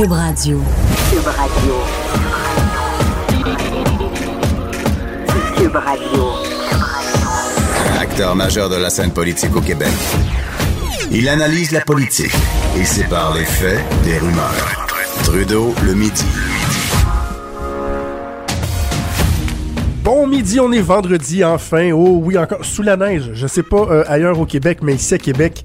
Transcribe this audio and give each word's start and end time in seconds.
Cube 0.00 0.12
Radio. 0.12 0.58
Cube 1.10 1.26
Radio. 1.26 1.74
Cube 5.58 5.76
Radio. 5.76 6.24
Acteur 8.00 8.34
majeur 8.34 8.70
de 8.70 8.76
la 8.76 8.88
scène 8.88 9.10
politique 9.10 9.54
au 9.54 9.60
Québec. 9.60 9.92
Il 11.10 11.28
analyse 11.28 11.72
la 11.72 11.82
politique 11.82 12.32
et 12.78 12.84
sépare 12.86 13.34
les 13.34 13.44
faits 13.44 13.84
des 14.02 14.16
rumeurs. 14.16 14.88
Trudeau 15.24 15.74
le 15.84 15.92
midi. 15.92 16.24
Bon 20.02 20.26
midi, 20.26 20.60
on 20.60 20.72
est 20.72 20.80
vendredi 20.80 21.44
enfin. 21.44 21.90
Oh 21.92 22.22
oui, 22.24 22.38
encore 22.38 22.64
sous 22.64 22.82
la 22.82 22.96
neige. 22.96 23.32
Je 23.34 23.46
sais 23.46 23.62
pas 23.62 23.86
euh, 23.90 24.04
ailleurs 24.08 24.40
au 24.40 24.46
Québec, 24.46 24.78
mais 24.80 24.94
ici 24.94 25.12
à 25.12 25.18
Québec, 25.18 25.62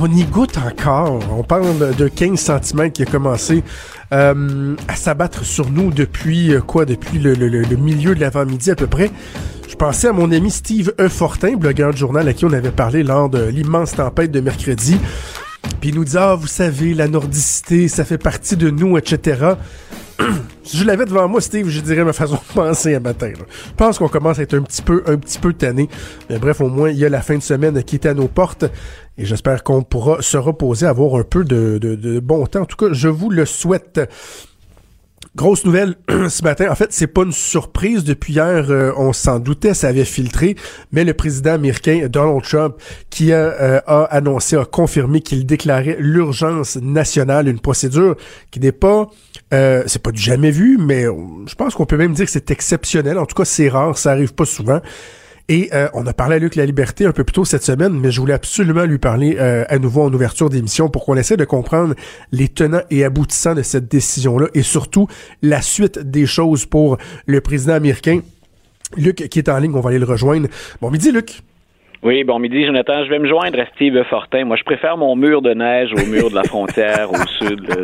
on 0.00 0.10
y 0.10 0.24
goûte 0.24 0.58
encore. 0.58 1.20
On 1.30 1.42
parle 1.42 1.94
de 1.96 2.08
15 2.08 2.38
cm 2.38 2.90
qui 2.92 3.02
a 3.02 3.06
commencé 3.06 3.62
euh, 4.12 4.74
à 4.86 4.96
s'abattre 4.96 5.44
sur 5.44 5.70
nous 5.70 5.90
depuis 5.90 6.52
euh, 6.52 6.60
quoi 6.60 6.84
Depuis 6.84 7.18
le, 7.18 7.34
milieu 7.76 8.14
de 8.14 8.20
l'avant-midi 8.20 8.70
à 8.70 8.76
peu 8.76 8.86
près. 8.86 9.10
Je 9.68 9.76
pensais 9.76 10.08
à 10.08 10.12
mon 10.12 10.30
ami 10.32 10.50
Steve 10.50 10.92
E. 10.98 11.56
Blogueur 11.56 11.92
de 11.92 11.96
journal 11.96 12.28
à 12.28 12.32
qui 12.32 12.44
on 12.44 12.52
avait 12.52 12.70
parlé 12.70 13.02
lors 13.02 13.28
de 13.28 13.44
l'immense 13.44 13.92
tempête 13.92 14.30
de 14.30 14.40
mercredi. 14.40 14.98
Puis 15.80 15.90
il 15.90 15.94
nous 15.94 16.04
dit 16.04 16.16
ah 16.16 16.34
vous 16.34 16.46
savez 16.46 16.94
la 16.94 17.08
nordicité 17.08 17.88
ça 17.88 18.04
fait 18.04 18.18
partie 18.18 18.56
de 18.56 18.70
nous 18.70 18.96
etc. 18.96 19.54
si 20.64 20.76
je 20.76 20.84
l'avais 20.84 21.04
devant 21.04 21.28
moi 21.28 21.40
Steve 21.40 21.68
je 21.68 21.80
dirais 21.80 22.04
ma 22.04 22.12
façon 22.12 22.34
de 22.34 22.54
penser 22.54 22.94
un 22.94 23.00
matin. 23.00 23.28
là. 23.28 23.44
Je 23.66 23.74
pense 23.76 23.98
qu'on 23.98 24.08
commence 24.08 24.38
à 24.38 24.42
être 24.42 24.54
un 24.54 24.62
petit 24.62 24.82
peu 24.82 25.02
un 25.06 25.16
petit 25.16 25.38
peu 25.38 25.52
tanné. 25.52 25.88
Mais 26.28 26.38
bref 26.38 26.60
au 26.60 26.68
moins 26.68 26.90
il 26.90 26.98
y 26.98 27.04
a 27.04 27.08
la 27.08 27.22
fin 27.22 27.36
de 27.36 27.42
semaine 27.42 27.82
qui 27.82 27.96
est 27.96 28.06
à 28.06 28.14
nos 28.14 28.28
portes 28.28 28.64
et 29.16 29.24
j'espère 29.24 29.62
qu'on 29.64 29.82
pourra 29.82 30.22
se 30.22 30.36
reposer 30.36 30.86
avoir 30.86 31.14
un 31.16 31.24
peu 31.24 31.44
de, 31.44 31.78
de, 31.78 31.94
de 31.94 32.20
bon 32.20 32.46
temps. 32.46 32.62
En 32.62 32.66
tout 32.66 32.76
cas 32.76 32.92
je 32.92 33.08
vous 33.08 33.30
le 33.30 33.46
souhaite. 33.46 34.00
Grosse 35.38 35.64
nouvelle 35.64 35.94
ce 36.28 36.42
matin. 36.42 36.68
En 36.68 36.74
fait, 36.74 36.88
c'est 36.90 37.06
pas 37.06 37.22
une 37.22 37.30
surprise. 37.30 38.02
Depuis 38.02 38.32
hier, 38.32 38.66
euh, 38.70 38.90
on 38.96 39.12
s'en 39.12 39.38
doutait, 39.38 39.72
ça 39.72 39.86
avait 39.86 40.04
filtré. 40.04 40.56
Mais 40.90 41.04
le 41.04 41.14
président 41.14 41.52
américain 41.52 42.08
Donald 42.10 42.42
Trump, 42.42 42.74
qui 43.08 43.32
a, 43.32 43.36
euh, 43.36 43.80
a 43.86 44.02
annoncé, 44.06 44.56
a 44.56 44.64
confirmé 44.64 45.20
qu'il 45.20 45.46
déclarait 45.46 45.96
l'urgence 46.00 46.74
nationale, 46.74 47.46
une 47.46 47.60
procédure 47.60 48.16
qui 48.50 48.58
n'est 48.58 48.72
pas, 48.72 49.10
euh, 49.54 49.84
c'est 49.86 50.02
pas 50.02 50.10
du 50.10 50.20
jamais 50.20 50.50
vu, 50.50 50.76
mais 50.76 51.04
euh, 51.04 51.12
je 51.46 51.54
pense 51.54 51.76
qu'on 51.76 51.86
peut 51.86 51.96
même 51.96 52.14
dire 52.14 52.24
que 52.24 52.32
c'est 52.32 52.50
exceptionnel. 52.50 53.16
En 53.16 53.24
tout 53.24 53.36
cas, 53.36 53.44
c'est 53.44 53.68
rare, 53.68 53.96
ça 53.96 54.10
arrive 54.10 54.34
pas 54.34 54.44
souvent. 54.44 54.80
Et 55.50 55.70
euh, 55.72 55.88
on 55.94 56.06
a 56.06 56.12
parlé 56.12 56.36
à 56.36 56.38
Luc 56.38 56.56
La 56.56 56.66
Liberté 56.66 57.06
un 57.06 57.12
peu 57.12 57.24
plus 57.24 57.32
tôt 57.32 57.46
cette 57.46 57.62
semaine, 57.62 57.98
mais 57.98 58.10
je 58.10 58.20
voulais 58.20 58.34
absolument 58.34 58.84
lui 58.84 58.98
parler 58.98 59.36
euh, 59.38 59.64
à 59.68 59.78
nouveau 59.78 60.02
en 60.02 60.12
ouverture 60.12 60.50
d'émission 60.50 60.90
pour 60.90 61.06
qu'on 61.06 61.16
essaie 61.16 61.38
de 61.38 61.44
comprendre 61.46 61.94
les 62.32 62.48
tenants 62.48 62.82
et 62.90 63.02
aboutissants 63.02 63.54
de 63.54 63.62
cette 63.62 63.88
décision-là 63.88 64.48
et 64.52 64.62
surtout 64.62 65.08
la 65.40 65.62
suite 65.62 65.98
des 65.98 66.26
choses 66.26 66.66
pour 66.66 66.98
le 67.26 67.40
président 67.40 67.72
américain. 67.72 68.20
Luc 68.96 69.28
qui 69.28 69.38
est 69.38 69.48
en 69.48 69.58
ligne, 69.58 69.74
on 69.74 69.80
va 69.80 69.88
aller 69.88 69.98
le 69.98 70.04
rejoindre. 70.04 70.48
Bon 70.82 70.90
midi 70.90 71.12
Luc. 71.12 71.42
Oui, 72.02 72.22
bon 72.22 72.38
midi, 72.38 72.64
Jonathan. 72.64 73.04
Je 73.04 73.10
vais 73.10 73.18
me 73.18 73.26
joindre 73.28 73.58
à 73.58 73.66
Steve 73.74 74.00
Fortin. 74.08 74.44
Moi, 74.44 74.56
je 74.56 74.62
préfère 74.62 74.96
mon 74.96 75.16
mur 75.16 75.42
de 75.42 75.52
neige 75.52 75.90
au 75.92 76.06
mur 76.06 76.30
de 76.30 76.34
la 76.36 76.44
frontière 76.44 77.10
au 77.10 77.16
sud. 77.44 77.60
là. 77.68 77.74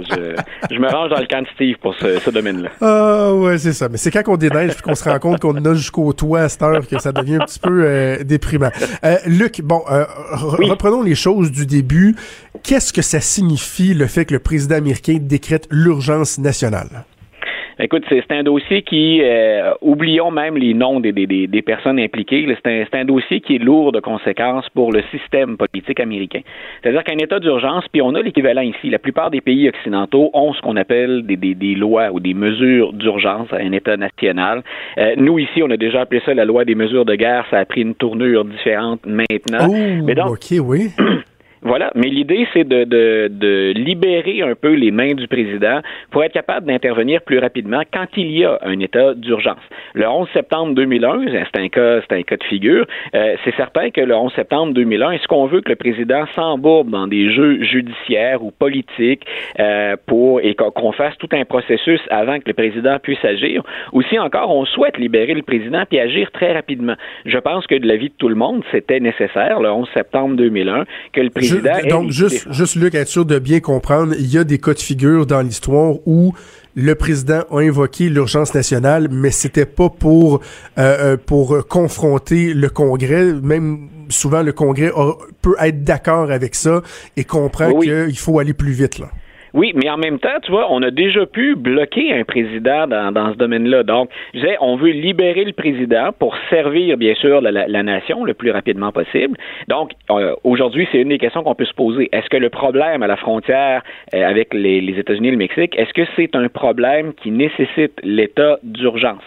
Je, 0.70 0.74
je 0.74 0.80
me 0.80 0.88
range 0.88 1.10
dans 1.10 1.18
le 1.18 1.26
camp 1.26 1.42
de 1.42 1.48
Steve 1.54 1.76
pour 1.82 1.94
ce, 1.96 2.20
ce 2.20 2.30
domaine-là. 2.30 2.68
Ah 2.80 3.34
ouais, 3.34 3.58
c'est 3.58 3.72
ça. 3.72 3.88
Mais 3.88 3.96
c'est 3.96 4.12
quand 4.12 4.22
on 4.28 4.36
déneige 4.36 4.80
qu'on 4.82 4.94
se 4.94 5.02
rend 5.08 5.18
compte 5.18 5.40
qu'on 5.40 5.56
a 5.56 5.74
jusqu'au 5.74 6.12
toit 6.12 6.42
à 6.42 6.48
cette 6.48 6.62
heure 6.62 6.86
que 6.86 6.98
ça 7.00 7.10
devient 7.10 7.36
un 7.42 7.44
petit 7.44 7.58
peu 7.58 7.82
euh, 7.84 8.22
déprimant. 8.22 8.70
Euh, 9.04 9.16
Luc, 9.26 9.60
bon, 9.62 9.82
euh, 9.90 10.04
Oui. 10.60 10.70
reprenons 10.70 11.02
les 11.02 11.16
choses 11.16 11.50
du 11.50 11.66
début. 11.66 12.14
Qu'est-ce 12.62 12.92
que 12.92 13.02
ça 13.02 13.18
signifie 13.20 13.94
le 13.94 14.06
fait 14.06 14.26
que 14.26 14.34
le 14.34 14.40
président 14.40 14.76
américain 14.76 15.18
décrète 15.20 15.66
l'urgence 15.72 16.38
nationale? 16.38 17.04
Écoute, 17.78 18.04
c'est 18.08 18.30
un 18.30 18.42
dossier 18.42 18.82
qui, 18.82 19.20
euh, 19.22 19.72
oublions 19.80 20.30
même 20.30 20.56
les 20.56 20.74
noms 20.74 21.00
des, 21.00 21.12
des, 21.12 21.62
personnes 21.62 21.98
impliquées, 21.98 22.46
c'est 22.62 22.70
un, 22.94 23.00
un 23.00 23.04
dossier 23.04 23.40
qui 23.40 23.56
est 23.56 23.58
lourd 23.58 23.90
de 23.92 24.00
conséquences 24.00 24.68
pour 24.70 24.92
le 24.92 25.02
système 25.10 25.56
politique 25.56 25.98
américain. 25.98 26.40
C'est-à-dire 26.82 27.02
qu'un 27.02 27.18
état 27.18 27.40
d'urgence, 27.40 27.84
puis 27.92 28.00
on 28.02 28.14
a 28.14 28.22
l'équivalent 28.22 28.62
ici, 28.62 28.90
la 28.90 28.98
plupart 28.98 29.30
des 29.30 29.40
pays 29.40 29.68
occidentaux 29.68 30.30
ont 30.34 30.52
ce 30.52 30.60
qu'on 30.60 30.76
appelle 30.76 31.26
des, 31.26 31.36
des, 31.36 31.54
des 31.54 31.74
lois 31.74 32.10
ou 32.12 32.20
des 32.20 32.34
mesures 32.34 32.92
d'urgence 32.92 33.52
à 33.52 33.56
un 33.56 33.72
état 33.72 33.96
national. 33.96 34.62
Euh, 34.98 35.14
nous, 35.16 35.38
ici, 35.38 35.62
on 35.62 35.70
a 35.70 35.76
déjà 35.76 36.02
appelé 36.02 36.20
ça 36.24 36.34
la 36.34 36.44
loi 36.44 36.64
des 36.64 36.74
mesures 36.74 37.04
de 37.04 37.14
guerre, 37.14 37.44
ça 37.50 37.58
a 37.58 37.64
pris 37.64 37.82
une 37.82 37.94
tournure 37.94 38.44
différente 38.44 39.00
maintenant. 39.04 39.66
oh, 39.68 40.04
Mais 40.04 40.14
donc, 40.14 40.30
ok, 40.30 40.58
oui. 40.60 40.90
Voilà, 41.64 41.90
mais 41.94 42.08
l'idée, 42.08 42.46
c'est 42.52 42.68
de, 42.68 42.84
de, 42.84 43.28
de 43.30 43.72
libérer 43.74 44.42
un 44.42 44.54
peu 44.54 44.74
les 44.74 44.90
mains 44.90 45.14
du 45.14 45.26
président 45.26 45.80
pour 46.10 46.22
être 46.22 46.34
capable 46.34 46.66
d'intervenir 46.66 47.22
plus 47.22 47.38
rapidement 47.38 47.80
quand 47.90 48.04
il 48.18 48.36
y 48.36 48.44
a 48.44 48.58
un 48.60 48.78
état 48.80 49.14
d'urgence. 49.14 49.62
Le 49.94 50.06
11 50.06 50.28
septembre 50.34 50.74
2001, 50.74 51.24
c'est 51.30 51.58
un 51.58 51.68
cas, 51.70 52.00
c'est 52.02 52.14
un 52.14 52.22
cas 52.22 52.36
de 52.36 52.44
figure. 52.44 52.86
euh, 53.14 53.36
c'est 53.44 53.54
certain 53.56 53.88
que 53.88 54.02
le 54.02 54.14
11 54.14 54.34
septembre 54.34 54.74
2001, 54.74 55.12
est-ce 55.12 55.26
qu'on 55.26 55.46
veut 55.46 55.62
que 55.62 55.70
le 55.70 55.76
président 55.76 56.26
s'embourbe 56.34 56.90
dans 56.90 57.06
des 57.06 57.32
jeux 57.32 57.62
judiciaires 57.62 58.44
ou 58.44 58.50
politiques 58.50 59.24
euh, 59.58 59.96
pour 60.06 60.40
et 60.42 60.54
qu'on 60.54 60.92
fasse 60.92 61.16
tout 61.16 61.30
un 61.32 61.46
processus 61.46 62.00
avant 62.10 62.40
que 62.40 62.44
le 62.46 62.52
président 62.52 62.98
puisse 62.98 63.24
agir, 63.24 63.62
ou 63.94 64.02
si 64.02 64.18
encore 64.18 64.54
on 64.54 64.66
souhaite 64.66 64.98
libérer 64.98 65.32
le 65.32 65.42
président 65.42 65.84
puis 65.88 65.98
agir 65.98 66.30
très 66.30 66.52
rapidement? 66.52 66.96
Je 67.24 67.38
pense 67.38 67.66
que 67.66 67.74
de 67.74 67.86
l'avis 67.86 68.10
de 68.10 68.14
tout 68.18 68.28
le 68.28 68.34
monde, 68.34 68.62
c'était 68.70 69.00
nécessaire 69.00 69.60
le 69.60 69.70
11 69.70 69.88
septembre 69.94 70.36
2001 70.36 70.84
que 71.14 71.22
le 71.22 71.30
président 71.30 71.53
Ju- 71.60 71.66
ait 71.68 71.88
donc, 71.88 72.10
juste, 72.10 72.46
juste, 72.52 72.74
Luc, 72.76 72.94
être 72.94 73.08
sûr 73.08 73.24
de 73.24 73.38
bien 73.38 73.60
comprendre, 73.60 74.14
il 74.18 74.26
y 74.26 74.38
a 74.38 74.44
des 74.44 74.58
cas 74.58 74.74
de 74.74 74.78
figure 74.80 75.26
dans 75.26 75.40
l'histoire 75.42 75.94
où 76.06 76.32
le 76.76 76.94
président 76.94 77.42
a 77.50 77.58
invoqué 77.60 78.08
l'urgence 78.08 78.52
nationale, 78.54 79.08
mais 79.10 79.30
c'était 79.30 79.66
pas 79.66 79.88
pour, 79.88 80.40
euh, 80.78 81.12
euh, 81.14 81.16
pour 81.16 81.66
confronter 81.68 82.52
le 82.52 82.68
Congrès. 82.68 83.32
Même 83.32 83.88
souvent, 84.08 84.42
le 84.42 84.52
Congrès 84.52 84.90
a- 84.94 85.12
peut 85.40 85.54
être 85.60 85.84
d'accord 85.84 86.30
avec 86.32 86.54
ça 86.54 86.82
et 87.16 87.24
comprend 87.24 87.70
oui. 87.70 87.86
qu'il 87.86 88.18
faut 88.18 88.38
aller 88.40 88.54
plus 88.54 88.72
vite. 88.72 88.98
Là. 88.98 89.10
Oui, 89.54 89.72
mais 89.76 89.88
en 89.88 89.96
même 89.96 90.18
temps, 90.18 90.40
tu 90.42 90.50
vois, 90.50 90.66
on 90.72 90.82
a 90.82 90.90
déjà 90.90 91.26
pu 91.26 91.54
bloquer 91.54 92.12
un 92.12 92.24
président 92.24 92.88
dans, 92.88 93.12
dans 93.12 93.32
ce 93.32 93.38
domaine-là. 93.38 93.84
Donc, 93.84 94.10
je 94.34 94.40
disais, 94.40 94.56
on 94.60 94.74
veut 94.74 94.90
libérer 94.90 95.44
le 95.44 95.52
président 95.52 96.10
pour 96.18 96.36
servir, 96.50 96.96
bien 96.96 97.14
sûr, 97.14 97.40
la, 97.40 97.52
la- 97.52 97.82
nation 97.84 98.24
le 98.24 98.34
plus 98.34 98.50
rapidement 98.50 98.90
possible. 98.90 99.36
Donc, 99.68 99.92
euh, 100.10 100.34
aujourd'hui, 100.42 100.88
c'est 100.90 100.98
une 100.98 101.10
des 101.10 101.18
questions 101.18 101.44
qu'on 101.44 101.54
peut 101.54 101.66
se 101.66 101.74
poser. 101.74 102.08
Est-ce 102.10 102.28
que 102.28 102.36
le 102.36 102.50
problème 102.50 103.04
à 103.04 103.06
la 103.06 103.16
frontière 103.16 103.82
euh, 104.12 104.26
avec 104.26 104.52
les, 104.52 104.80
les 104.80 104.98
États-Unis 104.98 105.28
et 105.28 105.32
le 105.32 105.36
Mexique, 105.36 105.78
est-ce 105.78 105.92
que 105.92 106.02
c'est 106.16 106.34
un 106.34 106.48
problème 106.48 107.12
qui 107.14 107.30
nécessite 107.30 107.92
l'état 108.02 108.58
d'urgence? 108.64 109.22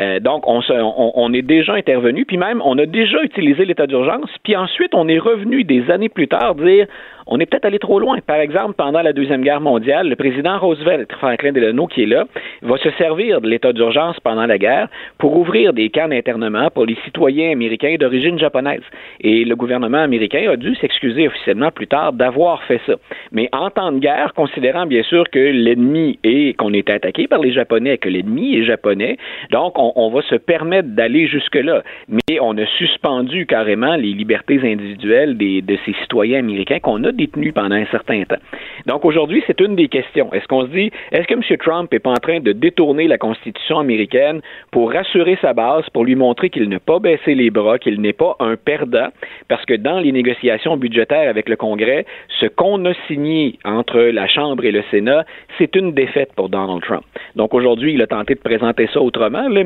Euh, 0.00 0.20
donc, 0.20 0.46
on, 0.46 0.60
se- 0.62 0.72
on, 0.72 1.12
on 1.14 1.32
est 1.32 1.42
déjà 1.42 1.74
intervenu, 1.74 2.24
puis 2.24 2.36
même, 2.36 2.62
on 2.64 2.78
a 2.78 2.86
déjà 2.86 3.22
utilisé 3.22 3.64
l'état 3.64 3.86
d'urgence, 3.86 4.30
puis 4.42 4.56
ensuite, 4.56 4.94
on 4.94 5.08
est 5.08 5.18
revenu 5.18 5.64
des 5.64 5.90
années 5.90 6.08
plus 6.08 6.28
tard 6.28 6.54
dire 6.54 6.86
on 7.32 7.38
est 7.38 7.46
peut-être 7.46 7.64
allé 7.66 7.78
trop 7.78 8.00
loin. 8.00 8.18
Par 8.26 8.38
exemple, 8.38 8.74
pendant 8.76 9.02
la 9.02 9.12
Deuxième 9.12 9.42
Guerre 9.42 9.60
mondiale, 9.60 10.08
le 10.08 10.16
président 10.16 10.58
Roosevelt, 10.58 11.12
Franklin 11.12 11.52
Delano, 11.52 11.86
qui 11.86 12.02
est 12.02 12.06
là, 12.06 12.24
va 12.62 12.76
se 12.78 12.90
servir 12.98 13.40
de 13.40 13.48
l'état 13.48 13.72
d'urgence 13.72 14.18
pendant 14.18 14.46
la 14.46 14.58
guerre 14.58 14.88
pour 15.18 15.36
ouvrir 15.36 15.72
des 15.72 15.90
camps 15.90 16.08
d'internement 16.08 16.70
pour 16.70 16.86
les 16.86 16.96
citoyens 17.04 17.52
américains 17.52 17.94
d'origine 18.00 18.36
japonaise. 18.36 18.82
Et 19.20 19.44
le 19.44 19.54
gouvernement 19.54 19.98
américain 19.98 20.50
a 20.50 20.56
dû 20.56 20.74
s'excuser 20.76 21.28
officiellement 21.28 21.70
plus 21.70 21.86
tard 21.86 22.12
d'avoir 22.14 22.64
fait 22.64 22.80
ça. 22.84 22.94
Mais 23.30 23.48
en 23.52 23.70
temps 23.70 23.92
de 23.92 24.00
guerre, 24.00 24.32
considérant 24.34 24.86
bien 24.86 25.04
sûr 25.04 25.22
que 25.30 25.38
l'ennemi 25.38 26.18
est, 26.24 26.56
qu'on 26.56 26.72
est 26.72 26.90
attaqué 26.90 27.28
par 27.28 27.38
les 27.38 27.52
Japonais, 27.52 27.98
que 27.98 28.08
l'ennemi 28.08 28.56
est 28.56 28.64
japonais, 28.64 29.18
donc 29.52 29.78
on, 29.78 29.89
on 29.96 30.10
va 30.10 30.22
se 30.22 30.34
permettre 30.34 30.88
d'aller 30.88 31.26
jusque-là. 31.26 31.82
Mais 32.08 32.40
on 32.40 32.56
a 32.58 32.66
suspendu 32.78 33.46
carrément 33.46 33.96
les 33.96 34.12
libertés 34.12 34.60
individuelles 34.62 35.36
des, 35.36 35.62
de 35.62 35.78
ces 35.84 35.94
citoyens 36.02 36.38
américains 36.40 36.78
qu'on 36.80 37.02
a 37.04 37.12
détenus 37.12 37.54
pendant 37.54 37.76
un 37.76 37.86
certain 37.86 38.22
temps. 38.24 38.40
Donc 38.86 39.04
aujourd'hui, 39.04 39.42
c'est 39.46 39.60
une 39.60 39.76
des 39.76 39.88
questions. 39.88 40.32
Est-ce 40.32 40.46
qu'on 40.46 40.62
se 40.62 40.70
dit, 40.70 40.90
est-ce 41.12 41.26
que 41.26 41.34
M. 41.34 41.42
Trump 41.58 41.92
n'est 41.92 41.98
pas 41.98 42.10
en 42.10 42.14
train 42.14 42.40
de 42.40 42.52
détourner 42.52 43.06
la 43.06 43.18
Constitution 43.18 43.78
américaine 43.78 44.40
pour 44.70 44.92
rassurer 44.92 45.38
sa 45.40 45.52
base, 45.52 45.84
pour 45.92 46.04
lui 46.04 46.14
montrer 46.14 46.50
qu'il 46.50 46.68
n'a 46.68 46.80
pas 46.80 46.98
baissé 46.98 47.34
les 47.34 47.50
bras, 47.50 47.78
qu'il 47.78 48.00
n'est 48.00 48.12
pas 48.12 48.36
un 48.40 48.56
perdant, 48.56 49.08
parce 49.48 49.64
que 49.64 49.74
dans 49.74 50.00
les 50.00 50.12
négociations 50.12 50.76
budgétaires 50.76 51.28
avec 51.28 51.48
le 51.48 51.56
Congrès, 51.56 52.06
ce 52.40 52.46
qu'on 52.46 52.84
a 52.84 52.94
signé 53.06 53.58
entre 53.64 54.00
la 54.00 54.26
Chambre 54.28 54.64
et 54.64 54.72
le 54.72 54.82
Sénat, 54.90 55.24
c'est 55.58 55.74
une 55.76 55.92
défaite 55.92 56.32
pour 56.34 56.48
Donald 56.48 56.82
Trump. 56.82 57.04
Donc 57.36 57.54
aujourd'hui, 57.54 57.94
il 57.94 58.02
a 58.02 58.06
tenté 58.06 58.34
de 58.34 58.40
présenter 58.40 58.88
ça 58.92 59.00
autrement, 59.00 59.48
mais 59.48 59.64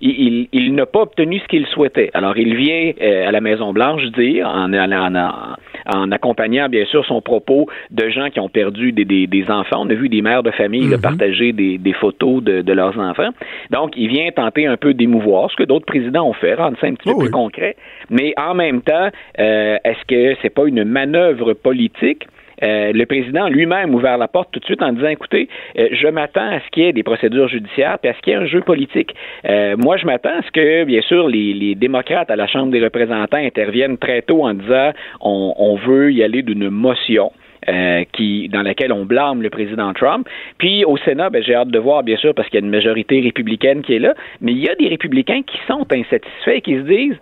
il, 0.00 0.10
il- 0.26 0.48
il 0.52 0.74
n'a 0.74 0.86
pas 0.86 1.02
obtenu 1.02 1.38
ce 1.40 1.46
qu'il 1.48 1.66
souhaitait. 1.66 2.10
Alors 2.14 2.36
il 2.36 2.54
vient 2.54 2.92
euh, 3.00 3.28
à 3.28 3.32
la 3.32 3.40
Maison-Blanche 3.40 4.04
dire, 4.16 4.46
en, 4.48 4.72
en- 4.72 4.92
en- 4.92 5.54
en 5.86 6.10
accompagnant 6.12 6.68
bien 6.68 6.84
sûr 6.86 7.04
son 7.04 7.20
propos 7.20 7.66
de 7.90 8.08
gens 8.08 8.30
qui 8.30 8.40
ont 8.40 8.48
perdu 8.48 8.92
des, 8.92 9.04
des- 9.04 9.26
des 9.26 9.50
enfants. 9.50 9.80
On 9.80 9.90
a 9.90 9.94
vu 9.94 10.08
des 10.08 10.22
mères 10.22 10.42
de 10.42 10.50
famille 10.50 10.88
là, 10.88 10.96
Mhm. 10.96 11.02
partager 11.02 11.52
des, 11.52 11.78
des 11.78 11.92
photos 11.92 12.42
de, 12.42 12.62
de 12.62 12.72
leurs 12.72 12.98
enfants. 12.98 13.30
Donc 13.70 13.92
il 13.96 14.08
vient 14.08 14.30
tenter 14.30 14.66
un 14.66 14.76
peu 14.76 14.94
d'émouvoir, 14.94 15.50
ce 15.50 15.56
que 15.56 15.64
d'autres 15.64 15.86
présidents 15.86 16.26
ont 16.28 16.32
fait, 16.32 16.54
rendre 16.54 16.76
ça 16.80 16.86
un 16.86 16.94
petit 16.94 17.08
Oh 17.10 17.12
peu 17.12 17.18
plus 17.18 17.26
oui. 17.26 17.32
concret. 17.32 17.76
Mais 18.10 18.32
en 18.38 18.54
même 18.54 18.80
temps, 18.82 19.08
euh, 19.38 19.76
est-ce 19.84 20.04
que 20.06 20.36
c'est 20.42 20.50
pas 20.54 20.66
une 20.66 20.84
manœuvre 20.84 21.52
politique? 21.54 22.26
Euh, 22.64 22.92
le 22.92 23.06
président 23.06 23.48
lui-même 23.48 23.94
ouvert 23.94 24.16
la 24.16 24.28
porte 24.28 24.50
tout 24.52 24.60
de 24.60 24.64
suite 24.64 24.82
en 24.82 24.92
disant, 24.92 25.08
écoutez, 25.08 25.48
euh, 25.78 25.88
je 25.92 26.08
m'attends 26.08 26.48
à 26.48 26.60
ce 26.60 26.70
qu'il 26.70 26.84
y 26.84 26.86
ait 26.86 26.92
des 26.92 27.02
procédures 27.02 27.48
judiciaires, 27.48 27.98
puis 28.00 28.10
à 28.10 28.14
ce 28.14 28.20
qu'il 28.20 28.32
y 28.32 28.36
ait 28.36 28.38
un 28.38 28.46
jeu 28.46 28.60
politique. 28.60 29.14
Euh, 29.44 29.76
moi, 29.76 29.96
je 29.96 30.06
m'attends 30.06 30.38
à 30.38 30.42
ce 30.42 30.50
que, 30.50 30.84
bien 30.84 31.02
sûr, 31.02 31.28
les, 31.28 31.74
démocrates 31.74 32.30
à 32.30 32.36
la 32.36 32.46
Chambre 32.46 32.70
des 32.70 32.82
représentants 32.82 33.38
interviennent 33.38 33.98
très 33.98 34.22
tôt 34.22 34.46
en 34.46 34.54
disant, 34.54 34.92
on, 35.20 35.76
veut 35.76 36.12
y 36.12 36.22
aller 36.22 36.42
d'une 36.42 36.70
motion. 36.70 37.32
Qui, 38.12 38.50
dans 38.50 38.60
laquelle 38.60 38.92
on 38.92 39.06
blâme 39.06 39.40
le 39.40 39.48
président 39.48 39.94
Trump. 39.94 40.28
Puis 40.58 40.84
au 40.84 40.98
Sénat, 40.98 41.30
ben, 41.30 41.42
j'ai 41.42 41.54
hâte 41.54 41.68
de 41.68 41.78
voir, 41.78 42.02
bien 42.02 42.18
sûr, 42.18 42.34
parce 42.34 42.46
qu'il 42.50 42.60
y 42.60 42.62
a 42.62 42.66
une 42.66 42.70
majorité 42.70 43.22
républicaine 43.22 43.80
qui 43.80 43.94
est 43.94 43.98
là, 43.98 44.12
mais 44.42 44.52
il 44.52 44.58
y 44.58 44.68
a 44.68 44.74
des 44.74 44.86
républicains 44.86 45.40
qui 45.40 45.56
sont 45.66 45.86
insatisfaits 45.90 46.56
et 46.56 46.60
qui 46.60 46.74
se 46.74 46.82
disent 46.82 47.16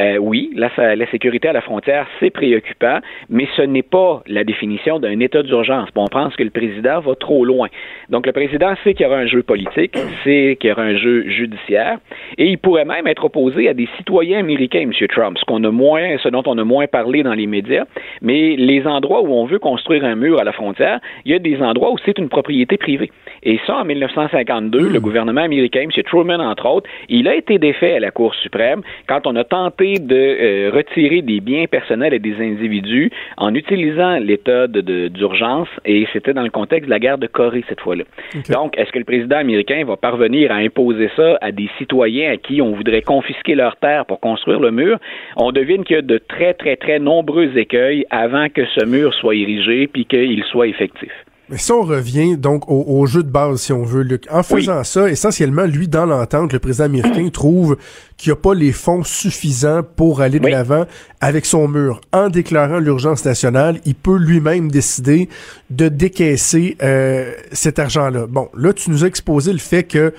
euh, 0.00 0.16
oui, 0.18 0.50
la, 0.54 0.70
la 0.94 1.10
sécurité 1.10 1.48
à 1.48 1.52
la 1.52 1.60
frontière, 1.60 2.06
c'est 2.20 2.30
préoccupant, 2.30 2.98
mais 3.28 3.48
ce 3.56 3.62
n'est 3.62 3.82
pas 3.82 4.22
la 4.26 4.44
définition 4.44 4.98
d'un 4.98 5.18
état 5.20 5.42
d'urgence. 5.42 5.88
on 5.96 6.06
pense 6.06 6.36
que 6.36 6.42
le 6.42 6.50
président 6.50 7.00
va 7.00 7.14
trop 7.14 7.44
loin. 7.44 7.68
Donc 8.08 8.26
le 8.26 8.32
président 8.32 8.74
sait 8.84 8.94
qu'il 8.94 9.06
y 9.06 9.08
aura 9.08 9.18
un 9.18 9.26
jeu 9.26 9.42
politique, 9.42 9.96
sait 10.24 10.56
qu'il 10.60 10.70
y 10.70 10.72
aura 10.72 10.82
un 10.82 10.96
jeu 10.96 11.28
judiciaire, 11.28 11.98
et 12.36 12.46
il 12.46 12.58
pourrait 12.58 12.84
même 12.84 13.06
être 13.06 13.24
opposé 13.24 13.68
à 13.68 13.74
des 13.74 13.88
citoyens 13.96 14.38
américains, 14.38 14.80
M. 14.80 14.92
Trump, 15.08 15.36
ce 15.38 15.44
qu'on 15.44 15.64
a 15.64 15.70
moins, 15.70 16.16
ce 16.22 16.28
dont 16.28 16.42
on 16.46 16.58
a 16.58 16.64
moins 16.64 16.86
parlé 16.86 17.22
dans 17.22 17.34
les 17.34 17.46
médias. 17.46 17.84
Mais 18.22 18.56
les 18.56 18.86
endroits 18.86 19.22
où 19.22 19.32
on 19.32 19.46
veut 19.46 19.58
construire 19.58 20.04
un 20.04 20.14
mur 20.14 20.40
à 20.40 20.44
la 20.44 20.52
frontière, 20.52 21.00
il 21.24 21.32
y 21.32 21.34
a 21.34 21.38
des 21.38 21.60
endroits 21.60 21.90
où 21.92 21.96
c'est 22.04 22.18
une 22.18 22.28
propriété 22.28 22.76
privée. 22.76 23.10
Et 23.42 23.58
ça, 23.66 23.78
en 23.78 23.84
1952, 23.84 24.88
le 24.88 25.00
gouvernement 25.00 25.42
américain, 25.42 25.82
M. 25.82 26.02
Truman, 26.04 26.40
entre 26.40 26.66
autres, 26.66 26.88
il 27.08 27.26
a 27.28 27.34
été 27.34 27.58
défait 27.58 27.96
à 27.96 28.00
la 28.00 28.10
Cour 28.10 28.34
suprême 28.34 28.82
quand 29.08 29.26
on 29.26 29.36
a 29.36 29.44
tenté 29.44 29.87
de 29.94 30.14
euh, 30.14 30.70
retirer 30.72 31.22
des 31.22 31.40
biens 31.40 31.66
personnels 31.66 32.14
et 32.14 32.18
des 32.18 32.36
individus 32.36 33.10
en 33.36 33.54
utilisant 33.54 34.18
l'état 34.18 34.66
d'urgence, 34.66 35.68
et 35.84 36.06
c'était 36.12 36.34
dans 36.34 36.42
le 36.42 36.50
contexte 36.50 36.86
de 36.86 36.90
la 36.90 36.98
guerre 36.98 37.18
de 37.18 37.26
Corée 37.26 37.64
cette 37.68 37.80
fois-là. 37.80 38.04
Donc, 38.50 38.76
est-ce 38.78 38.92
que 38.92 38.98
le 38.98 39.04
président 39.04 39.36
américain 39.36 39.84
va 39.84 39.96
parvenir 39.96 40.52
à 40.52 40.56
imposer 40.56 41.10
ça 41.16 41.38
à 41.40 41.52
des 41.52 41.68
citoyens 41.78 42.32
à 42.32 42.36
qui 42.36 42.60
on 42.60 42.72
voudrait 42.72 43.02
confisquer 43.02 43.54
leurs 43.54 43.76
terres 43.76 44.06
pour 44.06 44.20
construire 44.20 44.60
le 44.60 44.70
mur? 44.70 44.98
On 45.36 45.52
devine 45.52 45.84
qu'il 45.84 45.96
y 45.96 45.98
a 45.98 46.02
de 46.02 46.18
très, 46.18 46.54
très, 46.54 46.76
très 46.76 46.98
nombreux 46.98 47.56
écueils 47.56 48.04
avant 48.10 48.48
que 48.48 48.64
ce 48.66 48.84
mur 48.84 49.14
soit 49.14 49.34
érigé 49.34 49.86
puis 49.86 50.04
qu'il 50.04 50.42
soit 50.44 50.68
effectif. 50.68 51.12
Mais 51.50 51.56
si 51.56 51.72
on 51.72 51.82
revient 51.82 52.36
donc 52.36 52.64
au, 52.68 53.06
jeu 53.06 53.22
de 53.22 53.30
base, 53.30 53.62
si 53.62 53.72
on 53.72 53.82
veut, 53.82 54.02
Luc, 54.02 54.26
en 54.30 54.42
faisant 54.42 54.84
ça, 54.84 55.08
essentiellement, 55.08 55.64
lui, 55.64 55.88
dans 55.88 56.04
l'entente, 56.04 56.52
le 56.52 56.58
président 56.58 56.84
américain 56.84 57.28
trouve 57.32 57.78
qu'il 58.18 58.30
n'y 58.30 58.38
a 58.38 58.40
pas 58.40 58.54
les 58.54 58.72
fonds 58.72 59.02
suffisants 59.02 59.82
pour 59.96 60.20
aller 60.20 60.40
de 60.40 60.48
l'avant 60.48 60.84
avec 61.20 61.46
son 61.46 61.66
mur. 61.66 62.02
En 62.12 62.28
déclarant 62.28 62.80
l'urgence 62.80 63.24
nationale, 63.24 63.80
il 63.86 63.94
peut 63.94 64.18
lui-même 64.18 64.70
décider 64.70 65.30
de 65.70 65.88
décaisser 65.88 66.76
euh, 66.82 67.32
cet 67.52 67.78
argent-là. 67.78 68.26
Bon, 68.26 68.50
là, 68.54 68.74
tu 68.74 68.90
nous 68.90 69.04
as 69.04 69.06
exposé 69.06 69.52
le 69.52 69.58
fait 69.58 69.84
que 69.84 70.12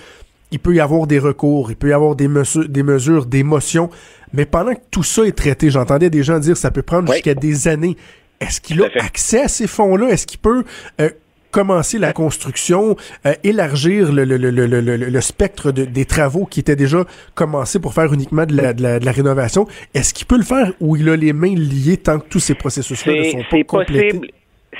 il 0.52 0.60
peut 0.60 0.74
y 0.74 0.80
avoir 0.80 1.06
des 1.06 1.20
recours, 1.20 1.70
il 1.70 1.76
peut 1.76 1.90
y 1.90 1.94
avoir 1.94 2.16
des, 2.16 2.28
mesures, 2.28 2.68
des 2.68 2.82
mesures, 2.82 3.26
des 3.28 3.44
motions, 3.44 3.92
mais 4.34 4.46
pendant 4.46 4.74
que 4.74 4.82
tout 4.90 5.04
ça 5.04 5.24
est 5.24 5.38
traité, 5.38 5.70
j'entendais 5.70 6.10
des 6.10 6.24
gens 6.24 6.40
dire 6.40 6.54
que 6.54 6.60
ça 6.60 6.72
peut 6.72 6.82
prendre 6.82 7.12
jusqu'à 7.12 7.36
des 7.36 7.68
années. 7.68 7.98
Est-ce 8.40 8.62
qu'il 8.62 8.82
a 8.82 8.88
accès 9.00 9.42
à 9.42 9.48
ces 9.48 9.68
fonds-là? 9.68 10.10
Est-ce 10.10 10.26
qu'il 10.26 10.40
peut 10.40 10.64
euh, 11.02 11.10
commencer 11.52 11.98
la 12.00 12.14
construction, 12.14 12.96
euh, 13.26 13.34
élargir 13.44 14.12
le, 14.12 14.24
le, 14.24 14.38
le, 14.38 14.52
le 14.52 15.22
spectre 15.22 15.72
de, 15.72 15.86
des 15.86 16.06
travaux 16.06 16.46
qui 16.46 16.60
étaient 16.60 16.76
déjà 16.76 17.04
commencés 17.36 17.80
pour 17.80 17.94
faire 17.94 18.14
uniquement 18.14 18.46
de 18.46 18.56
la, 18.56 18.74
de 18.74 19.06
la, 19.06 19.12
rénovation? 19.12 19.66
Est-ce 19.94 20.14
qu'il 20.14 20.28
peut 20.28 20.38
le 20.38 20.44
faire 20.44 20.72
ou 20.80 20.96
il 20.96 21.10
a 21.10 21.16
les 21.16 21.34
mains 21.34 21.56
liées 21.56 21.98
tant 21.98 22.20
que 22.20 22.28
tous 22.30 22.40
ces 22.40 22.56
processus-là 22.56 23.14
ne 23.14 23.24
sont 23.24 23.44
pas 23.50 23.64
complétés? 23.64 24.34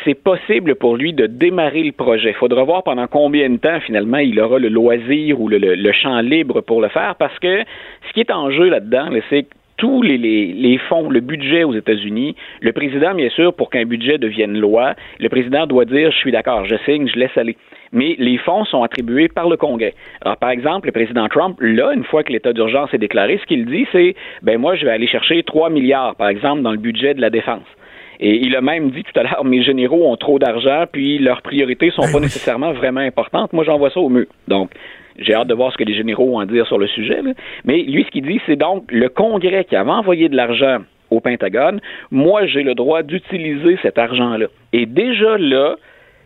c'est 0.06 0.16
possible 0.16 0.76
pour 0.76 0.96
lui 0.96 1.12
de 1.12 1.26
démarrer 1.26 1.84
le 1.84 1.92
projet. 1.92 2.30
Il 2.30 2.36
faudra 2.36 2.64
voir 2.64 2.84
pendant 2.84 3.08
combien 3.08 3.50
de 3.50 3.58
temps 3.58 3.80
finalement 3.82 4.20
il 4.20 4.40
aura 4.40 4.58
le 4.58 4.70
loisir 4.70 5.42
ou 5.42 5.50
le, 5.50 5.58
le 5.58 5.92
champ 5.92 6.22
libre 6.22 6.62
pour 6.62 6.82
le 6.82 6.88
faire 6.88 7.16
parce 7.20 7.38
que 7.40 7.64
ce 8.08 8.14
qui 8.14 8.22
est 8.22 8.32
en 8.32 8.50
jeu 8.50 8.70
là-dedans, 8.70 9.10
c'est 9.30 9.48
tous 9.80 10.02
les, 10.02 10.18
les, 10.18 10.78
fonds, 10.78 11.10
le 11.10 11.22
budget 11.22 11.64
aux 11.64 11.74
États-Unis, 11.74 12.36
le 12.62 12.74
président, 12.74 13.16
bien 13.16 13.30
sûr, 13.30 13.54
pour 13.54 13.70
qu'un 13.70 13.86
budget 13.86 14.18
devienne 14.18 14.60
loi, 14.60 14.94
le 15.20 15.30
président 15.30 15.66
doit 15.66 15.86
dire, 15.86 16.12
je 16.12 16.18
suis 16.18 16.32
d'accord, 16.32 16.66
je 16.66 16.76
signe, 16.86 17.08
je 17.08 17.18
laisse 17.18 17.36
aller. 17.38 17.56
Mais 17.94 18.16
les 18.20 18.38
fonds 18.38 18.66
sont 18.66 18.84
attribués 18.84 19.30
par 19.30 19.48
le 19.48 19.56
Congrès. 19.56 19.94
Alors, 20.22 20.38
par 20.38 20.50
exemple, 20.50 20.88
le 20.88 20.92
président 20.92 21.28
Trump, 21.30 21.58
là, 21.62 21.94
une 21.94 22.04
fois 22.04 22.24
que 22.24 22.34
l'état 22.34 22.52
d'urgence 22.52 22.94
est 22.94 22.98
déclaré, 22.98 23.40
ce 23.42 23.46
qu'il 23.48 23.66
dit, 23.66 23.88
c'est, 23.94 24.16
ben 24.44 24.60
moi, 24.60 24.76
je 24.76 24.84
vais 24.84 24.92
aller 24.92 25.08
chercher 25.08 25.42
3 25.44 25.70
milliards, 25.70 26.16
par 26.16 26.28
exemple, 26.28 26.62
dans 26.62 26.72
le 26.72 26.78
budget 26.78 27.14
de 27.14 27.22
la 27.22 27.30
défense. 27.30 27.66
Et 28.20 28.36
il 28.36 28.54
a 28.58 28.62
même 28.62 28.92
dit 28.92 29.04
tout 29.04 29.18
à 29.18 29.24
l'heure, 29.24 29.46
mes 29.46 29.64
généraux 29.64 30.12
ont 30.12 30.18
trop 30.18 30.40
d'argent, 30.40 30.84
puis 30.92 31.20
leurs 31.20 31.42
priorités 31.42 31.90
sont 31.92 32.12
pas 32.12 32.20
nécessairement 32.20 32.74
vraiment 32.74 33.00
importantes. 33.00 33.54
Moi, 33.54 33.64
j'envoie 33.64 33.92
ça 33.92 34.02
au 34.02 34.10
mur. 34.10 34.26
Donc, 34.50 34.72
j'ai 35.20 35.34
hâte 35.34 35.48
de 35.48 35.54
voir 35.54 35.72
ce 35.72 35.78
que 35.78 35.84
les 35.84 35.94
généraux 35.94 36.36
ont 36.36 36.40
à 36.40 36.46
dire 36.46 36.66
sur 36.68 36.78
le 36.78 36.88
sujet. 36.88 37.22
Mais 37.66 37.84
lui, 37.84 38.04
ce 38.04 38.12
qu'il 38.12 38.26
dit, 38.26 38.40
c'est 38.46 38.56
donc 38.56 38.92
le 38.92 39.10
Congrès 39.10 39.66
qui 39.66 39.76
avait 39.76 39.92
envoyé 39.92 40.30
de 40.30 40.36
l'argent 40.36 40.80
au 41.10 41.20
Pentagone, 41.20 41.80
moi, 42.12 42.46
j'ai 42.46 42.64
le 42.64 42.76
droit 42.76 43.04
d'utiliser 43.04 43.78
cet 43.82 43.98
argent-là. 43.98 44.48
Et 44.74 44.86
déjà 44.86 45.38
là, 45.38 45.76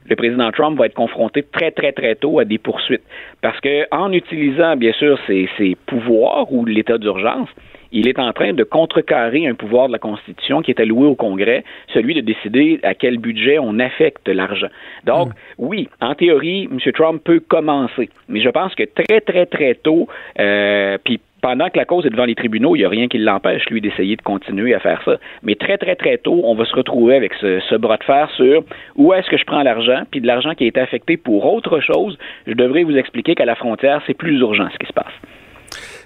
le 0.10 0.16
président 0.16 0.52
Trump 0.52 0.78
va 0.78 0.88
être 0.88 0.94
confronté 0.94 1.44
très, 1.44 1.72
très, 1.72 1.94
très 1.94 2.16
tôt 2.16 2.40
à 2.40 2.46
des 2.46 2.58
poursuites. 2.58 3.04
Parce 3.42 3.60
que 3.62 3.86
en 3.92 4.12
utilisant, 4.12 4.76
bien 4.76 4.92
sûr, 4.94 5.18
ses 5.28 5.78
pouvoirs 5.86 6.52
ou 6.52 6.66
l'état 6.66 6.98
d'urgence, 6.98 7.50
il 7.94 8.08
est 8.08 8.20
en 8.20 8.34
train 8.34 8.54
de 8.54 8.64
contrecarrer 8.64 9.48
un 9.48 9.54
pouvoir 9.54 9.88
de 9.88 9.94
la 9.94 10.00
Constitution 10.00 10.62
qui 10.62 10.72
est 10.72 10.80
alloué 10.82 11.08
au 11.08 11.16
Congrès, 11.16 11.64
celui 11.94 12.16
de 12.16 12.22
décider 12.22 12.80
à 12.84 12.96
quel 12.96 13.20
budget 13.20 13.60
on 13.60 13.80
affecte 13.80 14.28
l'argent. 14.28 14.68
Donc, 15.06 15.30
hmm. 15.30 15.34
oui, 15.60 15.90
en 16.02 16.16
théorie, 16.16 16.68
M. 16.72 16.80
Trump 16.92 17.24
peut 17.24 17.40
commencer, 17.40 18.10
mais 18.28 18.42
je 18.42 18.50
pense 18.50 18.74
que 18.76 18.84
très, 18.84 19.22
très, 19.22 19.46
très 19.46 19.76
tôt, 19.76 20.08
euh, 20.40 20.98
puis 21.04 21.20
pendant 21.42 21.70
que 21.70 21.78
la 21.78 21.84
cause 21.84 22.06
est 22.06 22.10
devant 22.10 22.26
les 22.26 22.36
tribunaux, 22.36 22.76
il 22.76 22.80
n'y 22.80 22.86
a 22.86 22.90
rien 22.90 23.10
qui 23.10 23.18
l'empêche, 23.18 23.66
lui, 23.70 23.82
d'essayer 23.82 24.16
de 24.16 24.22
continuer 24.22 24.74
à 24.74 24.80
faire 24.80 25.02
ça. 25.04 25.18
Mais 25.44 25.56
très, 25.56 25.78
très, 25.78 25.96
très 25.96 26.18
tôt, 26.18 26.42
on 26.46 26.56
va 26.56 26.64
se 26.64 26.74
retrouver 26.74 27.16
avec 27.16 27.34
ce, 27.34 27.60
ce 27.70 27.76
bras 27.76 27.98
de 27.98 28.04
fer 28.06 28.30
sur 28.38 28.64
où 28.96 29.14
est-ce 29.14 29.30
que 29.30 29.38
je 29.38 29.44
prends 29.44 29.62
l'argent, 29.62 30.04
puis 30.10 30.22
de 30.22 30.28
l'argent 30.28 30.56
qui 30.56 30.64
a 30.64 30.68
été 30.68 30.80
affecté 30.80 31.18
pour 31.18 31.54
autre 31.54 31.82
chose. 31.82 32.18
Je 32.48 32.54
devrais 32.54 32.84
vous 32.84 32.96
expliquer 32.96 33.36
qu'à 33.36 33.46
la 33.46 33.56
frontière, 33.56 34.02
c'est 34.08 34.14
plus 34.14 34.40
urgent 34.40 34.70
ce 34.72 34.78
qui 34.78 34.88
se 34.88 34.94
passe. 34.94 35.14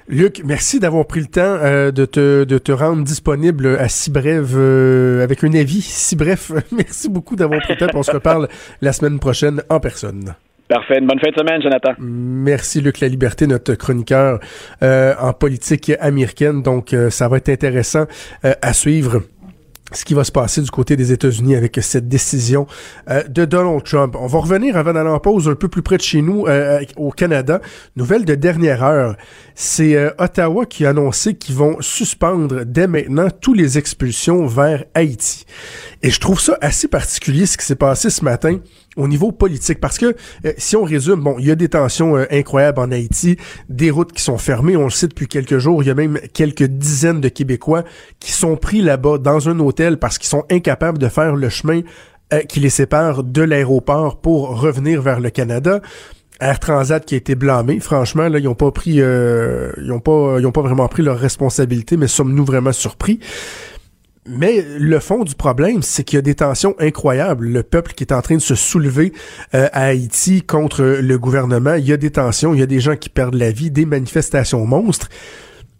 Luc, 0.10 0.42
merci 0.46 0.80
d'avoir 0.80 1.06
pris 1.06 1.20
le 1.20 1.26
temps 1.26 1.42
euh, 1.42 1.92
de, 1.92 2.06
te, 2.06 2.46
de 2.46 2.58
te 2.58 2.72
rendre 2.72 3.04
disponible 3.04 3.76
à 3.78 3.90
si 3.90 4.10
brève, 4.10 4.54
euh, 4.56 5.22
avec 5.22 5.44
un 5.44 5.54
avis 5.54 5.82
si 5.82 6.16
bref. 6.16 6.50
merci 6.72 7.10
beaucoup 7.10 7.36
d'avoir 7.36 7.60
pris 7.60 7.74
le 7.74 7.80
temps. 7.86 7.92
On 7.94 8.04
se 8.04 8.12
reparle 8.12 8.48
la 8.82 8.94
semaine 8.94 9.20
prochaine 9.20 9.62
en 9.70 9.82
personne. 9.82 10.34
Parfait. 10.70 11.00
Une 11.00 11.08
bonne 11.08 11.20
fin 11.20 11.30
de 11.30 11.36
semaine, 11.36 11.62
Jonathan. 11.62 11.92
Merci, 12.00 12.80
Luc 12.80 13.02
La 13.02 13.10
Liberté, 13.10 13.48
notre 13.48 13.74
chroniqueur 13.74 14.40
euh, 14.82 15.14
en 15.20 15.34
politique 15.34 15.92
américaine. 16.00 16.62
Donc, 16.62 16.96
ça 17.10 17.28
va 17.28 17.38
être 17.38 17.50
intéressant 17.50 18.06
à 18.44 18.74
suivre 18.74 19.24
ce 19.94 20.04
qui 20.04 20.14
va 20.14 20.24
se 20.24 20.32
passer 20.32 20.62
du 20.62 20.70
côté 20.70 20.96
des 20.96 21.12
États-Unis 21.12 21.56
avec 21.56 21.80
cette 21.82 22.08
décision 22.08 22.68
euh, 23.10 23.24
de 23.24 23.46
Donald 23.46 23.84
Trump. 23.84 24.16
On 24.20 24.28
va 24.28 24.40
revenir 24.40 24.76
avant 24.76 24.94
d'aller 24.94 25.10
en 25.10 25.20
pause 25.20 25.48
un 25.48 25.56
peu 25.56 25.70
plus 25.70 25.82
près 25.82 25.98
de 25.98 26.02
chez 26.02 26.22
nous, 26.22 26.46
euh, 26.48 26.82
au 26.98 27.12
Canada. 27.12 27.62
Nouvelle 27.96 28.26
de 28.26 28.36
dernière 28.36 28.84
heure, 28.84 29.16
c'est 29.56 29.96
euh, 29.96 30.12
Ottawa 30.18 30.66
qui 30.66 30.86
a 30.86 30.90
annoncé 30.90 31.36
qu'ils 31.36 31.56
vont 31.56 31.78
suspendre 31.80 32.66
dès 32.66 32.88
maintenant 32.88 33.30
toutes 33.30 33.58
les 33.58 33.78
expulsions 33.78 34.46
vers 34.46 34.84
Haïti. 34.94 35.46
Et 36.04 36.12
je 36.12 36.20
trouve 36.20 36.40
ça 36.40 36.58
assez 36.62 36.88
particulier 36.88 37.46
ce 37.46 37.58
qui 37.58 37.66
s'est 37.66 37.76
passé 37.76 38.10
ce 38.10 38.24
matin 38.24 38.60
au 38.96 39.08
niveau 39.08 39.32
politique. 39.32 39.80
Parce 39.80 39.98
que 39.98 40.16
euh, 40.46 40.54
si 40.58 40.76
on 40.76 40.84
résume, 40.84 41.22
bon, 41.22 41.36
il 41.40 41.46
y 41.46 41.52
a 41.52 41.56
des 41.56 41.70
tensions 41.70 42.18
euh, 42.18 42.26
incroyables 42.32 42.80
en 42.80 42.92
Haïti, 42.92 43.38
des 43.70 43.90
routes 43.90 44.12
qui 44.12 44.22
sont 44.22 44.38
fermées, 44.38 44.78
on 44.78 44.86
le 44.86 44.90
sait 44.90 45.08
depuis 45.08 45.28
quelques 45.28 45.58
jours, 45.58 45.84
il 45.84 45.88
y 45.88 45.90
a 45.90 45.96
même 45.96 46.20
quelques 46.34 46.64
dizaines 46.64 47.22
de 47.22 47.30
Québécois 47.30 47.84
qui 48.20 48.32
sont 48.32 48.56
pris 48.58 48.82
là-bas 48.82 49.18
dans 49.18 49.50
un 49.50 49.60
hôtel 49.60 49.98
parce 49.98 50.18
qu'ils 50.18 50.30
sont 50.30 50.46
incapables 50.52 50.98
de 50.98 51.08
faire 51.08 51.36
le 51.36 51.50
chemin 51.50 51.82
euh, 52.34 52.42
qui 52.42 52.60
les 52.60 52.70
sépare 52.70 53.24
de 53.24 53.42
l'aéroport 53.42 54.20
pour 54.20 54.60
revenir 54.60 55.02
vers 55.02 55.20
le 55.20 55.30
Canada. 55.30 55.82
Air 56.40 56.60
Transat 56.60 57.04
qui 57.04 57.16
a 57.16 57.18
été 57.18 57.34
blâmé, 57.34 57.80
franchement, 57.80 58.28
là, 58.30 58.38
ils 58.38 58.48
ont 58.48 58.54
pas 58.54 58.70
pris, 58.70 58.98
ils 58.98 59.92
ont 59.92 60.00
pas, 60.00 60.36
ils 60.40 60.46
ont 60.46 60.52
pas 60.52 60.62
vraiment 60.62 60.88
pris 60.88 61.02
leur 61.02 61.18
responsabilité, 61.18 61.98
mais 61.98 62.06
sommes-nous 62.08 62.46
vraiment 62.46 62.74
surpris? 62.74 63.20
Mais 64.28 64.64
le 64.78 65.00
fond 65.00 65.24
du 65.24 65.36
problème, 65.36 65.82
c'est 65.82 66.04
qu'il 66.04 66.18
y 66.18 66.20
a 66.20 66.22
des 66.22 66.36
tensions 66.36 66.76
incroyables. 66.80 67.48
Le 67.48 67.64
peuple 67.64 67.94
qui 67.94 68.04
est 68.04 68.14
en 68.14 68.22
train 68.22 68.36
de 68.36 68.42
se 68.42 68.56
soulever 68.56 69.14
euh, 69.56 69.70
à 69.72 69.86
Haïti 69.86 70.42
contre 70.42 70.84
le 70.84 71.18
gouvernement, 71.18 71.76
il 71.76 71.86
y 71.86 71.94
a 71.94 71.98
des 71.98 72.12
tensions, 72.12 72.54
il 72.54 72.60
y 72.60 72.64
a 72.64 72.68
des 72.68 72.80
gens 72.80 72.96
qui 72.96 73.10
perdent 73.10 73.36
la 73.36 73.52
vie, 73.52 73.72
des 73.72 73.86
manifestations 73.86 74.66
monstres. 74.66 75.10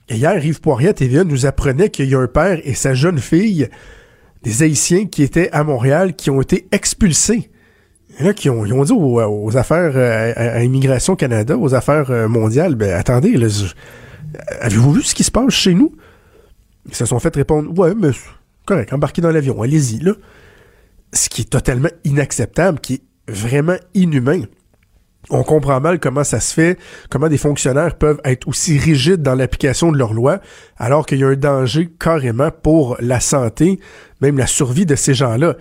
Et 0.10 0.16
hier, 0.16 0.44
Yves 0.44 0.62
Poirier 0.62 0.94
TVA 0.94 1.26
nous 1.26 1.46
apprenait 1.46 1.90
qu'il 1.90 2.10
y 2.10 2.16
a 2.16 2.20
un 2.20 2.28
père 2.28 2.60
et 2.64 2.74
sa 2.74 2.94
jeune 2.94 3.20
fille, 3.20 3.68
des 4.44 4.64
Haïtiens 4.64 5.06
qui 5.08 5.24
étaient 5.24 5.50
à 5.52 5.64
Montréal, 5.64 6.16
qui 6.16 6.30
ont 6.30 6.42
été 6.42 6.68
expulsés. 6.72 7.50
Là, 8.20 8.34
qui 8.34 8.50
ont, 8.50 8.66
ils 8.66 8.74
ont 8.74 8.84
dit 8.84 8.94
aux, 8.94 9.58
affaires 9.58 9.92
euh, 9.96 10.34
à, 10.36 10.64
Immigration 10.64 11.16
Canada, 11.16 11.58
aux 11.58 11.76
affaires 11.76 12.10
euh, 12.10 12.28
mondiales, 12.28 12.76
ben 12.76 12.94
attendez, 12.94 13.38
avez-vous 14.62 14.94
vu 14.94 15.04
ce 15.04 15.14
qui 15.14 15.24
se 15.24 15.30
passe 15.30 15.54
chez 15.54 15.74
nous? 15.76 15.94
Ils 16.88 16.96
se 16.96 17.06
sont 17.06 17.20
fait 17.20 17.36
répondre 17.36 17.78
Ouais, 17.78 17.94
mais 17.96 18.12
correct, 18.66 18.94
embarquez 18.94 19.22
dans 19.22 19.32
l'avion, 19.32 19.62
allez-y, 19.62 20.00
là. 20.00 20.14
ce 21.14 21.30
qui 21.30 21.42
est 21.42 21.50
totalement 21.50 21.90
inacceptable, 22.04 22.80
qui 22.80 22.96
est 22.96 23.02
vraiment 23.28 23.78
inhumain. 23.94 24.44
On 25.30 25.44
comprend 25.44 25.82
mal 25.82 26.00
comment 26.00 26.24
ça 26.24 26.40
se 26.40 26.54
fait, 26.54 26.78
comment 27.10 27.28
des 27.28 27.38
fonctionnaires 27.38 27.98
peuvent 27.98 28.22
être 28.24 28.48
aussi 28.48 28.78
rigides 28.78 29.22
dans 29.22 29.36
l'application 29.36 29.92
de 29.92 29.98
leurs 29.98 30.14
lois, 30.14 30.40
alors 30.78 31.06
qu'il 31.06 31.20
y 31.20 31.24
a 31.24 31.28
un 31.28 31.36
danger 31.36 31.90
carrément 32.00 32.50
pour 32.50 32.96
la 33.02 33.20
santé, 33.20 33.80
même 34.22 34.38
la 34.38 34.48
survie 34.48 34.86
de 34.86 34.96
ces 34.96 35.14
gens-là. 35.14 35.56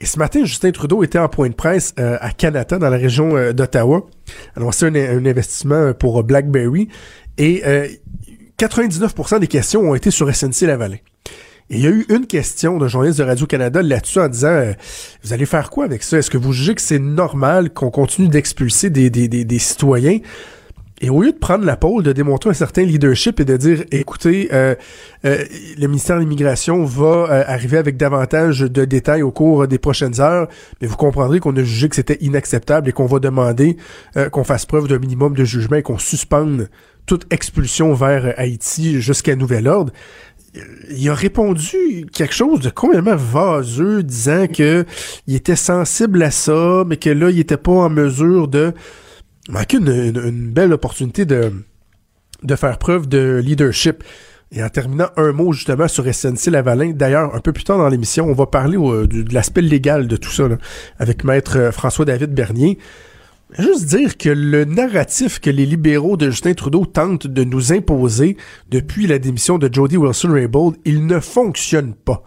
Et 0.00 0.06
ce 0.06 0.20
matin, 0.20 0.44
Justin 0.44 0.70
Trudeau 0.70 1.02
était 1.02 1.18
en 1.18 1.28
point 1.28 1.48
de 1.48 1.54
presse 1.54 1.94
euh, 1.98 2.16
à 2.20 2.30
Canada, 2.30 2.78
dans 2.78 2.88
la 2.88 2.96
région 2.96 3.36
euh, 3.36 3.52
d'Ottawa, 3.52 4.06
annonçait 4.54 4.86
un, 4.86 4.94
un, 4.94 5.26
investissement 5.26 5.92
pour 5.94 6.22
BlackBerry, 6.22 6.88
et 7.38 7.62
99% 8.58 9.34
euh, 9.34 9.38
des 9.38 9.46
questions 9.46 9.80
ont 9.82 9.94
été 9.94 10.10
sur 10.10 10.28
SNC-Lavalin. 10.28 10.98
Et 11.70 11.76
il 11.76 11.82
y 11.82 11.86
a 11.86 11.90
eu 11.90 12.06
une 12.08 12.26
question 12.26 12.78
d'un 12.78 12.88
journaliste 12.88 13.18
de 13.18 13.24
Radio-Canada 13.24 13.82
là-dessus 13.82 14.20
en 14.20 14.28
disant 14.28 14.48
euh, 14.48 14.72
Vous 15.22 15.34
allez 15.34 15.44
faire 15.44 15.68
quoi 15.68 15.84
avec 15.84 16.02
ça? 16.02 16.18
Est-ce 16.18 16.30
que 16.30 16.38
vous 16.38 16.52
jugez 16.52 16.74
que 16.74 16.80
c'est 16.80 16.98
normal 16.98 17.70
qu'on 17.70 17.90
continue 17.90 18.28
d'expulser 18.28 18.88
des, 18.88 19.58
citoyens? 19.58 20.18
Et 21.00 21.10
au 21.10 21.22
lieu 21.22 21.30
de 21.30 21.36
prendre 21.36 21.64
la 21.64 21.76
pôle, 21.76 22.02
de 22.02 22.12
démontrer 22.12 22.50
un 22.50 22.54
certain 22.54 22.82
leadership 22.82 23.38
et 23.38 23.44
de 23.44 23.56
dire 23.56 23.84
écoutez, 23.92 24.48
euh, 24.52 24.74
euh, 25.26 25.44
le 25.78 25.86
ministère 25.86 26.16
de 26.16 26.22
l'Immigration 26.22 26.84
va 26.84 27.44
arriver 27.46 27.76
avec 27.76 27.96
davantage 27.96 28.60
de 28.60 28.84
détails 28.84 29.22
au 29.22 29.30
cours 29.30 29.68
des 29.68 29.78
prochaines 29.78 30.20
heures, 30.20 30.48
mais 30.80 30.88
vous 30.88 30.96
comprendrez 30.96 31.38
qu'on 31.38 31.54
a 31.54 31.62
jugé 31.62 31.88
que 31.88 31.94
c'était 31.94 32.18
inacceptable 32.20 32.88
et 32.88 32.92
qu'on 32.92 33.06
va 33.06 33.20
demander 33.20 33.76
qu'on 34.32 34.42
fasse 34.42 34.66
preuve 34.66 34.88
d'un 34.88 34.98
minimum 34.98 35.34
de 35.34 35.44
jugement 35.44 35.76
et 35.76 35.82
qu'on 35.82 35.98
suspende 35.98 36.68
toute 37.08 37.26
expulsion 37.32 37.94
vers 37.94 38.34
Haïti 38.38 39.00
jusqu'à 39.00 39.34
nouvel 39.34 39.66
ordre 39.66 39.92
il 40.90 41.08
a 41.08 41.14
répondu 41.14 42.06
quelque 42.12 42.34
chose 42.34 42.60
de 42.60 42.70
complètement 42.70 43.16
vaseux, 43.16 44.02
disant 44.02 44.46
que 44.46 44.84
il 45.26 45.34
était 45.34 45.56
sensible 45.56 46.22
à 46.22 46.30
ça, 46.30 46.84
mais 46.86 46.96
que 46.96 47.10
là, 47.10 47.30
il 47.30 47.38
était 47.38 47.56
pas 47.56 47.72
en 47.72 47.90
mesure 47.90 48.48
de 48.48 48.72
manquer 49.48 49.78
une, 49.78 50.50
belle 50.50 50.72
opportunité 50.72 51.24
de, 51.24 51.52
de 52.42 52.56
faire 52.56 52.78
preuve 52.78 53.08
de 53.08 53.40
leadership. 53.44 54.02
Et 54.50 54.62
en 54.62 54.68
terminant 54.70 55.08
un 55.18 55.32
mot 55.32 55.52
justement 55.52 55.88
sur 55.88 56.12
SNC 56.12 56.46
Lavalin, 56.50 56.92
d'ailleurs, 56.94 57.34
un 57.34 57.40
peu 57.40 57.52
plus 57.52 57.64
tard 57.64 57.76
dans 57.76 57.88
l'émission, 57.88 58.26
on 58.26 58.32
va 58.32 58.46
parler 58.46 58.78
de 58.78 59.34
l'aspect 59.34 59.60
légal 59.60 60.08
de 60.08 60.16
tout 60.16 60.30
ça, 60.30 60.48
avec 60.98 61.24
maître 61.24 61.70
François-David 61.70 62.32
Bernier. 62.32 62.78
Juste 63.56 63.86
dire 63.86 64.18
que 64.18 64.28
le 64.28 64.66
narratif 64.66 65.40
que 65.40 65.48
les 65.48 65.64
libéraux 65.64 66.18
de 66.18 66.30
Justin 66.30 66.52
Trudeau 66.52 66.84
tentent 66.84 67.26
de 67.26 67.44
nous 67.44 67.72
imposer 67.72 68.36
depuis 68.68 69.06
la 69.06 69.18
démission 69.18 69.56
de 69.56 69.72
Jody 69.72 69.96
Wilson-Raybould, 69.96 70.76
il 70.84 71.06
ne 71.06 71.18
fonctionne 71.18 71.94
pas. 71.94 72.22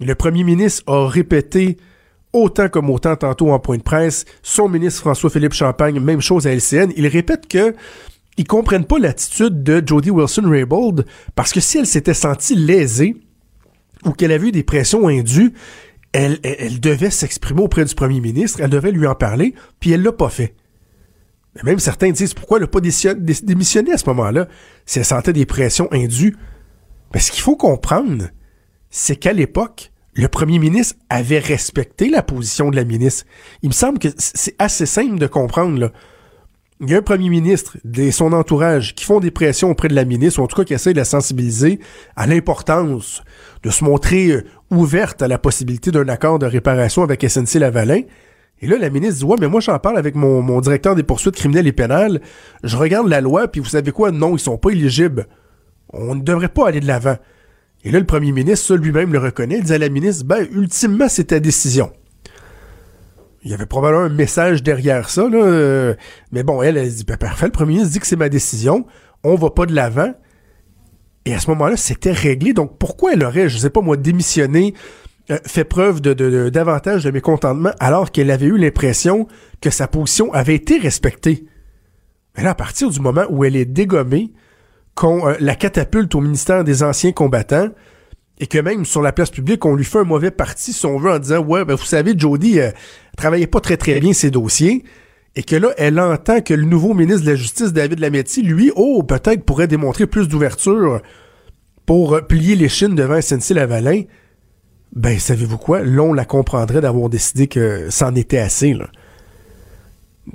Le 0.00 0.14
premier 0.16 0.42
ministre 0.42 0.82
a 0.92 1.08
répété 1.08 1.76
autant 2.32 2.68
comme 2.68 2.90
autant 2.90 3.14
tantôt 3.14 3.52
en 3.52 3.60
point 3.60 3.78
de 3.78 3.82
presse, 3.82 4.24
son 4.42 4.68
ministre 4.68 5.02
François-Philippe 5.02 5.52
Champagne, 5.52 6.00
même 6.00 6.20
chose 6.20 6.48
à 6.48 6.52
LCN, 6.52 6.90
il 6.96 7.06
répète 7.06 7.46
que 7.46 7.74
ils 8.36 8.46
comprennent 8.46 8.86
pas 8.86 8.98
l'attitude 8.98 9.62
de 9.62 9.80
Jody 9.86 10.10
Wilson-Raybould 10.10 11.06
parce 11.36 11.52
que 11.52 11.60
si 11.60 11.78
elle 11.78 11.86
s'était 11.86 12.12
sentie 12.12 12.56
lésée 12.56 13.16
ou 14.04 14.10
qu'elle 14.10 14.32
avait 14.32 14.48
eu 14.48 14.52
des 14.52 14.64
pressions 14.64 15.06
indues, 15.06 15.54
elle, 16.14 16.80
devait 16.80 17.10
s'exprimer 17.10 17.62
auprès 17.62 17.84
du 17.84 17.94
premier 17.94 18.20
ministre, 18.20 18.60
elle 18.62 18.70
devait 18.70 18.92
lui 18.92 19.06
en 19.06 19.16
parler, 19.16 19.54
puis 19.80 19.90
elle 19.90 20.02
l'a 20.02 20.12
pas 20.12 20.28
fait. 20.28 20.54
Mais 21.56 21.62
même 21.64 21.78
certains 21.80 22.10
disent 22.10 22.34
pourquoi 22.34 22.58
elle 22.58 22.64
n'a 22.64 22.68
pas 22.68 22.80
démissionné 22.80 23.92
à 23.92 23.98
ce 23.98 24.06
moment-là, 24.06 24.48
si 24.86 25.00
elle 25.00 25.04
sentait 25.04 25.32
des 25.32 25.46
pressions 25.46 25.88
indues. 25.92 26.36
Mais 27.12 27.20
ce 27.20 27.32
qu'il 27.32 27.42
faut 27.42 27.56
comprendre, 27.56 28.28
c'est 28.90 29.16
qu'à 29.16 29.32
l'époque, 29.32 29.92
le 30.14 30.28
premier 30.28 30.60
ministre 30.60 30.96
avait 31.10 31.40
respecté 31.40 32.08
la 32.08 32.22
position 32.22 32.70
de 32.70 32.76
la 32.76 32.84
ministre. 32.84 33.24
Il 33.62 33.70
me 33.70 33.74
semble 33.74 33.98
que 33.98 34.08
c'est 34.16 34.54
assez 34.60 34.86
simple 34.86 35.18
de 35.18 35.26
comprendre, 35.26 35.78
là 35.78 35.90
il 36.80 36.90
y 36.90 36.94
a 36.94 36.98
un 36.98 37.02
premier 37.02 37.28
ministre 37.28 37.76
et 37.96 38.10
son 38.10 38.32
entourage 38.32 38.94
qui 38.94 39.04
font 39.04 39.20
des 39.20 39.30
pressions 39.30 39.70
auprès 39.70 39.88
de 39.88 39.94
la 39.94 40.04
ministre, 40.04 40.40
ou 40.40 40.44
en 40.44 40.46
tout 40.46 40.56
cas 40.56 40.64
qui 40.64 40.74
essaient 40.74 40.92
de 40.92 40.98
la 40.98 41.04
sensibiliser 41.04 41.78
à 42.16 42.26
l'importance 42.26 43.22
de 43.62 43.70
se 43.70 43.84
montrer 43.84 44.30
euh, 44.30 44.44
ouverte 44.76 45.22
à 45.22 45.28
la 45.28 45.38
possibilité 45.38 45.90
d'un 45.90 46.08
accord 46.08 46.38
de 46.38 46.46
réparation 46.46 47.02
avec 47.02 47.28
SNC 47.28 47.58
Lavalin. 47.58 48.02
Et 48.60 48.66
là, 48.66 48.78
la 48.78 48.90
ministre 48.90 49.18
dit, 49.18 49.24
ouais, 49.24 49.36
mais 49.40 49.48
moi, 49.48 49.60
j'en 49.60 49.78
parle 49.78 49.98
avec 49.98 50.14
mon, 50.14 50.60
directeur 50.60 50.94
des 50.94 51.02
poursuites 51.02 51.36
criminelles 51.36 51.66
et 51.66 51.72
pénales. 51.72 52.20
Je 52.62 52.76
regarde 52.76 53.08
la 53.08 53.20
loi, 53.20 53.48
puis 53.48 53.60
vous 53.60 53.68
savez 53.68 53.90
quoi? 53.90 54.10
Non, 54.10 54.36
ils 54.36 54.40
sont 54.40 54.56
pas 54.56 54.70
éligibles. 54.70 55.26
On 55.92 56.14
ne 56.14 56.22
devrait 56.22 56.48
pas 56.48 56.68
aller 56.68 56.80
de 56.80 56.86
l'avant. 56.86 57.16
Et 57.84 57.90
là, 57.90 57.98
le 57.98 58.06
premier 58.06 58.32
ministre, 58.32 58.76
lui-même 58.76 59.12
le 59.12 59.18
reconnaît. 59.18 59.58
Il 59.58 59.64
dit 59.64 59.74
à 59.74 59.78
la 59.78 59.88
ministre, 59.88 60.24
ben, 60.24 60.46
ultimement, 60.50 61.08
c'est 61.08 61.24
ta 61.24 61.40
décision. 61.40 61.92
Il 63.42 63.50
y 63.50 63.54
avait 63.54 63.66
probablement 63.66 64.04
un 64.04 64.08
message 64.08 64.62
derrière 64.62 65.10
ça, 65.10 65.28
là. 65.28 65.36
Euh, 65.36 65.94
mais 66.32 66.42
bon, 66.42 66.62
elle, 66.62 66.78
elle 66.78 66.88
dit, 66.88 67.04
ben, 67.04 67.18
parfait, 67.18 67.46
le 67.46 67.52
premier 67.52 67.74
ministre 67.74 67.92
dit 67.92 68.00
que 68.00 68.06
c'est 68.06 68.16
ma 68.16 68.30
décision. 68.30 68.86
On 69.22 69.34
va 69.34 69.50
pas 69.50 69.66
de 69.66 69.74
l'avant. 69.74 70.14
Et 71.26 71.34
à 71.34 71.40
ce 71.40 71.48
moment-là, 71.50 71.76
c'était 71.76 72.12
réglé. 72.12 72.52
Donc, 72.52 72.78
pourquoi 72.78 73.14
elle 73.14 73.24
aurait, 73.24 73.48
je 73.48 73.58
sais 73.58 73.70
pas 73.70 73.80
moi, 73.80 73.96
démissionné, 73.96 74.74
euh, 75.30 75.38
fait 75.46 75.64
preuve 75.64 76.00
de, 76.00 76.12
de, 76.12 76.50
davantage 76.50 77.04
de 77.04 77.10
mécontentement 77.10 77.70
alors 77.80 78.10
qu'elle 78.12 78.30
avait 78.30 78.46
eu 78.46 78.58
l'impression 78.58 79.26
que 79.60 79.70
sa 79.70 79.88
position 79.88 80.32
avait 80.32 80.54
été 80.54 80.78
respectée? 80.78 81.46
Mais 82.36 82.42
là, 82.42 82.50
à 82.50 82.54
partir 82.54 82.90
du 82.90 83.00
moment 83.00 83.24
où 83.30 83.44
elle 83.44 83.56
est 83.56 83.64
dégommée, 83.64 84.32
qu'on 84.94 85.26
euh, 85.28 85.34
la 85.40 85.54
catapulte 85.54 86.14
au 86.14 86.20
ministère 86.20 86.64
des 86.64 86.82
Anciens 86.82 87.12
combattants, 87.12 87.70
et 88.38 88.46
que 88.46 88.58
même 88.58 88.84
sur 88.84 89.00
la 89.00 89.12
place 89.12 89.30
publique, 89.30 89.64
on 89.64 89.76
lui 89.76 89.84
fait 89.84 90.00
un 90.00 90.04
mauvais 90.04 90.30
parti, 90.30 90.72
si 90.72 90.84
on 90.86 90.98
veut, 90.98 91.10
en 91.10 91.18
disant 91.18 91.38
Ouais, 91.38 91.64
ben 91.64 91.74
vous 91.74 91.84
savez, 91.84 92.14
Jody 92.16 92.60
euh, 92.60 92.70
travaillait 93.16 93.46
pas 93.46 93.60
très 93.60 93.76
très 93.76 94.00
bien 94.00 94.12
ses 94.12 94.30
dossiers. 94.30 94.84
Et 95.36 95.42
que 95.42 95.56
là, 95.56 95.70
elle 95.78 95.98
entend 95.98 96.40
que 96.40 96.54
le 96.54 96.64
nouveau 96.64 96.94
ministre 96.94 97.24
de 97.24 97.30
la 97.30 97.36
Justice, 97.36 97.72
David 97.72 97.98
Lametti, 97.98 98.42
lui, 98.42 98.70
oh, 98.76 99.02
peut-être 99.02 99.44
pourrait 99.44 99.66
démontrer 99.66 100.06
plus 100.06 100.28
d'ouverture 100.28 101.00
pour 101.86 102.20
plier 102.26 102.54
les 102.54 102.68
chines 102.68 102.94
devant 102.94 103.20
SNC-Lavalin. 103.20 104.02
Ben, 104.94 105.18
savez-vous 105.18 105.58
quoi? 105.58 105.82
L'on 105.82 106.12
la 106.12 106.24
comprendrait 106.24 106.80
d'avoir 106.80 107.08
décidé 107.08 107.48
que 107.48 107.88
c'en 107.90 108.14
était 108.14 108.38
assez, 108.38 108.74
là. 108.74 108.86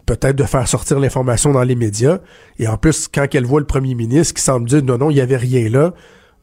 Peut-être 0.06 0.36
de 0.36 0.44
faire 0.44 0.68
sortir 0.68 1.00
l'information 1.00 1.51
dans 1.51 1.63
les 1.63 1.75
médias. 1.75 2.20
Et 2.60 2.68
en 2.68 2.77
plus, 2.77 3.08
quand 3.08 3.25
elle 3.34 3.46
voit 3.46 3.60
le 3.60 3.65
premier 3.65 3.96
ministre 3.96 4.36
qui 4.36 4.44
semble 4.44 4.68
dire 4.68 4.84
non, 4.84 5.00
non, 5.00 5.10
il 5.10 5.15
n'y 5.15 5.22
avait 5.22 5.38
rien 5.38 5.68
là, 5.68 5.94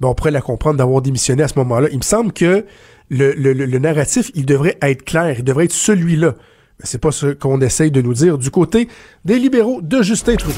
ben 0.01 0.09
on 0.09 0.15
pourrait 0.15 0.33
la 0.33 0.41
comprendre 0.41 0.79
d'avoir 0.79 1.01
démissionné 1.01 1.45
à 1.45 1.49
ce 1.49 1.59
moment-là. 1.59 1.89
Il 1.93 1.99
me 1.99 2.03
semble 2.03 2.33
que 2.33 2.65
le, 3.09 3.33
le, 3.35 3.53
le, 3.53 3.79
narratif, 3.79 4.33
il 4.35 4.47
devrait 4.47 4.77
être 4.83 5.05
clair, 5.05 5.37
il 5.39 5.45
devrait 5.45 5.67
être 5.67 5.73
celui-là. 5.73 6.35
Mais 6.79 6.85
c'est 6.85 6.99
pas 6.99 7.11
ce 7.11 7.33
qu'on 7.33 7.61
essaye 7.61 7.91
de 7.91 8.03
nous 8.03 8.13
dire 8.15 8.37
du 8.39 8.51
côté 8.51 8.89
des 9.25 9.39
libéraux 9.39 9.81
de 9.83 10.03
Justin 10.03 10.37
Trudeau. 10.37 10.55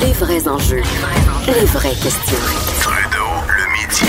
Les 0.00 0.12
vrais 0.12 0.48
enjeux, 0.48 0.82
les 1.46 1.64
vraies 1.66 1.90
questions. 1.90 2.36
Trudeau, 2.80 3.28
le 3.48 3.64
midi. 3.72 4.06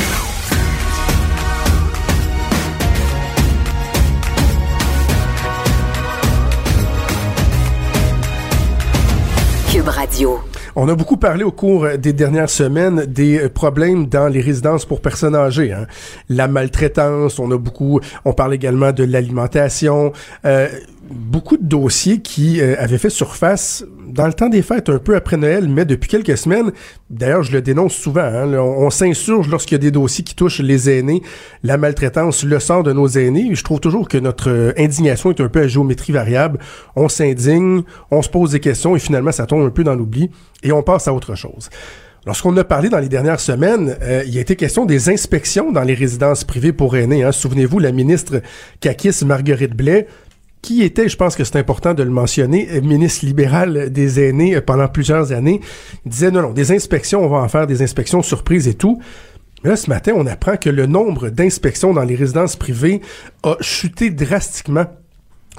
Cube 9.71 9.87
Radio. 9.87 10.52
On 10.75 10.89
a 10.89 10.95
beaucoup 10.95 11.17
parlé 11.17 11.43
au 11.43 11.51
cours 11.51 11.87
des 11.99 12.13
dernières 12.13 12.49
semaines 12.49 13.05
des 13.05 13.47
problèmes 13.47 14.07
dans 14.07 14.27
les 14.27 14.41
résidences 14.41 14.85
pour 14.85 15.01
personnes 15.01 15.35
âgées. 15.35 15.71
Hein. 15.71 15.85
La 16.29 16.47
maltraitance, 16.47 17.37
on 17.37 17.51
a 17.51 17.57
beaucoup, 17.57 17.99
on 18.25 18.33
parle 18.33 18.55
également 18.55 18.91
de 18.91 19.03
l'alimentation. 19.03 20.13
Euh, 20.45 20.67
beaucoup 21.09 21.57
de 21.57 21.65
dossiers 21.65 22.19
qui 22.19 22.61
euh, 22.61 22.75
avaient 22.79 22.97
fait 22.97 23.09
surface 23.09 23.85
dans 24.07 24.27
le 24.27 24.33
temps 24.33 24.49
des 24.49 24.61
fêtes, 24.61 24.89
un 24.89 24.99
peu 24.99 25.15
après 25.15 25.37
Noël, 25.37 25.67
mais 25.67 25.85
depuis 25.85 26.09
quelques 26.09 26.37
semaines. 26.37 26.71
D'ailleurs, 27.09 27.43
je 27.43 27.51
le 27.51 27.61
dénonce 27.61 27.93
souvent. 27.93 28.21
Hein, 28.21 28.53
on, 28.53 28.89
s'insurge 28.89 29.49
lorsqu'il 29.49 29.75
y 29.75 29.75
a 29.75 29.79
des 29.79 29.91
dossiers 29.91 30.23
qui 30.23 30.35
touchent 30.35 30.59
les 30.59 30.89
aînés, 30.89 31.21
la 31.63 31.77
maltraitance, 31.77 32.43
le 32.43 32.59
sort 32.59 32.83
de 32.83 32.93
nos 32.93 33.07
aînés. 33.07 33.49
Je 33.53 33.63
trouve 33.63 33.79
toujours 33.79 34.07
que 34.07 34.17
notre 34.17 34.49
euh, 34.49 34.73
indignation 34.77 35.31
est 35.31 35.41
un 35.41 35.49
peu 35.49 35.61
à 35.61 35.67
géométrie 35.67 36.13
variable. 36.13 36.59
On 36.95 37.09
s'indigne, 37.09 37.83
on 38.11 38.21
se 38.21 38.29
pose 38.29 38.51
des 38.51 38.59
questions 38.59 38.95
et 38.95 38.99
finalement, 38.99 39.31
ça 39.31 39.45
tombe 39.45 39.65
un 39.65 39.71
peu 39.71 39.83
dans 39.83 39.95
l'oubli 39.95 40.29
et 40.63 40.71
on 40.71 40.83
passe 40.83 41.07
à 41.07 41.13
autre 41.13 41.35
chose. 41.35 41.69
Lorsqu'on 42.25 42.55
a 42.55 42.63
parlé 42.63 42.87
dans 42.87 42.99
les 42.99 43.09
dernières 43.09 43.41
semaines, 43.41 43.97
euh, 44.01 44.23
il 44.25 44.37
a 44.37 44.41
été 44.41 44.55
question 44.55 44.85
des 44.85 45.09
inspections 45.09 45.73
dans 45.73 45.81
les 45.81 45.93
résidences 45.93 46.45
privées 46.45 46.71
pour 46.71 46.95
aînés. 46.95 47.23
Hein. 47.23 47.33
Souvenez-vous, 47.33 47.79
la 47.79 47.91
ministre 47.91 48.41
Kakis 48.79 49.25
Marguerite 49.25 49.75
Blais 49.75 50.07
qui 50.63 50.81
était, 50.81 51.09
je 51.09 51.17
pense 51.17 51.35
que 51.35 51.43
c'est 51.43 51.57
important 51.57 51.93
de 51.93 52.01
le 52.01 52.09
mentionner, 52.09 52.67
euh, 52.71 52.81
ministre 52.81 53.25
libéral 53.25 53.91
des 53.91 54.19
aînés 54.19 54.55
euh, 54.55 54.61
pendant 54.61 54.87
plusieurs 54.87 55.31
années, 55.31 55.59
disait 56.07 56.31
non, 56.31 56.41
non, 56.41 56.51
des 56.51 56.71
inspections, 56.71 57.23
on 57.23 57.29
va 57.29 57.37
en 57.37 57.49
faire 57.49 57.67
des 57.67 57.83
inspections 57.83 58.23
surprises 58.23 58.67
et 58.67 58.73
tout. 58.73 58.99
Mais 59.63 59.69
là, 59.69 59.75
ce 59.75 59.89
matin, 59.89 60.13
on 60.15 60.25
apprend 60.25 60.57
que 60.57 60.69
le 60.69 60.87
nombre 60.87 61.29
d'inspections 61.29 61.93
dans 61.93 62.03
les 62.03 62.15
résidences 62.15 62.55
privées 62.55 63.01
a 63.43 63.55
chuté 63.59 64.09
drastiquement 64.09 64.85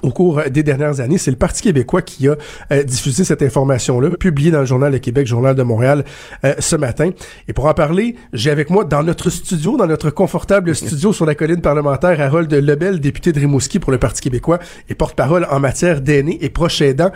au 0.02 0.10
cours 0.10 0.42
des 0.50 0.62
dernières 0.62 1.00
années. 1.00 1.18
C'est 1.18 1.30
le 1.30 1.36
Parti 1.36 1.62
québécois 1.62 2.02
qui 2.02 2.28
a 2.28 2.36
euh, 2.72 2.82
diffusé 2.82 3.24
cette 3.24 3.42
information-là, 3.42 4.10
publiée 4.10 4.50
dans 4.50 4.60
le 4.60 4.66
Journal 4.66 4.92
de 4.92 4.98
Québec, 4.98 5.26
Journal 5.26 5.54
de 5.54 5.62
Montréal, 5.62 6.04
euh, 6.44 6.54
ce 6.58 6.76
matin. 6.76 7.10
Et 7.48 7.52
pour 7.52 7.66
en 7.66 7.74
parler, 7.74 8.16
j'ai 8.32 8.50
avec 8.50 8.70
moi 8.70 8.84
dans 8.84 9.02
notre 9.02 9.30
studio, 9.30 9.76
dans 9.76 9.86
notre 9.86 10.10
confortable 10.10 10.74
studio 10.74 11.12
sur 11.12 11.26
la 11.26 11.34
colline 11.34 11.60
parlementaire, 11.60 12.20
Harold 12.20 12.52
Lebel, 12.52 13.00
député 13.00 13.32
de 13.32 13.40
Rimouski 13.40 13.78
pour 13.78 13.92
le 13.92 13.98
Parti 13.98 14.20
québécois 14.20 14.58
et 14.88 14.94
porte-parole 14.94 15.46
en 15.50 15.60
matière 15.60 16.00
d'aînés 16.00 16.38
et 16.40 16.50
proches 16.50 16.80
aidants. 16.80 17.12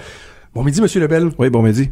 Bon 0.54 0.64
midi, 0.64 0.80
Monsieur 0.80 1.00
Lebel. 1.00 1.30
Oui, 1.38 1.50
bon 1.50 1.62
midi. 1.62 1.90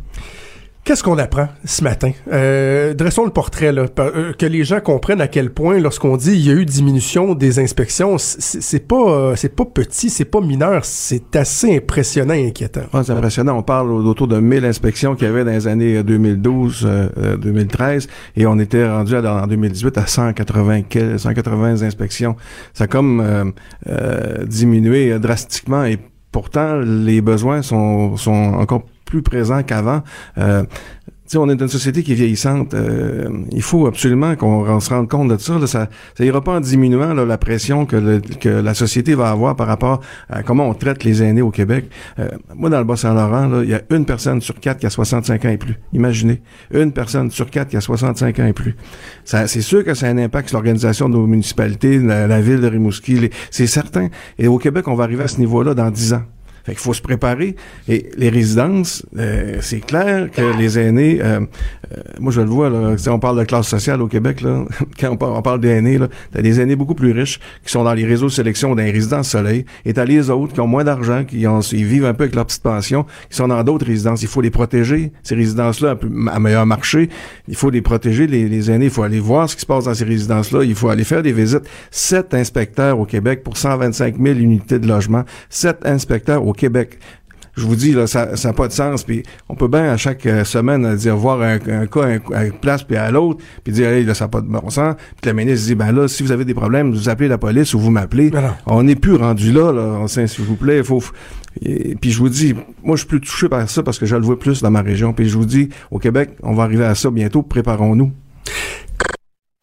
Qu'est-ce 0.86 1.02
qu'on 1.02 1.18
apprend 1.18 1.48
ce 1.64 1.82
matin? 1.82 2.12
Euh, 2.30 2.94
dressons 2.94 3.24
le 3.24 3.32
portrait, 3.32 3.72
là, 3.72 3.86
euh, 3.98 4.32
que 4.34 4.46
les 4.46 4.62
gens 4.62 4.78
comprennent 4.78 5.20
à 5.20 5.26
quel 5.26 5.50
point, 5.50 5.80
lorsqu'on 5.80 6.16
dit 6.16 6.30
il 6.34 6.46
y 6.46 6.50
a 6.50 6.52
eu 6.52 6.64
diminution 6.64 7.34
des 7.34 7.58
inspections, 7.58 8.18
c'est 8.18 8.86
pas 8.86 8.94
euh, 8.94 9.34
c'est 9.34 9.56
pas 9.56 9.64
petit, 9.64 10.10
c'est 10.10 10.24
pas 10.24 10.40
mineur, 10.40 10.84
c'est 10.84 11.34
assez 11.34 11.78
impressionnant 11.78 12.34
et 12.34 12.46
inquiétant. 12.46 12.82
c'est 13.02 13.10
impressionnant. 13.10 13.58
On 13.58 13.64
parle 13.64 13.90
autour 13.90 14.28
de 14.28 14.38
1000 14.38 14.64
inspections 14.64 15.16
qu'il 15.16 15.26
y 15.26 15.28
avait 15.28 15.42
dans 15.42 15.50
les 15.50 15.66
années 15.66 16.04
2012, 16.04 16.88
2013, 17.40 18.06
et 18.36 18.46
on 18.46 18.56
était 18.60 18.88
rendu 18.88 19.16
en 19.16 19.46
2018 19.48 19.98
à 19.98 20.06
180, 20.06 20.82
180 21.16 21.82
inspections. 21.82 22.36
Ça 22.74 22.84
a 22.84 22.86
comme 22.86 23.52
diminué 24.46 25.18
drastiquement 25.18 25.84
et 25.84 25.98
pourtant 26.30 26.76
les 26.76 27.20
besoins 27.22 27.62
sont, 27.62 28.16
sont 28.16 28.30
encore 28.30 28.84
plus 29.06 29.22
présent 29.22 29.62
qu'avant. 29.62 30.02
Euh, 30.36 30.64
on 31.34 31.48
est 31.48 31.56
dans 31.56 31.64
une 31.64 31.70
société 31.70 32.02
qui 32.02 32.12
est 32.12 32.14
vieillissante. 32.14 32.74
Euh, 32.74 33.28
il 33.50 33.62
faut 33.62 33.86
absolument 33.86 34.36
qu'on 34.36 34.78
se 34.78 34.90
rende 34.90 35.08
compte 35.08 35.28
de 35.28 35.36
ça. 35.38 35.58
Ça, 35.66 35.88
ça 36.16 36.24
ira 36.24 36.40
pas 36.40 36.52
en 36.52 36.60
diminuant 36.60 37.14
la 37.14 37.38
pression 37.38 37.86
que, 37.86 38.20
que 38.36 38.48
la 38.48 38.74
société 38.74 39.14
va 39.14 39.30
avoir 39.30 39.56
par 39.56 39.66
rapport 39.66 40.00
à 40.28 40.42
comment 40.42 40.68
on 40.68 40.74
traite 40.74 41.02
les 41.02 41.22
aînés 41.22 41.42
au 41.42 41.50
Québec. 41.50 41.86
Euh, 42.18 42.28
moi, 42.54 42.70
dans 42.70 42.78
le 42.78 42.84
Bas-Saint-Laurent, 42.84 43.62
il 43.62 43.70
y 43.70 43.74
a 43.74 43.80
une 43.90 44.04
personne 44.04 44.40
sur 44.40 44.60
quatre 44.60 44.78
qui 44.78 44.86
a 44.86 44.90
65 44.90 45.44
ans 45.44 45.48
et 45.48 45.56
plus. 45.56 45.76
Imaginez, 45.92 46.42
une 46.70 46.92
personne 46.92 47.30
sur 47.30 47.50
quatre 47.50 47.68
qui 47.68 47.76
a 47.76 47.80
65 47.80 48.38
ans 48.38 48.46
et 48.46 48.52
plus. 48.52 48.76
C'est 49.24 49.62
sûr 49.62 49.84
que 49.84 49.94
ça 49.94 50.06
a 50.06 50.10
un 50.10 50.18
impact 50.18 50.50
sur 50.50 50.58
l'organisation 50.58 51.08
de 51.08 51.14
nos 51.14 51.26
municipalités, 51.26 51.98
la, 51.98 52.26
la 52.26 52.40
ville 52.40 52.60
de 52.60 52.68
Rimouski. 52.68 53.30
C'est 53.50 53.66
certain. 53.66 54.08
Et 54.38 54.46
au 54.46 54.58
Québec, 54.58 54.86
on 54.86 54.94
va 54.94 55.04
arriver 55.04 55.24
à 55.24 55.28
ce 55.28 55.38
niveau-là 55.38 55.74
dans 55.74 55.90
10 55.90 56.12
ans. 56.14 56.22
Fait 56.66 56.72
qu'il 56.72 56.80
faut 56.80 56.94
se 56.94 57.00
préparer. 57.00 57.54
Et 57.88 58.10
les 58.18 58.28
résidences, 58.28 59.06
euh, 59.16 59.58
c'est 59.60 59.78
clair 59.78 60.28
que 60.32 60.58
les 60.58 60.80
aînés, 60.80 61.20
euh, 61.22 61.38
euh, 61.96 62.00
moi 62.18 62.32
je 62.32 62.40
le 62.40 62.48
vois, 62.48 62.68
là, 62.68 62.96
on 63.06 63.20
parle 63.20 63.38
de 63.38 63.44
classe 63.44 63.68
sociale 63.68 64.02
au 64.02 64.08
Québec, 64.08 64.40
là, 64.40 64.64
quand 65.00 65.10
on 65.10 65.16
parle, 65.16 65.32
on 65.36 65.42
parle 65.42 65.60
d'aînés, 65.60 66.00
t'as 66.32 66.42
des 66.42 66.60
aînés 66.60 66.74
beaucoup 66.74 66.96
plus 66.96 67.12
riches 67.12 67.38
qui 67.64 67.70
sont 67.70 67.84
dans 67.84 67.94
les 67.94 68.04
réseaux 68.04 68.26
de 68.26 68.32
sélection 68.32 68.74
d'un 68.74 68.90
résidences 68.90 69.28
soleil, 69.28 69.64
et 69.84 69.92
t'as 69.92 70.04
les 70.04 70.28
autres 70.28 70.54
qui 70.54 70.60
ont 70.60 70.66
moins 70.66 70.82
d'argent, 70.82 71.22
qui 71.22 71.46
ont, 71.46 71.60
ils 71.60 71.84
vivent 71.84 72.04
un 72.04 72.14
peu 72.14 72.24
avec 72.24 72.34
leur 72.34 72.46
petite 72.46 72.64
pension, 72.64 73.06
qui 73.30 73.36
sont 73.36 73.46
dans 73.46 73.62
d'autres 73.62 73.86
résidences. 73.86 74.22
Il 74.22 74.28
faut 74.28 74.40
les 74.40 74.50
protéger, 74.50 75.12
ces 75.22 75.36
résidences-là, 75.36 75.96
à 76.32 76.40
meilleur 76.40 76.66
marché. 76.66 77.10
Il 77.46 77.54
faut 77.54 77.70
les 77.70 77.80
protéger, 77.80 78.26
les, 78.26 78.48
les 78.48 78.70
aînés. 78.72 78.86
Il 78.86 78.90
faut 78.90 79.04
aller 79.04 79.20
voir 79.20 79.48
ce 79.48 79.54
qui 79.54 79.60
se 79.60 79.66
passe 79.66 79.84
dans 79.84 79.94
ces 79.94 80.04
résidences-là. 80.04 80.64
Il 80.64 80.74
faut 80.74 80.88
aller 80.88 81.04
faire 81.04 81.22
des 81.22 81.32
visites. 81.32 81.62
Sept 81.92 82.34
inspecteurs 82.34 82.98
au 82.98 83.04
Québec 83.04 83.44
pour 83.44 83.56
125 83.56 84.16
000 84.20 84.38
unités 84.40 84.80
de 84.80 84.88
logement. 84.88 85.22
Sept 85.48 85.86
inspecteurs 85.86 86.44
au 86.44 86.55
Québec. 86.56 86.98
Je 87.56 87.64
vous 87.64 87.76
dis, 87.76 87.92
là, 87.92 88.06
ça 88.06 88.34
n'a 88.44 88.52
pas 88.52 88.68
de 88.68 88.72
sens. 88.72 89.02
Puis 89.02 89.22
on 89.48 89.54
peut 89.54 89.68
bien 89.68 89.90
à 89.90 89.96
chaque 89.96 90.26
euh, 90.26 90.44
semaine 90.44 90.94
dire 90.96 91.16
voir 91.16 91.40
un, 91.40 91.58
cas 91.58 92.18
à 92.34 92.44
une 92.44 92.52
place 92.52 92.82
puis 92.82 92.96
à 92.96 93.10
l'autre, 93.10 93.42
puis 93.64 93.72
dire 93.72 93.88
hey, 93.88 94.04
là, 94.04 94.12
ça 94.12 94.26
n'a 94.26 94.28
pas 94.28 94.42
de 94.42 94.46
bon 94.46 94.68
sens. 94.68 94.94
Puis 95.22 95.26
la 95.26 95.32
ministre 95.32 95.66
dit 95.66 95.74
ben 95.74 95.90
là, 95.90 96.06
si 96.06 96.22
vous 96.22 96.32
avez 96.32 96.44
des 96.44 96.52
problèmes, 96.52 96.92
vous 96.92 97.08
appelez 97.08 97.28
la 97.28 97.38
police 97.38 97.72
ou 97.72 97.78
vous 97.78 97.90
m'appelez. 97.90 98.30
On 98.66 98.82
n'est 98.82 98.94
plus 98.94 99.14
rendu 99.14 99.52
là, 99.52 99.72
là. 99.72 100.06
S'il 100.06 100.44
vous 100.44 100.56
plaît, 100.56 100.78
il 100.78 100.84
faut. 100.84 101.02
Et, 101.62 101.94
puis 101.94 102.10
je 102.10 102.18
vous 102.18 102.28
dis, 102.28 102.54
moi 102.84 102.96
je 102.96 103.00
suis 103.00 103.08
plus 103.08 103.20
touché 103.20 103.48
par 103.48 103.68
ça 103.70 103.82
parce 103.82 103.98
que 103.98 104.04
je 104.04 104.16
le 104.16 104.22
vois 104.22 104.38
plus 104.38 104.60
dans 104.60 104.70
ma 104.70 104.82
région. 104.82 105.14
Puis 105.14 105.30
je 105.30 105.38
vous 105.38 105.46
dis, 105.46 105.70
au 105.90 105.98
Québec, 105.98 106.32
on 106.42 106.52
va 106.52 106.64
arriver 106.64 106.84
à 106.84 106.94
ça 106.94 107.10
bientôt. 107.10 107.42
Préparons-nous 107.42 108.12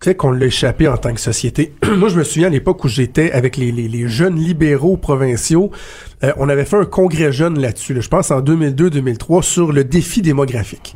fait 0.04 0.16
qu'on 0.16 0.32
l'a 0.32 0.46
échappé 0.46 0.88
en 0.88 0.98
tant 0.98 1.14
que 1.14 1.20
société. 1.20 1.74
Moi, 1.98 2.10
je 2.10 2.18
me 2.18 2.24
souviens 2.24 2.48
à 2.48 2.52
l'époque 2.52 2.84
où 2.84 2.88
j'étais 2.88 3.32
avec 3.32 3.58
les, 3.58 4.08
jeunes 4.08 4.36
libéraux 4.36 4.98
provinciaux, 4.98 5.72
euh, 6.24 6.34
on 6.38 6.50
avait 6.50 6.66
fait 6.66 6.78
un 6.78 6.86
congrès 6.86 7.32
jeune 7.32 7.60
là-dessus, 7.60 7.96
je 8.00 8.10
pense 8.10 8.32
en 8.32 8.42
2002-2003, 8.42 9.42
sur 9.42 9.72
le 9.72 9.84
défi 9.84 10.22
démographique. 10.22 10.96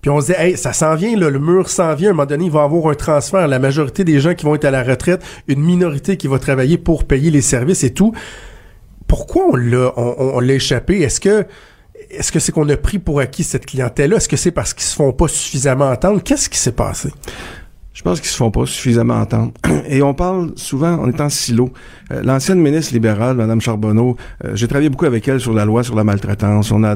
Puis 0.00 0.10
on 0.10 0.20
se 0.20 0.26
disait, 0.26 0.50
hey, 0.50 0.56
ça 0.56 0.72
s'en 0.72 0.94
vient, 0.94 1.16
le 1.16 1.38
mur 1.38 1.68
s'en 1.68 1.94
vient, 1.94 2.08
à 2.08 2.10
un 2.10 2.14
moment 2.14 2.26
donné, 2.26 2.44
il 2.46 2.50
va 2.50 2.60
y 2.60 2.64
avoir 2.64 2.86
un 2.88 2.94
transfert. 2.94 3.48
La 3.48 3.58
majorité 3.58 4.04
des 4.04 4.20
gens 4.20 4.34
qui 4.34 4.44
vont 4.44 4.54
être 4.54 4.64
à 4.64 4.70
la 4.70 4.82
retraite, 4.82 5.22
une 5.48 5.60
minorité 5.60 6.16
qui 6.16 6.28
va 6.28 6.38
travailler 6.38 6.78
pour 6.78 7.04
payer 7.04 7.30
les 7.30 7.42
services 7.42 7.82
et 7.82 7.92
tout. 7.92 8.12
Pourquoi 9.08 9.46
on 9.50 9.56
l'a 9.56 9.92
on, 9.96 10.14
on 10.34 10.48
échappé? 10.48 11.00
Est-ce 11.00 11.20
que 11.20 11.46
est-ce 12.10 12.32
que 12.32 12.38
c'est 12.38 12.52
qu'on 12.52 12.68
a 12.68 12.76
pris 12.76 12.98
pour 12.98 13.20
acquis 13.20 13.44
cette 13.44 13.66
clientèle-là? 13.66 14.16
Est-ce 14.16 14.28
que 14.28 14.36
c'est 14.36 14.50
parce 14.50 14.72
qu'ils 14.72 14.84
se 14.84 14.94
font 14.94 15.12
pas 15.12 15.28
suffisamment 15.28 15.90
entendre? 15.90 16.22
Qu'est-ce 16.22 16.48
qui 16.48 16.58
s'est 16.58 16.72
passé? 16.72 17.10
Je 17.98 18.04
pense 18.04 18.20
qu'ils 18.20 18.30
se 18.30 18.36
font 18.36 18.52
pas 18.52 18.64
suffisamment 18.64 19.14
entendre. 19.14 19.50
Et 19.88 20.02
on 20.02 20.14
parle 20.14 20.52
souvent, 20.54 21.00
on 21.02 21.08
est 21.08 21.20
en 21.20 21.28
silo. 21.28 21.72
Euh, 22.12 22.22
l'ancienne 22.22 22.60
ministre 22.60 22.94
libérale, 22.94 23.36
Mme 23.36 23.60
Charbonneau, 23.60 24.16
euh, 24.44 24.52
j'ai 24.54 24.68
travaillé 24.68 24.88
beaucoup 24.88 25.06
avec 25.06 25.26
elle 25.26 25.40
sur 25.40 25.52
la 25.52 25.64
loi 25.64 25.82
sur 25.82 25.96
la 25.96 26.04
maltraitance. 26.04 26.70
On 26.70 26.84
a, 26.84 26.94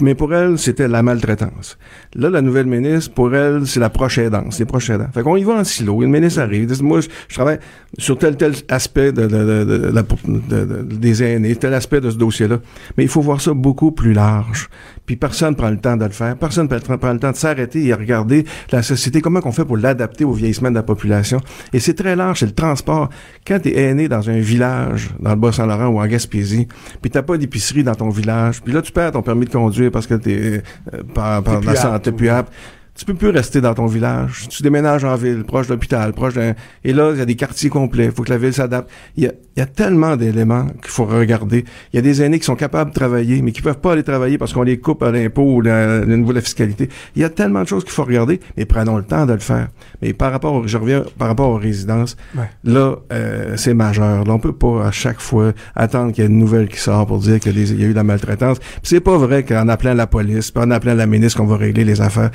mais 0.00 0.14
pour 0.14 0.32
elle, 0.32 0.58
c'était 0.58 0.88
la 0.88 1.02
maltraitance. 1.02 1.76
Là, 2.14 2.30
la 2.30 2.40
nouvelle 2.40 2.64
ministre, 2.64 3.12
pour 3.12 3.34
elle, 3.34 3.66
c'est 3.66 3.80
la 3.80 3.90
proche 3.90 4.16
aidance, 4.16 4.58
les 4.58 4.64
proches 4.64 4.88
aidants. 4.88 5.10
Fait 5.12 5.22
qu'on 5.22 5.36
y 5.36 5.44
va 5.44 5.56
en 5.56 5.64
silo. 5.64 6.02
Une 6.02 6.10
ministre 6.10 6.40
arrive. 6.40 6.72
Moi, 6.82 7.00
je, 7.02 7.34
travaille 7.34 7.58
sur 7.98 8.16
tel 8.16 8.38
tel 8.38 8.54
aspect 8.70 9.12
de, 9.12 9.26
de, 9.26 10.82
des 10.84 11.22
aînés, 11.22 11.54
tel 11.54 11.74
aspect 11.74 12.00
de 12.00 12.08
ce 12.08 12.16
dossier-là. 12.16 12.60
Mais 12.96 13.04
il 13.04 13.10
faut 13.10 13.20
voir 13.20 13.42
ça 13.42 13.52
beaucoup 13.52 13.92
plus 13.92 14.14
large 14.14 14.70
puis 15.10 15.16
personne 15.16 15.56
prend 15.56 15.70
le 15.70 15.76
temps 15.76 15.96
de 15.96 16.04
le 16.04 16.12
faire. 16.12 16.36
Personne 16.36 16.68
prend 16.68 17.12
le 17.12 17.18
temps 17.18 17.32
de 17.32 17.36
s'arrêter 17.36 17.84
et 17.84 17.92
regarder 17.92 18.44
la 18.70 18.80
société, 18.80 19.20
comment 19.20 19.40
on 19.44 19.50
fait 19.50 19.64
pour 19.64 19.76
l'adapter 19.76 20.24
au 20.30 20.34
vieillissement 20.34 20.70
de 20.70 20.74
la 20.74 20.82
population. 20.82 21.40
Et 21.72 21.80
c'est 21.80 21.94
très 21.94 22.16
large, 22.16 22.40
c'est 22.40 22.46
le 22.46 22.52
transport. 22.52 23.10
Quand 23.46 23.58
tu 23.60 23.70
es 23.70 23.82
aîné 23.90 24.08
dans 24.08 24.28
un 24.30 24.38
village, 24.38 25.10
dans 25.20 25.30
le 25.30 25.36
Bas-Saint-Laurent 25.36 25.88
ou 25.88 26.00
en 26.00 26.06
Gaspésie, 26.06 26.68
puis 27.00 27.10
t'as 27.10 27.22
pas 27.22 27.36
d'épicerie 27.36 27.84
dans 27.84 27.94
ton 27.94 28.08
village, 28.08 28.62
puis 28.62 28.72
là 28.72 28.82
tu 28.82 28.92
perds 28.92 29.12
ton 29.12 29.22
permis 29.22 29.46
de 29.46 29.50
conduire 29.50 29.90
parce 29.90 30.06
que 30.06 30.14
t'es 30.14 30.62
euh, 30.94 31.02
par, 31.14 31.42
par 31.42 31.60
la 31.60 31.76
santé 31.76 32.12
plus 32.12 32.28
apte 32.28 32.52
tu 32.94 33.04
peux 33.04 33.14
plus 33.14 33.30
rester 33.30 33.60
dans 33.60 33.74
ton 33.74 33.86
village. 33.86 34.48
Tu 34.48 34.62
déménages 34.62 35.04
en 35.04 35.14
ville, 35.16 35.44
proche 35.44 35.68
de 35.68 35.72
l'hôpital, 35.72 36.12
proche 36.12 36.34
d'un... 36.34 36.54
Et 36.84 36.92
là, 36.92 37.12
il 37.12 37.18
y 37.18 37.22
a 37.22 37.24
des 37.24 37.36
quartiers 37.36 37.70
complets. 37.70 38.06
Il 38.06 38.12
faut 38.12 38.22
que 38.22 38.30
la 38.30 38.38
ville 38.38 38.52
s'adapte. 38.52 38.90
Il 39.16 39.24
y 39.24 39.26
a, 39.26 39.32
il 39.56 39.60
y 39.60 39.62
a 39.62 39.66
tellement 39.66 40.16
d'éléments 40.16 40.66
qu'il 40.66 40.90
faut 40.90 41.04
regarder. 41.04 41.64
Il 41.92 41.96
y 41.96 41.98
a 41.98 42.02
des 42.02 42.22
aînés 42.22 42.38
qui 42.38 42.44
sont 42.44 42.56
capables 42.56 42.90
de 42.90 42.94
travailler, 42.94 43.42
mais 43.42 43.52
qui 43.52 43.62
peuvent 43.62 43.80
pas 43.80 43.92
aller 43.92 44.02
travailler 44.02 44.38
parce 44.38 44.52
qu'on 44.52 44.62
les 44.62 44.78
coupe 44.78 45.02
à 45.02 45.10
l'impôt 45.10 45.42
ou 45.42 45.60
le 45.60 46.04
niveau 46.04 46.30
de 46.30 46.36
la 46.36 46.40
fiscalité. 46.40 46.88
Il 47.16 47.22
y 47.22 47.24
a 47.24 47.30
tellement 47.30 47.62
de 47.62 47.68
choses 47.68 47.84
qu'il 47.84 47.92
faut 47.92 48.04
regarder, 48.04 48.40
mais 48.56 48.64
prenons 48.64 48.96
le 48.96 49.04
temps 49.04 49.26
de 49.26 49.32
le 49.32 49.38
faire. 49.38 49.68
Mais 50.02 50.12
par 50.12 50.32
rapport, 50.32 50.54
au, 50.54 50.66
je 50.66 50.76
reviens 50.76 51.04
par 51.18 51.28
rapport 51.28 51.50
aux 51.50 51.58
résidences, 51.58 52.16
là, 52.64 52.96
euh, 53.12 53.56
c'est 53.56 53.74
majeur. 53.74 54.24
Là, 54.24 54.32
on 54.34 54.38
peut 54.38 54.52
pas 54.52 54.86
à 54.86 54.90
chaque 54.90 55.20
fois 55.20 55.52
attendre 55.74 56.12
qu'il 56.12 56.24
y 56.24 56.26
ait 56.26 56.30
une 56.30 56.38
nouvelle 56.38 56.68
qui 56.68 56.78
sort 56.78 57.06
pour 57.06 57.18
dire 57.18 57.40
qu'il 57.40 57.58
y 57.58 57.84
a 57.84 57.86
eu 57.86 57.90
de 57.90 57.94
la 57.94 58.04
maltraitance. 58.04 58.58
c'est 58.82 59.00
pas 59.00 59.16
vrai 59.16 59.42
qu'en 59.42 59.68
appelant 59.68 59.94
la 59.94 60.06
police, 60.06 60.52
en 60.56 60.70
appelant 60.70 60.94
la 60.94 61.06
ministre 61.06 61.38
qu'on 61.38 61.46
va 61.46 61.56
régler 61.56 61.84
les 61.84 62.00
affaires 62.00 62.30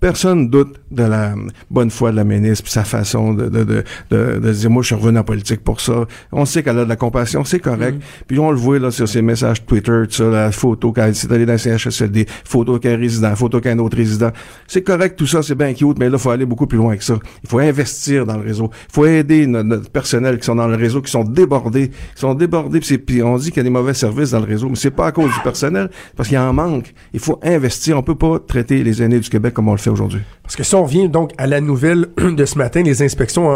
personne 0.00 0.48
doute 0.48 0.80
de 0.90 1.02
la 1.02 1.34
bonne 1.70 1.90
foi 1.90 2.10
de 2.10 2.16
la 2.16 2.24
ministre 2.24 2.64
puis 2.64 2.72
sa 2.72 2.84
façon 2.84 3.34
de, 3.34 3.48
de, 3.48 3.64
de, 3.64 3.84
de, 4.10 4.52
dire 4.52 4.70
moi 4.70 4.82
je 4.82 4.88
suis 4.88 4.94
revenu 4.94 5.18
en 5.18 5.24
politique 5.24 5.62
pour 5.62 5.80
ça. 5.80 6.06
On 6.32 6.44
sait 6.44 6.62
qu'elle 6.62 6.78
a 6.78 6.84
de 6.84 6.88
la 6.88 6.96
compassion, 6.96 7.44
c'est 7.44 7.58
correct. 7.58 7.98
Mm-hmm. 7.98 8.24
Puis 8.26 8.38
on 8.38 8.50
le 8.50 8.56
voit 8.56 8.78
là 8.78 8.90
sur 8.90 9.08
ses 9.08 9.22
messages 9.22 9.64
Twitter, 9.66 10.02
tout 10.08 10.14
ça, 10.14 10.24
la 10.24 10.52
photo 10.52 10.92
quand 10.92 11.02
elle 11.02 11.10
est 11.10 11.32
allée 11.32 11.46
dans 11.46 11.52
le 11.52 11.58
CHSLD, 11.58 12.26
photo 12.44 12.78
qu'un 12.78 12.96
résident, 12.96 13.34
photo 13.34 13.60
qu'un 13.60 13.78
autre 13.78 13.96
résident. 13.96 14.30
C'est 14.66 14.82
correct 14.82 15.16
tout 15.16 15.26
ça, 15.26 15.42
c'est 15.42 15.54
bien 15.54 15.74
cute, 15.74 15.98
mais 15.98 16.08
là 16.08 16.16
il 16.16 16.20
faut 16.20 16.30
aller 16.30 16.46
beaucoup 16.46 16.66
plus 16.66 16.78
loin 16.78 16.96
que 16.96 17.04
ça. 17.04 17.18
Il 17.42 17.48
faut 17.48 17.58
investir 17.58 18.26
dans 18.26 18.36
le 18.36 18.44
réseau. 18.44 18.70
Il 18.72 18.92
faut 18.92 19.06
aider 19.06 19.46
notre, 19.46 19.90
personnel 19.90 20.38
qui 20.38 20.44
sont 20.44 20.54
dans 20.54 20.68
le 20.68 20.76
réseau, 20.76 21.02
qui 21.02 21.10
sont 21.10 21.24
débordés, 21.24 21.88
qui 21.88 22.20
sont 22.20 22.34
débordés. 22.34 22.80
Puis, 22.80 23.22
on 23.22 23.36
dit 23.36 23.48
qu'il 23.48 23.58
y 23.58 23.60
a 23.60 23.64
des 23.64 23.70
mauvais 23.70 23.94
services 23.94 24.30
dans 24.30 24.40
le 24.40 24.46
réseau, 24.46 24.68
mais 24.68 24.76
c'est 24.76 24.90
pas 24.90 25.06
à 25.06 25.12
cause 25.12 25.32
du 25.32 25.40
personnel, 25.40 25.90
parce 26.16 26.28
qu'il 26.28 26.36
y 26.36 26.40
en 26.40 26.52
manque. 26.52 26.92
Il 27.12 27.20
faut 27.20 27.38
investir. 27.42 27.98
On 27.98 28.02
peut 28.02 28.14
pas 28.14 28.38
traiter 28.38 28.82
les 28.82 29.02
aînés 29.02 29.20
du 29.20 29.28
Québec 29.28 29.54
comme 29.54 29.68
on 29.68 29.72
le 29.72 29.78
fait 29.78 29.87
aujourd'hui? 29.90 30.20
Parce 30.42 30.56
que 30.56 30.62
si 30.62 30.74
on 30.74 30.84
revient 30.84 31.08
donc 31.08 31.32
à 31.38 31.46
la 31.46 31.60
nouvelle 31.60 32.06
de 32.16 32.44
ce 32.44 32.58
matin, 32.58 32.82
les 32.82 33.02
inspections 33.02 33.48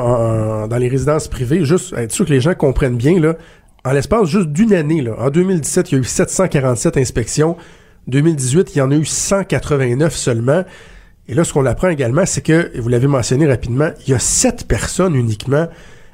dans 0.67 0.77
les 0.79 0.89
résidences 0.89 1.29
privées, 1.29 1.65
juste 1.65 1.95
être 1.97 2.13
sûr 2.13 2.27
que 2.27 2.31
les 2.31 2.41
gens 2.41 2.55
comprennent 2.55 2.97
bien, 2.97 3.19
là, 3.21 3.37
en 3.85 3.93
l'espace 3.93 4.29
juste 4.29 4.49
d'une 4.49 4.73
année, 4.73 5.03
là, 5.03 5.15
en 5.19 5.31
2017, 5.31 5.91
il 5.91 5.95
y 5.95 5.99
a 5.99 6.01
eu 6.01 6.05
747 6.05 6.97
inspections. 6.97 7.57
2018, 8.07 8.75
il 8.75 8.79
y 8.79 8.81
en 8.81 8.91
a 8.91 8.97
eu 8.97 9.05
189 9.05 10.15
seulement. 10.15 10.65
Et 11.29 11.35
là, 11.35 11.45
ce 11.45 11.53
qu'on 11.53 11.67
apprend 11.67 11.89
également, 11.89 12.27
c'est 12.27 12.43
que, 12.43 12.71
et 12.75 12.81
vous 12.81 12.89
l'avez 12.89 13.07
mentionné 13.07 13.47
rapidement, 13.47 13.91
il 14.07 14.11
y 14.11 14.15
a 14.15 14.19
sept 14.19 14.67
personnes 14.67 15.15
uniquement 15.15 15.69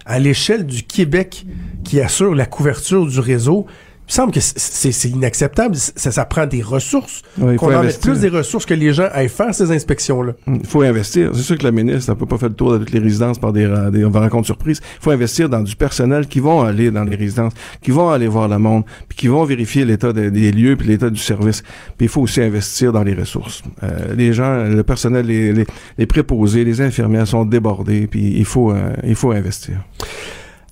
à 0.06 0.18
l'échelle 0.18 0.64
du 0.64 0.82
Québec 0.82 1.46
qui 1.84 2.00
assurent 2.00 2.34
la 2.34 2.46
couverture 2.46 3.06
du 3.06 3.20
réseau. 3.20 3.66
Me 4.08 4.12
semble 4.12 4.32
que 4.32 4.40
c'est 4.40 5.08
inacceptable. 5.08 5.76
Ça, 5.76 6.10
ça 6.10 6.24
prend 6.24 6.46
des 6.46 6.62
ressources. 6.62 7.22
Faut 7.38 7.54
qu'on 7.56 7.74
en 7.74 7.82
mette 7.82 8.00
plus 8.00 8.20
des 8.20 8.28
ressources 8.28 8.66
que 8.66 8.74
les 8.74 8.92
gens 8.92 9.08
aillent 9.12 9.28
faire 9.28 9.54
ces 9.54 9.70
inspections-là. 9.70 10.32
Il 10.46 10.66
faut 10.66 10.82
investir. 10.82 11.30
C'est 11.34 11.42
sûr 11.42 11.58
que 11.58 11.64
la 11.64 11.72
ministre 11.72 12.12
n'a 12.12 12.26
pas 12.26 12.38
fait 12.38 12.48
le 12.48 12.54
tour 12.54 12.72
de 12.72 12.78
toutes 12.78 12.92
les 12.92 12.98
résidences 12.98 13.38
par 13.38 13.52
des, 13.52 13.66
des 13.92 14.04
rencontres 14.04 14.46
surprises. 14.46 14.80
Il 15.00 15.02
faut 15.02 15.10
investir 15.10 15.48
dans 15.48 15.60
du 15.60 15.76
personnel 15.76 16.26
qui 16.26 16.40
vont 16.40 16.62
aller 16.62 16.90
dans 16.90 17.04
les 17.04 17.16
résidences, 17.16 17.52
qui 17.82 17.90
vont 17.90 18.10
aller 18.10 18.28
voir 18.28 18.48
le 18.48 18.58
monde, 18.58 18.84
puis 19.08 19.18
qui 19.18 19.28
vont 19.28 19.44
vérifier 19.44 19.84
l'état 19.84 20.12
des, 20.12 20.30
des 20.30 20.52
lieux 20.52 20.76
puis 20.76 20.88
l'état 20.88 21.10
du 21.10 21.20
service. 21.20 21.62
Puis 21.96 22.06
il 22.06 22.08
faut 22.08 22.22
aussi 22.22 22.40
investir 22.40 22.92
dans 22.92 23.02
les 23.02 23.14
ressources. 23.14 23.62
Euh, 23.82 24.14
les 24.16 24.32
gens, 24.32 24.64
le 24.64 24.82
personnel, 24.82 25.26
les, 25.26 25.52
les, 25.52 25.66
les 25.98 26.06
préposés, 26.06 26.64
les 26.64 26.80
infirmières 26.80 27.26
sont 27.26 27.44
débordés, 27.44 28.06
puis 28.06 28.34
il 28.36 28.44
faut, 28.44 28.72
euh, 28.72 28.92
il 29.04 29.14
faut 29.14 29.32
investir. 29.32 29.76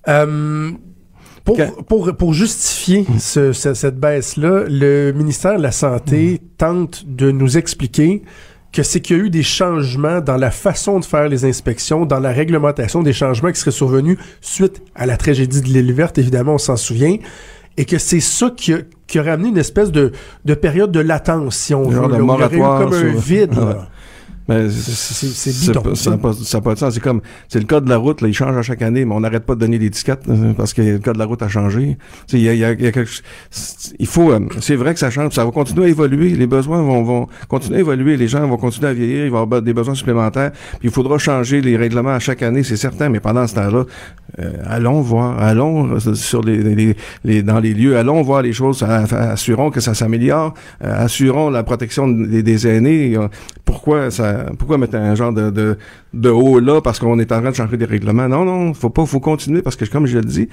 Euh, 0.09 0.71
pour, 1.47 1.57
pour, 1.87 2.15
pour 2.17 2.35
justifier 2.35 3.07
ce- 3.19 3.53
ce- 3.53 3.73
cette 3.75 3.99
baisse-là, 3.99 4.65
le 4.69 5.13
ministère 5.13 5.57
de 5.57 5.63
la 5.63 5.73
Santé 5.73 6.41
tente 6.59 7.05
de 7.07 7.31
nous 7.31 7.57
expliquer 7.57 8.23
que 8.73 8.83
c'est 8.83 9.01
qu'il 9.01 9.17
y 9.17 9.21
a 9.21 9.23
eu 9.23 9.31
des 9.31 9.43
changements 9.43 10.21
dans 10.21 10.37
la 10.37 10.51
façon 10.51 11.01
de 11.01 11.05
faire 11.05 11.29
les 11.29 11.47
inspections, 11.47 12.05
dans 12.05 12.21
la 12.21 12.31
réglementation, 12.33 13.03
des 13.03 13.15
changements 13.15 13.51
qui 13.51 13.59
seraient 13.61 13.71
survenus 13.71 14.19
suite 14.43 14.83
à 14.95 15.07
la 15.07 15.17
tragédie 15.17 15.63
de 15.63 15.69
l'île 15.69 15.93
verte, 15.95 16.19
évidemment, 16.19 16.55
on 16.55 16.59
s'en 16.59 16.77
souvient, 16.77 17.17
et 17.79 17.85
que 17.87 17.97
c'est 17.99 18.21
ça 18.21 18.51
qui 18.55 18.75
a, 18.75 18.79
qui 19.07 19.19
aurait 19.21 19.31
amené 19.31 19.49
une 19.51 19.59
espèce 19.59 19.91
de, 19.93 20.13
de 20.45 20.55
période 20.55 20.93
de 20.93 21.01
latence, 21.01 21.57
si 21.57 21.75
on 21.75 21.85
veut, 21.89 22.01
là, 22.09 22.19
où 22.23 22.25
il 22.25 22.41
y 22.41 22.43
aurait 22.45 22.57
eu 22.57 22.59
comme 22.85 22.93
un 22.95 23.13
vide. 23.21 23.55
là. 23.55 23.89
Mais 24.49 24.69
C'est- 24.71 25.73
bidon, 25.73 25.95
ça. 25.95 26.11
n'a 26.11 26.19
pas, 26.19 26.31
pas 26.63 26.75
de 26.75 26.79
sens. 26.79 26.95
C'est 26.95 27.01
comme, 27.01 27.21
c'est 27.49 27.59
le 27.59 27.65
code 27.67 27.85
de 27.85 27.91
la 27.91 27.97
route, 27.97 28.21
là, 28.21 28.29
il 28.29 28.35
change 28.35 28.57
à 28.57 28.63
chaque 28.63 28.83
année, 28.83 29.05
mais 29.05 29.15
on 29.15 29.21
n'arrête 29.21 29.45
pas 29.45 29.55
de 29.57 29.61
donner 29.61 29.79
l'étiquette 29.79 30.21
euh, 30.29 30.53
parce 30.53 30.73
que 30.73 30.83
le 30.83 30.99
code 30.99 31.15
de 31.15 31.19
la 31.19 31.25
route 31.25 31.43
a 31.43 31.49
changé. 31.49 31.99
Il 32.33 32.41
y 32.41 32.49
a, 32.49 32.55
y 32.55 32.65
a- 32.65 32.73
y 32.73 32.87
a 32.87 32.93
quelque 32.93 33.11
il 33.99 34.07
faut, 34.07 34.31
euh, 34.33 34.41
c'est 34.61 34.77
vrai 34.77 34.93
que 34.95 35.01
ça 35.01 35.11
change, 35.11 35.33
ça 35.33 35.45
va 35.45 35.51
continuer 35.51 35.87
à 35.87 35.89
évoluer, 35.89 36.31
les 36.31 36.47
besoins 36.47 36.81
vont, 36.83 37.03
vont 37.03 37.29
continuer 37.49 37.79
à 37.79 37.81
évoluer, 37.81 38.17
les 38.17 38.29
gens 38.29 38.47
vont 38.47 38.57
continuer 38.57 38.89
à 38.89 38.93
vieillir, 38.95 39.25
il 39.27 39.31
va 39.31 39.39
y 39.39 39.43
avoir 39.43 39.63
des 39.63 39.73
besoins 39.75 39.95
supplémentaires, 39.95 40.53
puis 40.79 40.89
il 40.89 40.91
faudra 40.91 41.19
changer 41.19 41.61
les 41.61 41.77
règlements 41.77 42.11
à 42.15 42.19
chaque 42.19 42.43
année, 42.43 42.63
c'est 42.63 42.77
certain, 42.77 43.09
mais 43.09 43.21
pendant 43.21 43.47
ce 43.47 43.55
temps-là, 43.57 43.85
euh, 44.39 44.53
allons 44.67 45.01
voir, 45.01 45.41
allons 45.43 45.95
euh, 45.97 46.15
sur 46.15 46.43
les, 46.43 46.59
les- 46.63 46.97
les- 47.25 47.43
dans 47.43 47.59
les 47.61 47.75
lieux, 47.75 47.97
allons 47.97 48.23
voir 48.23 48.43
les 48.43 48.53
choses, 48.53 48.83
assurons 48.83 49.71
que 49.71 49.81
ça 49.81 49.95
s'améliore, 49.95 50.55
assurons 50.81 51.51
la 51.51 51.63
protection 51.63 52.09
des, 52.09 52.43
des 52.43 52.67
aînés. 52.69 53.17
Pourquoi 53.65 54.11
ça, 54.11 54.36
pourquoi 54.59 54.79
mettre 54.79 54.97
un 54.97 55.15
genre 55.15 55.33
de, 55.33 55.51
de, 55.51 55.77
de 56.15 56.31
haut 56.31 56.59
là 56.61 56.81
parce 56.81 56.99
qu'on 56.99 57.19
est 57.19 57.33
en 57.33 57.41
train 57.41 57.51
de 57.51 57.57
changer 57.57 57.77
des 57.77 57.85
règlements? 57.85 58.29
Non, 58.29 58.45
non, 58.45 58.75
faut 58.75 58.91
pas, 58.91 59.05
faut 59.07 59.21
continuer 59.21 59.63
parce 59.63 59.77
que 59.77 59.85
comme 59.85 60.07
je 60.07 60.19
le 60.19 60.25
dis, 60.25 60.49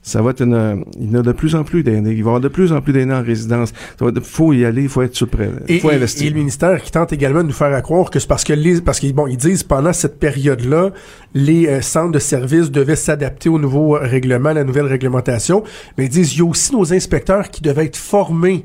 ça 0.00 0.22
va 0.22 0.30
être 0.30 0.42
une, 0.42 0.84
il 0.98 1.10
y 1.12 1.16
a 1.16 1.22
de 1.22 1.32
plus 1.32 1.54
en 1.54 1.64
plus 1.64 1.82
d'aînés. 1.82 2.10
Il 2.12 2.14
va 2.14 2.18
y 2.18 2.20
avoir 2.20 2.40
de 2.40 2.48
plus 2.48 2.72
en 2.72 2.80
plus 2.80 2.92
d'aînés 2.92 3.12
en 3.12 3.22
résidence. 3.22 3.72
Être- 4.00 4.20
faut 4.22 4.52
y 4.52 4.64
aller, 4.64 4.82
il 4.82 4.88
faut 4.88 5.02
être 5.02 5.26
prêt. 5.26 5.50
Il 5.68 5.80
faut 5.80 5.90
et- 5.90 5.96
investir. 5.96 6.26
et 6.26 6.30
le 6.30 6.36
ministère 6.36 6.80
qui 6.82 6.90
tente 6.92 7.12
également 7.12 7.42
de 7.42 7.48
nous 7.48 7.52
faire 7.52 7.74
à 7.74 7.82
croire 7.82 8.08
que 8.10 8.18
c'est 8.18 8.28
parce 8.28 8.44
que 8.44 8.52
les, 8.54 8.80
parce 8.80 9.00
qu'ils 9.00 9.12
bon, 9.12 9.26
ils 9.26 9.36
disent 9.36 9.64
pendant 9.64 9.92
cette 9.92 10.18
période-là, 10.18 10.90
les 11.34 11.66
euh, 11.66 11.80
centres 11.82 12.12
de 12.12 12.18
services 12.20 12.70
devaient 12.70 12.96
s'adapter 12.96 13.48
au 13.50 13.58
nouveau 13.58 13.96
euh, 13.96 14.00
règlement, 14.02 14.52
la 14.52 14.64
nouvelle 14.64 14.86
réglementation. 14.86 15.62
Mais 15.98 16.04
ils 16.06 16.10
disent 16.10 16.34
il 16.34 16.38
y 16.38 16.42
a 16.42 16.44
aussi 16.48 16.74
nos 16.74 16.92
inspecteurs 16.94 17.50
qui 17.50 17.60
devaient 17.60 17.86
être 17.86 17.96
formés 17.96 18.64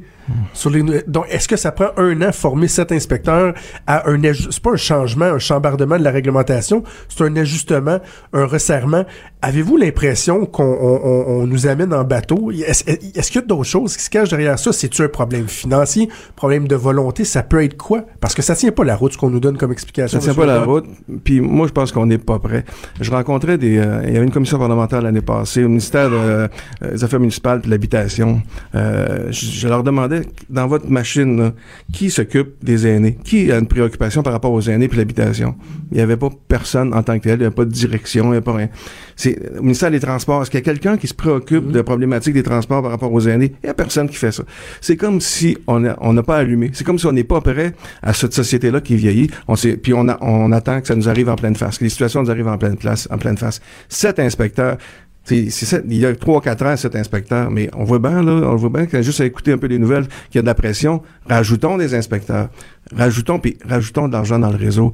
sur 0.54 0.70
les. 0.70 0.84
Donc, 1.08 1.26
est-ce 1.30 1.48
que 1.48 1.56
ça 1.56 1.72
prend 1.72 1.88
un 1.98 2.22
an 2.22 2.32
former 2.32 2.68
cet 2.68 2.92
inspecteur 2.92 3.54
à 3.88 4.10
un 4.10 4.22
c'est 4.34 4.60
pas 4.62 4.72
un 4.72 4.76
changement, 4.78 5.26
un 5.26 5.40
chambardement 5.40 5.98
de 5.98 6.04
la 6.04 6.12
réglementation, 6.12 6.84
c'est 7.10 7.24
un 7.24 7.36
ajustement, 7.36 8.00
un 8.34 8.46
resserrement. 8.46 9.04
Avez-vous 9.42 9.76
l'impression 9.78 10.46
qu'on 10.46 10.64
on- 10.64 11.02
on- 11.04 11.42
on 11.42 11.48
nous 11.48 11.68
amène 11.68 11.94
en 11.94 12.04
bateau? 12.06 12.52
Est-ce 12.52 12.84
qu'il 13.32 13.42
y 13.42 13.44
a 13.44 13.48
d'autres 13.48 13.64
choses 13.66 13.98
qui 13.98 14.04
se 14.04 14.10
cachent 14.10 14.30
derrière 14.30 14.58
ça? 14.58 14.72
C'est-tu 14.72 15.02
un 15.02 15.10
problème 15.10 15.48
financier, 15.48 16.08
problème 16.36 16.68
de 16.68 16.76
volonté? 16.76 17.26
Ça 17.26 17.44
peut 17.44 17.64
être 17.64 17.76
quoi? 17.76 18.06
Parce 18.22 18.34
que 18.34 18.42
ça 18.42 18.56
tient 18.56 18.72
pas 18.72 18.86
la 18.86 18.96
route 18.96 19.14
ce 19.14 19.18
qu'on 19.18 19.30
nous 19.30 19.42
donne 19.42 19.58
comme 19.58 19.72
explication. 19.74 20.20
Ça 20.20 20.24
tient 20.24 20.34
pas 20.34 20.46
la 20.46 20.62
route. 20.64 20.86
Puis 21.26 21.42
moi, 21.42 21.68
je 21.68 21.74
pense 21.74 21.92
qu'on 21.92 22.06
n'est 22.06 22.18
pas 22.18 22.40
prêt. 22.40 22.64
Je 23.02 23.12
rencontrais 23.12 23.58
des... 23.58 23.78
euh, 23.78 24.02
il 24.08 24.14
y 24.14 24.16
avait 24.16 24.26
une 24.26 24.32
commission 24.32 24.58
parlementaire 24.58 25.02
l'année 25.02 25.22
passée 25.22 25.64
au 25.66 25.68
ministère 25.68 26.10
de, 26.10 26.16
euh, 26.16 26.48
des 26.94 27.04
Affaires 27.04 27.20
municipales 27.20 27.60
et 27.64 27.66
de 27.66 27.72
l'Habitation. 27.72 28.42
Euh, 28.76 29.28
je, 29.30 29.46
je 29.46 29.68
leur 29.68 29.84
demandais, 29.84 30.13
dans 30.50 30.68
votre 30.68 30.90
machine, 30.90 31.38
là, 31.40 31.54
qui 31.92 32.10
s'occupe 32.10 32.64
des 32.64 32.88
aînés? 32.88 33.18
Qui 33.24 33.52
a 33.52 33.58
une 33.58 33.68
préoccupation 33.68 34.24
par 34.24 34.34
rapport 34.34 34.52
aux 34.52 34.62
aînés 34.70 34.88
puis 34.88 34.98
l'habitation? 34.98 35.56
Il 35.92 35.98
n'y 35.98 36.02
avait 36.04 36.18
pas 36.18 36.30
personne 36.48 36.94
en 36.94 37.04
tant 37.04 37.18
que 37.20 37.24
tel. 37.24 37.34
Il 37.36 37.40
n'y 37.40 37.46
avait 37.46 37.56
pas 37.56 37.66
de 37.66 37.72
direction. 37.72 38.26
Il 38.26 38.28
n'y 38.30 38.34
avait 38.38 38.42
pas 38.42 38.54
rien. 38.54 38.70
C'est 39.16 39.38
au 39.58 39.62
ministère 39.62 39.92
des 39.92 40.00
Transports. 40.00 40.42
Est-ce 40.42 40.50
qu'il 40.52 40.60
y 40.60 40.64
a 40.64 40.66
quelqu'un 40.66 40.98
qui 40.98 41.08
se 41.08 41.14
préoccupe 41.14 41.72
de 41.72 41.82
problématiques 41.82 42.34
des 42.34 42.44
transports 42.44 42.82
par 42.82 42.92
rapport 42.92 43.12
aux 43.14 43.28
aînés? 43.28 43.54
Il 43.64 43.66
n'y 43.68 43.70
a 43.70 43.74
personne 43.74 44.10
qui 44.10 44.16
fait 44.16 44.32
ça. 44.32 44.44
C'est 44.82 44.98
comme 44.98 45.22
si 45.22 45.58
on 45.68 45.80
n'a 45.80 46.24
pas 46.24 46.38
allumé. 46.38 46.72
C'est 46.74 46.84
comme 46.84 46.98
si 47.00 47.06
on 47.06 47.12
n'est 47.12 47.24
pas 47.24 47.42
prêt 47.42 47.74
à 48.02 48.14
cette 48.14 48.34
société-là 48.34 48.82
qui 48.82 48.96
vieillit. 48.96 49.30
On 49.48 49.56
sait, 49.56 49.78
puis 49.78 49.94
on, 49.94 50.08
a- 50.10 50.18
on 50.22 50.52
attend 50.52 50.82
que 50.82 50.88
ça 50.88 50.96
nous 50.96 51.10
arrive 51.10 51.30
en 51.30 51.36
pleine 51.36 51.56
face, 51.56 51.78
que 51.78 51.84
les 51.84 51.90
situations 51.90 52.24
nous 52.24 52.32
arrivent 52.32 52.48
en 52.48 52.58
pleine 52.58 52.78
place, 52.78 53.08
en 53.12 53.18
pleine 53.18 53.38
face. 53.38 53.62
Cet 53.90 54.20
inspecteur, 54.20 54.78
c'est, 55.24 55.50
c'est 55.50 55.66
ça, 55.66 55.80
il 55.88 55.98
y 55.98 56.06
a 56.06 56.14
trois, 56.16 56.42
quatre 56.42 56.66
ans, 56.66 56.76
cet 56.76 56.96
inspecteur, 56.96 57.50
mais 57.50 57.70
on 57.74 57.86
voit 57.86 58.00
bien, 58.00 58.22
là, 58.22 58.32
on 58.50 58.56
voit 58.56 58.70
bien 58.70 58.88
a 58.92 59.02
juste 59.02 59.22
à 59.22 59.26
écouter 59.26 59.54
un 59.54 59.58
peu 59.58 59.68
les 59.68 59.80
nouvelles, 59.80 60.08
qu'il 60.30 60.36
y 60.36 60.40
a 60.40 60.42
de 60.42 60.48
la 60.48 60.56
pression. 60.56 61.02
Rajoutons 61.30 61.78
des 61.78 61.96
inspecteurs. 61.96 62.50
Rajoutons, 62.94 63.40
puis 63.40 63.58
rajoutons 63.66 64.08
de 64.08 64.14
l'argent 64.14 64.38
dans 64.38 64.50
le 64.50 64.58
réseau. 64.58 64.94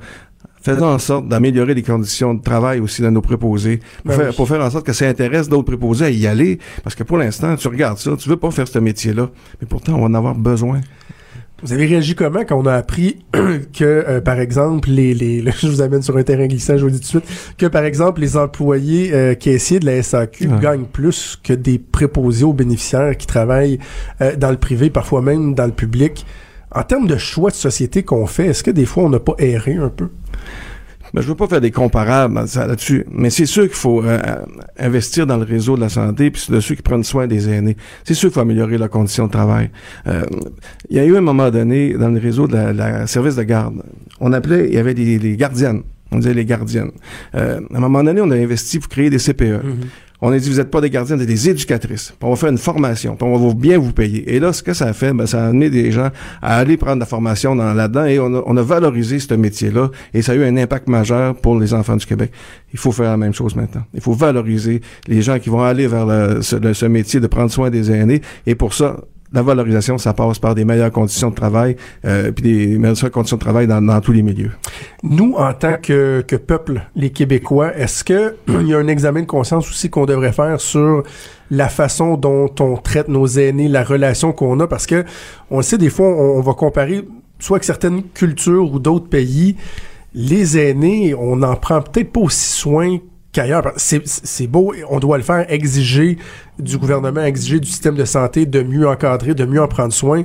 Faisons 0.62 0.88
en 0.88 1.00
sorte 1.00 1.28
d'améliorer 1.28 1.74
les 1.74 1.84
conditions 1.84 2.34
de 2.34 2.42
travail 2.44 2.80
aussi 2.80 3.02
de 3.02 3.10
nos 3.10 3.22
préposés, 3.22 3.78
pour, 3.78 4.12
Ben 4.12 4.18
faire, 4.18 4.30
oui. 4.30 4.36
pour 4.36 4.48
faire 4.48 4.62
en 4.62 4.70
sorte 4.70 4.86
que 4.86 4.94
ça 4.94 5.08
intéresse 5.08 5.48
d'autres 5.48 5.65
préposés 5.65 6.06
à 6.06 6.10
y 6.10 6.28
aller. 6.28 6.60
Parce 6.84 6.96
que 6.96 7.04
pour 7.04 7.18
l'instant, 7.18 7.56
tu 7.56 7.68
regardes 7.70 7.98
ça, 7.98 8.15
tu 8.18 8.28
veux 8.30 8.38
pas 8.38 8.52
faire 8.52 8.68
ce 8.68 8.78
métier-là, 8.78 9.30
mais 9.62 9.68
pourtant, 9.68 9.94
on 9.94 10.02
va 10.02 10.06
en 10.06 10.13
avoir 10.13 10.36
besoin. 10.36 10.82
Vous 11.62 11.74
avez 11.74 11.86
réagi 11.86 12.15
comment 12.15 12.45
quand 12.45 12.58
on 12.58 12.65
a 12.65 12.74
appris 12.74 13.17
que, 13.34 13.84
euh, 13.84 14.22
par 14.22 14.39
exemple, 14.39 14.89
les, 14.89 15.13
les, 15.13 15.41
là, 15.41 15.52
je 15.60 15.67
vous 15.67 15.82
amène 15.82 16.02
sur 16.02 16.15
un 16.17 16.24
terrain 16.24 16.48
glissant, 16.48 16.78
je 16.78 16.82
vous 16.82 16.88
le 16.88 16.93
dis 16.93 17.00
tout 17.00 17.19
de 17.19 17.26
suite, 17.26 17.56
que, 17.58 17.65
par 17.65 17.84
exemple, 17.84 18.22
les 18.22 18.38
employés 18.38 19.13
euh, 19.13 19.36
caissiers 19.36 19.80
de 19.80 19.86
la 19.86 20.02
SAQ 20.02 20.48
Ouais. 20.48 20.60
gagnent 20.62 20.86
plus 20.86 21.38
que 21.43 21.54
des 21.54 21.78
préposés 21.80 22.45
aux 22.45 22.54
bénéficiaires 22.54 23.15
qui 23.17 23.28
travaillent 23.28 23.80
euh, 24.22 24.36
dans 24.36 24.52
le 24.52 24.58
privé, 24.58 24.89
parfois 24.89 25.22
même 25.22 25.54
dans 25.54 25.65
le 25.65 25.72
public. 25.74 26.26
En 26.72 26.84
termes 26.84 27.08
de 27.08 27.17
choix 27.17 27.50
de 27.50 27.56
société 27.56 28.04
qu'on 28.04 28.28
fait, 28.28 28.48
est-ce 28.48 28.63
que 28.63 28.72
des 28.72 28.86
fois 28.86 29.04
on 29.04 29.10
n'a 29.10 29.19
pas 29.19 29.34
erré 29.39 29.76
un 29.76 29.89
peu? 29.89 30.10
Ben, 31.13 31.22
je 31.22 31.28
veux 31.28 31.36
pas 31.36 31.48
faire 31.48 31.62
des 31.62 31.72
comparables 31.72 32.36
là-dessus, 32.36 33.06
mais 33.12 33.30
c'est 33.30 33.45
sûr 33.45 33.63
qu'il 33.63 33.76
faut 33.76 34.04
euh, 34.04 34.19
euh, 34.26 34.36
investir 34.78 35.26
dans 35.26 35.38
le 35.38 35.43
réseau 35.43 35.76
de 35.76 35.82
la 35.82 35.89
santé, 35.89 36.32
puis 36.32 36.45
de 36.50 36.60
ceux 36.60 36.76
qui 36.76 36.82
prennent 36.82 37.04
soin 37.04 37.28
des 37.28 37.50
aînés. 37.50 37.78
C'est 38.04 38.13
sûr 38.13 38.30
qu'il 38.30 38.36
faut 38.36 38.41
améliorer 38.41 38.78
leurs 38.78 38.89
conditions 38.89 39.28
de 39.28 39.32
travail. 39.32 39.72
Euh, 40.08 40.24
il 40.89 40.98
y 40.98 41.00
a 41.00 41.06
eu 41.06 41.17
un 41.17 41.22
moment 41.22 41.50
donné 41.50 41.93
dans 41.93 42.10
le 42.10 42.19
réseau 42.19 42.48
de 42.48 42.54
la, 42.54 42.74
la 42.74 43.08
service 43.08 43.36
de 43.36 43.43
garde, 43.43 43.82
on 44.19 44.34
appelait, 44.34 44.67
il 44.67 44.74
y 44.74 44.78
avait 44.78 44.93
des, 44.93 45.17
des 45.17 45.38
gardiennes. 45.38 45.84
On 46.12 46.17
disait 46.17 46.34
les 46.34 46.45
gardiennes. 46.45 46.91
Euh, 47.36 47.60
à 47.72 47.78
un 47.78 47.80
moment 47.80 48.04
donné, 48.04 48.22
on 48.22 48.32
a 48.32 48.36
investi 48.36 48.80
pour 48.80 48.89
créer 48.89 49.10
des 49.10 49.19
CPE. 49.19 49.62
On 50.21 50.32
a 50.32 50.38
dit, 50.38 50.49
vous 50.49 50.58
n'êtes 50.58 50.69
pas 50.69 50.82
des 50.82 50.89
gardiennes, 50.89 51.17
vous 51.17 51.23
êtes 51.23 51.29
des 51.29 51.49
éducatrices. 51.49 52.13
On 52.21 52.29
va 52.29 52.36
faire 52.36 52.49
une 52.49 52.58
formation. 52.58 53.17
On 53.21 53.38
va 53.38 53.53
bien 53.53 53.77
vous 53.77 53.93
payer. 53.93 54.36
Et 54.36 54.39
là, 54.39 54.51
ce 54.51 54.62
que 54.62 54.73
ça 54.73 54.88
a 54.88 54.93
fait, 54.93 55.13
ben, 55.13 55.25
ça 55.25 55.45
a 55.45 55.47
amené 55.47 55.69
des 55.69 55.91
gens 55.91 56.10
à 56.41 56.58
aller 56.58 56.75
prendre 56.75 56.99
la 56.99 57.05
formation 57.05 57.55
dans, 57.55 57.73
là-dedans 57.73 58.05
et 58.05 58.19
on 58.19 58.58
a, 58.58 58.62
valorisé 58.62 59.19
ce 59.19 59.34
métier-là 59.34 59.89
et 60.13 60.21
ça 60.21 60.34
a 60.34 60.36
eu 60.36 60.43
un 60.43 60.58
impact 60.58 60.89
majeur 60.89 61.36
pour 61.36 61.58
les 61.58 61.73
enfants 61.73 61.95
du 61.95 62.05
Québec. 62.05 62.32
Il 62.73 62.79
faut 62.79 62.91
faire 62.91 63.12
la 63.12 63.17
même 63.17 63.34
chose 63.34 63.55
maintenant. 63.55 63.84
Il 63.93 64.01
faut 64.01 64.13
valoriser 64.13 64.82
les 65.08 65.21
gens 65.21 65.39
qui 65.39 65.49
vont 65.49 65.62
aller 65.62 65.88
vers 65.88 66.43
ce, 66.43 66.73
ce 66.73 66.86
métier 66.86 67.19
de 67.19 67.27
prendre 67.27 67.49
soin 67.49 67.69
des 67.69 67.91
aînés 67.91 68.21
et 68.45 68.55
pour 68.55 68.73
ça, 68.73 68.97
la 69.32 69.42
valorisation, 69.42 69.98
ça 69.98 70.13
passe 70.13 70.39
par 70.39 70.56
des 70.56 70.65
meilleures 70.65 70.92
conditions 70.92 71.30
de 71.30 71.36
travail, 71.36 71.76
euh, 72.06 72.32
puis 72.32 72.44
des 72.44 72.78
meilleures 72.78 73.12
conditions 73.12 73.38
de 73.38 73.42
travail 73.42 73.68
dans, 73.68 73.82
dans 73.82 74.02
tous 74.02 74.12
les 74.12 74.24
milieux. 74.24 74.52
Nous, 75.04 75.34
en 75.38 75.54
tant 75.54 75.78
que, 75.82 76.22
que 76.22 76.36
peuple, 76.36 76.82
les 76.96 77.12
Québécois, 77.12 77.76
est-ce 77.76 78.04
que 78.04 78.36
il 78.48 78.68
y 78.68 78.74
a 78.74 78.78
un 78.78 78.88
examen 78.88 79.22
de 79.22 79.28
conscience 79.28 79.70
aussi 79.70 79.89
qu'on 79.89 80.06
devrait 80.06 80.34
faire 80.34 80.60
sur 80.60 81.04
la 81.52 81.70
façon 81.70 82.18
dont 82.18 82.50
on 82.60 82.78
traite 82.78 83.08
nos 83.08 83.28
aînés, 83.28 83.68
la 83.68 83.84
relation 83.84 84.32
qu'on 84.32 84.60
a? 84.60 84.68
Parce 84.68 84.88
que 84.88 85.06
on 85.52 85.62
sait, 85.62 85.78
des 85.78 85.89
fois, 85.89 86.08
on, 86.08 86.38
on 86.38 86.42
va 86.42 86.54
comparer 86.54 87.06
soit 87.39 87.58
avec 87.58 87.63
certaines 87.63 88.04
cultures 88.04 88.74
ou 88.74 88.80
d'autres 88.80 89.08
pays, 89.08 89.56
les 90.13 90.58
aînés, 90.58 91.13
on 91.13 91.38
n'en 91.38 91.56
prend 91.56 91.82
peut-être 91.82 92.12
pas 92.12 92.22
aussi 92.22 92.50
soin 92.50 92.98
qu'ailleurs. 93.32 93.72
C'est 93.78 94.48
beau, 94.48 94.74
on 94.89 95.00
doit 95.00 95.18
le 95.18 95.24
faire, 95.24 95.46
exiger 95.52 96.18
du 96.58 96.78
gouvernement, 96.78 97.24
exiger 97.24 97.60
du 97.60 97.68
système 97.68 97.96
de 97.96 98.06
santé 98.06 98.46
de 98.46 98.62
mieux 98.62 98.88
encadrer, 98.88 99.34
de 99.34 99.46
mieux 99.46 99.62
en 99.62 99.68
prendre 99.68 99.94
soin. 99.94 100.24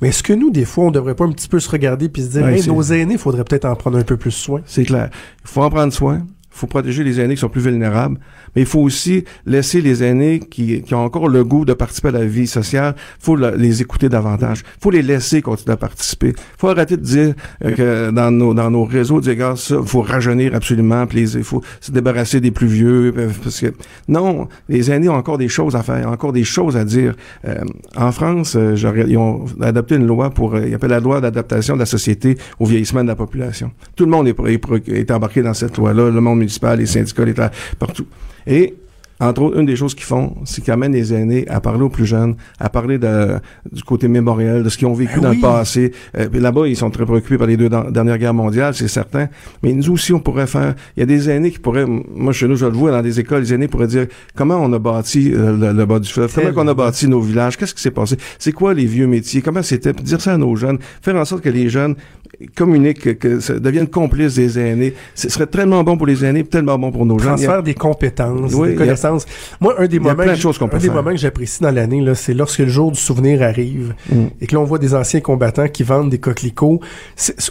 Mais 0.00 0.08
est-ce 0.08 0.22
que 0.22 0.32
nous, 0.32 0.50
des 0.50 0.64
fois, 0.64 0.84
on 0.86 0.90
devrait 0.90 1.14
pas 1.14 1.24
un 1.24 1.30
petit 1.32 1.48
peu 1.48 1.60
se 1.60 1.70
regarder 1.70 2.08
puis 2.08 2.22
se 2.22 2.28
dire, 2.28 2.42
Ouais, 2.44 2.54
hey, 2.56 2.62
c'est- 2.62 2.70
nos 2.70 2.82
aînés, 2.82 3.16
faudrait 3.16 3.44
peut-être 3.44 3.64
en 3.64 3.76
prendre 3.76 3.96
un 3.96 4.02
peu 4.02 4.16
plus 4.16 4.32
soin? 4.32 4.60
C'est 4.66 4.84
clair. 4.84 5.08
Il 5.44 5.48
faut 5.48 5.62
en 5.62 5.70
prendre 5.70 5.92
soin. 5.92 6.22
Faut 6.54 6.68
protéger 6.68 7.02
les 7.02 7.20
aînés 7.20 7.34
qui 7.34 7.40
sont 7.40 7.48
plus 7.48 7.60
vulnérables, 7.60 8.18
mais 8.54 8.62
il 8.62 8.66
faut 8.66 8.80
aussi 8.80 9.24
laisser 9.44 9.80
les 9.80 10.04
aînés 10.04 10.38
qui, 10.38 10.82
qui 10.82 10.94
ont 10.94 11.04
encore 11.04 11.28
le 11.28 11.44
goût 11.44 11.64
de 11.64 11.72
participer 11.74 12.08
à 12.08 12.12
la 12.12 12.24
vie 12.24 12.46
sociale, 12.46 12.94
faut 13.18 13.36
les 13.36 13.82
écouter 13.82 14.08
davantage. 14.08 14.62
faut 14.80 14.90
les 14.90 15.02
laisser 15.02 15.42
continuer 15.42 15.72
à 15.72 15.76
participer. 15.76 16.32
faut 16.56 16.68
arrêter 16.68 16.96
de 16.96 17.02
dire 17.02 17.34
euh, 17.64 17.72
que 17.72 18.10
dans 18.12 18.30
nos, 18.30 18.54
dans 18.54 18.70
nos 18.70 18.84
réseaux, 18.84 19.20
dire, 19.20 19.34
gars, 19.34 19.54
ça, 19.56 19.76
faut 19.84 20.02
rajeunir 20.02 20.54
absolument, 20.54 21.06
puis 21.06 21.22
il 21.22 21.42
faut 21.42 21.60
se 21.80 21.90
débarrasser 21.90 22.40
des 22.40 22.52
plus 22.52 22.68
vieux, 22.68 23.12
euh, 23.16 23.30
parce 23.42 23.60
que 23.60 23.74
non, 24.06 24.48
les 24.68 24.92
aînés 24.92 25.08
ont 25.08 25.14
encore 25.14 25.38
des 25.38 25.48
choses 25.48 25.74
à 25.74 25.82
faire, 25.82 26.08
encore 26.08 26.32
des 26.32 26.44
choses 26.44 26.76
à 26.76 26.84
dire. 26.84 27.14
Euh, 27.46 27.56
en 27.96 28.12
France, 28.12 28.56
ils 28.56 29.16
ont 29.16 29.46
adopté 29.60 29.96
une 29.96 30.06
loi 30.06 30.30
pour, 30.30 30.56
ils 30.56 30.74
appellent 30.74 30.90
la 30.90 31.00
loi 31.00 31.20
d'adaptation 31.20 31.74
de 31.74 31.80
la 31.80 31.86
société 31.86 32.38
au 32.60 32.66
vieillissement 32.66 33.02
de 33.02 33.08
la 33.08 33.16
population. 33.16 33.72
Tout 33.96 34.04
le 34.04 34.10
monde 34.12 34.28
est, 34.28 34.36
est, 34.46 34.88
est 34.88 35.10
embarqué 35.10 35.42
dans 35.42 35.54
cette 35.54 35.76
loi-là, 35.76 36.10
le 36.10 36.20
monde 36.20 36.43
municipal, 36.44 36.78
les 36.78 36.86
syndicats, 36.86 37.24
les 37.24 37.34
partout. 37.78 38.06
Et 38.46 38.74
entre 39.20 39.42
autres, 39.42 39.58
une 39.58 39.66
des 39.66 39.76
choses 39.76 39.94
qu'ils 39.94 40.04
font, 40.04 40.34
c'est 40.44 40.62
qu'ils 40.62 40.72
amènent 40.72 40.92
les 40.92 41.14
aînés 41.14 41.46
à 41.48 41.60
parler 41.60 41.82
aux 41.82 41.88
plus 41.88 42.04
jeunes, 42.06 42.34
à 42.58 42.68
parler 42.68 42.98
de, 42.98 43.38
du 43.70 43.82
côté 43.82 44.08
mémoriel, 44.08 44.62
de 44.62 44.68
ce 44.68 44.76
qu'ils 44.76 44.88
ont 44.88 44.94
vécu 44.94 45.20
ben 45.20 45.22
dans 45.22 45.30
le 45.30 45.40
passé. 45.40 45.92
Euh, 46.18 46.28
Là-bas, 46.32 46.66
ils 46.66 46.76
sont 46.76 46.90
très 46.90 47.06
préoccupés 47.06 47.38
par 47.38 47.46
les 47.46 47.56
deux 47.56 47.68
dernières 47.68 48.18
guerres 48.18 48.34
mondiales, 48.34 48.74
c'est 48.74 48.88
certain. 48.88 49.28
Mais 49.62 49.72
nous 49.72 49.90
aussi, 49.90 50.12
on 50.12 50.20
pourrait 50.20 50.48
faire... 50.48 50.74
Il 50.96 51.00
y 51.00 51.02
a 51.04 51.06
des 51.06 51.30
aînés 51.30 51.52
qui 51.52 51.60
pourraient... 51.60 51.86
Moi, 51.86 52.32
chez 52.32 52.48
nous, 52.48 52.56
je 52.56 52.66
le 52.66 52.72
vois 52.72 52.90
dans 52.90 53.02
des 53.02 53.20
écoles, 53.20 53.42
les 53.42 53.54
aînés 53.54 53.68
pourraient 53.68 53.86
dire 53.86 54.06
comment 54.34 54.56
on 54.56 54.72
a 54.72 54.78
bâti 54.78 55.32
euh, 55.32 55.72
le, 55.72 55.86
bas 55.86 56.00
du 56.00 56.10
fleuve, 56.10 56.34
comment 56.34 56.62
on 56.62 56.68
a 56.68 56.74
bâti 56.74 57.06
nos 57.06 57.20
villages, 57.20 57.56
qu'est-ce 57.56 57.74
qui 57.74 57.82
s'est 57.82 57.92
passé, 57.92 58.16
c'est 58.38 58.52
quoi 58.52 58.74
les 58.74 58.86
vieux 58.86 59.06
métiers, 59.06 59.42
comment 59.42 59.62
c'était, 59.62 59.92
dire 59.92 60.20
ça 60.20 60.34
à 60.34 60.36
nos 60.36 60.56
jeunes, 60.56 60.78
faire 61.02 61.14
en 61.14 61.24
sorte 61.24 61.42
que 61.42 61.50
les 61.50 61.68
jeunes 61.68 61.94
communiquent, 62.54 63.18
que, 63.18 63.40
ça 63.40 63.58
deviennent 63.58 63.88
complices 63.88 64.34
des 64.34 64.58
aînés. 64.58 64.94
Ce 65.14 65.28
serait 65.28 65.46
tellement 65.46 65.82
bon 65.82 65.96
pour 65.96 66.06
les 66.06 66.24
aînés, 66.24 66.44
tellement 66.44 66.78
bon 66.78 66.90
pour 66.90 67.06
nos 67.06 67.18
jeunes. 67.18 67.34
Transfert 67.34 67.62
des 67.62 67.74
compétences, 67.74 68.52
des 68.52 68.74
connaissances. 68.74 69.26
Moi, 69.60 69.74
un 69.78 69.86
des 69.86 69.98
moments, 69.98 70.22
un 70.22 70.78
des 70.78 70.90
moments 70.90 71.10
que 71.10 71.16
j'apprécie 71.16 71.62
dans 71.62 71.70
l'année, 71.70 72.00
là, 72.00 72.14
c'est 72.14 72.34
lorsque 72.34 72.60
le 72.60 72.68
jour 72.68 72.92
du 72.92 73.00
souvenir 73.00 73.42
arrive 73.42 73.94
mm. 74.10 74.24
et 74.40 74.46
que 74.46 74.54
l'on 74.54 74.64
voit 74.64 74.78
des 74.78 74.94
anciens 74.94 75.20
combattants 75.20 75.68
qui 75.68 75.82
vendent 75.82 76.10
des 76.10 76.18
coquelicots. 76.18 76.80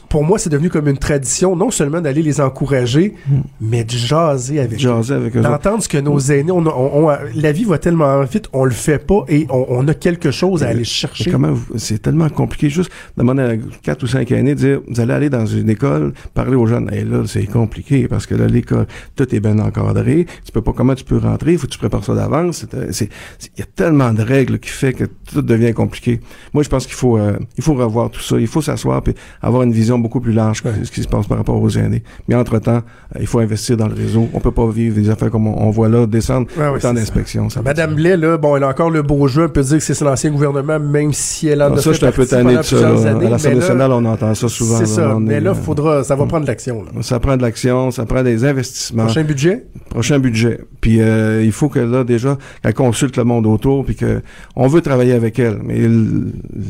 Pour 0.09 0.23
moi, 0.23 0.39
c'est 0.39 0.49
devenu 0.49 0.69
comme 0.69 0.87
une 0.87 0.97
tradition, 0.97 1.55
non 1.55 1.71
seulement 1.71 2.01
d'aller 2.01 2.21
les 2.21 2.41
encourager, 2.41 3.13
mm. 3.27 3.39
mais 3.61 3.83
de 3.83 3.91
jaser 3.91 4.59
avec 4.59 4.79
jaser 4.79 5.13
avec 5.13 5.35
eux. 5.35 5.41
D'entendre 5.41 5.83
ce 5.83 5.89
que 5.89 5.97
nos 5.97 6.19
aînés, 6.19 6.51
on, 6.51 7.09
la 7.35 7.51
vie 7.51 7.63
va 7.63 7.77
tellement 7.77 8.21
vite, 8.23 8.47
on 8.53 8.65
le 8.65 8.71
fait 8.71 8.99
pas 8.99 9.25
et 9.27 9.47
on, 9.49 9.87
a 9.87 9.93
quelque 9.93 10.31
chose 10.31 10.63
à 10.63 10.67
aller 10.67 10.83
chercher. 10.83 11.31
Comment 11.31 11.53
c'est 11.75 12.01
tellement 12.01 12.29
compliqué 12.29 12.69
juste 12.69 12.91
demander 13.17 13.41
à 13.43 13.53
quatre 13.81 14.03
ou 14.03 14.07
cinq 14.07 14.31
aînés 14.31 14.55
de 14.55 14.59
dire 14.59 14.72
vous 14.87 14.99
allez 14.99 15.13
aller 15.13 15.29
dans 15.29 15.45
une 15.45 15.69
école, 15.69 16.13
parler 16.33 16.55
aux 16.55 16.65
jeunes. 16.65 16.89
Et 16.93 17.03
là, 17.03 17.23
c'est 17.25 17.45
compliqué 17.45 18.07
parce 18.07 18.25
que 18.25 18.35
là, 18.35 18.47
l'école, 18.47 18.87
tout 19.15 19.33
est 19.33 19.39
bien 19.39 19.59
encadré. 19.59 20.25
Tu 20.45 20.51
peux 20.51 20.61
pas 20.61 20.73
comment 20.73 20.95
tu 20.95 21.03
peux 21.03 21.17
rentrer, 21.17 21.53
il 21.53 21.57
faut 21.57 21.67
que 21.67 21.71
tu 21.71 21.79
prépares 21.79 22.03
ça 22.03 22.13
d'avance. 22.13 22.65
Il 22.71 23.09
y 23.57 23.61
a 23.61 23.65
tellement 23.75 24.13
de 24.13 24.21
règles 24.21 24.59
qui 24.59 24.69
fait 24.69 24.93
que 24.93 25.05
tout 25.31 25.41
devient 25.41 25.73
compliqué. 25.73 26.19
Moi, 26.53 26.63
je 26.63 26.69
pense 26.69 26.85
qu'il 26.85 26.95
faut 26.95 27.17
euh, 27.17 27.37
il 27.57 27.63
faut 27.63 27.73
revoir 27.73 28.09
tout 28.09 28.21
ça. 28.21 28.39
Il 28.39 28.47
faut 28.47 28.61
s'asseoir 28.61 29.01
et 29.07 29.15
avoir 29.41 29.63
une 29.63 29.71
vision 29.71 29.99
beaucoup 29.99 30.19
plus 30.19 30.33
large 30.33 30.63
de 30.63 30.83
ce 30.83 30.91
qui 30.91 31.01
se 31.01 31.07
passe 31.07 31.27
par 31.27 31.37
rapport 31.37 31.61
aux 31.61 31.69
aînés. 31.69 32.03
Mais 32.27 32.35
entre-temps, 32.35 32.81
euh, 33.15 33.19
il 33.19 33.27
faut 33.27 33.39
investir 33.39 33.77
dans 33.77 33.87
le 33.87 33.95
réseau. 33.95 34.29
On 34.33 34.39
peut 34.39 34.51
pas 34.51 34.67
vivre 34.69 34.95
des 34.95 35.09
affaires 35.09 35.29
comme 35.29 35.47
on, 35.47 35.69
voit 35.71 35.89
là, 35.89 36.05
descendre 36.05 36.47
ouais, 36.57 36.67
autant 36.67 36.93
d'inspections. 36.93 37.47
Madame 37.63 37.95
Blais, 37.95 38.17
là, 38.17 38.37
bon, 38.37 38.55
elle 38.55 38.63
a 38.63 38.69
encore 38.69 38.89
le 38.89 39.01
beau 39.01 39.27
jeu. 39.27 39.45
On 39.45 39.49
peut 39.49 39.61
dire 39.61 39.77
que 39.77 39.83
c'est 39.83 39.99
l'ancien 40.01 40.31
gouvernement, 40.31 40.79
même 40.79 41.13
si 41.13 41.47
elle 41.47 41.61
en 41.61 41.73
ah, 41.73 41.73
a 41.73 41.77
ça, 41.77 41.83
fait 41.83 41.89
je 41.91 41.97
suis 41.97 42.05
un 42.05 42.11
peu 42.11 42.25
tanné 42.25 42.57
de 42.57 42.61
ça. 42.61 42.89
à 42.89 43.13
l'Assemblée 43.13 43.59
nationale, 43.59 43.91
on 43.91 44.05
entend 44.05 44.33
ça 44.35 44.47
souvent. 44.49 44.62
C'est 44.63 44.85
ça. 44.85 45.17
mais 45.19 45.39
là, 45.39 45.53
faudra, 45.53 46.03
ça 46.03 46.15
va 46.15 46.25
prendre 46.25 46.43
de 46.43 46.47
l'action. 46.47 46.83
Ça 47.01 47.19
prend 47.19 47.37
de 47.37 47.41
l'action, 47.41 47.91
ça 47.91 48.05
prend 48.05 48.23
des 48.23 48.45
investissements. 48.45 49.05
Prochain 49.05 49.23
budget? 49.23 49.65
Prochain 49.89 50.19
budget. 50.19 50.59
Puis 50.81 51.01
euh, 51.01 51.43
il 51.43 51.51
faut 51.51 51.69
que 51.69 51.79
là, 51.79 52.03
déjà, 52.03 52.37
qu'elle 52.61 52.73
consulte 52.73 53.17
le 53.17 53.23
monde 53.23 53.45
autour, 53.47 53.85
puis 53.85 53.95
que 53.95 54.21
on 54.55 54.67
veut 54.67 54.81
travailler 54.81 55.13
avec 55.13 55.39
elle. 55.39 55.59
Mais 55.63 55.87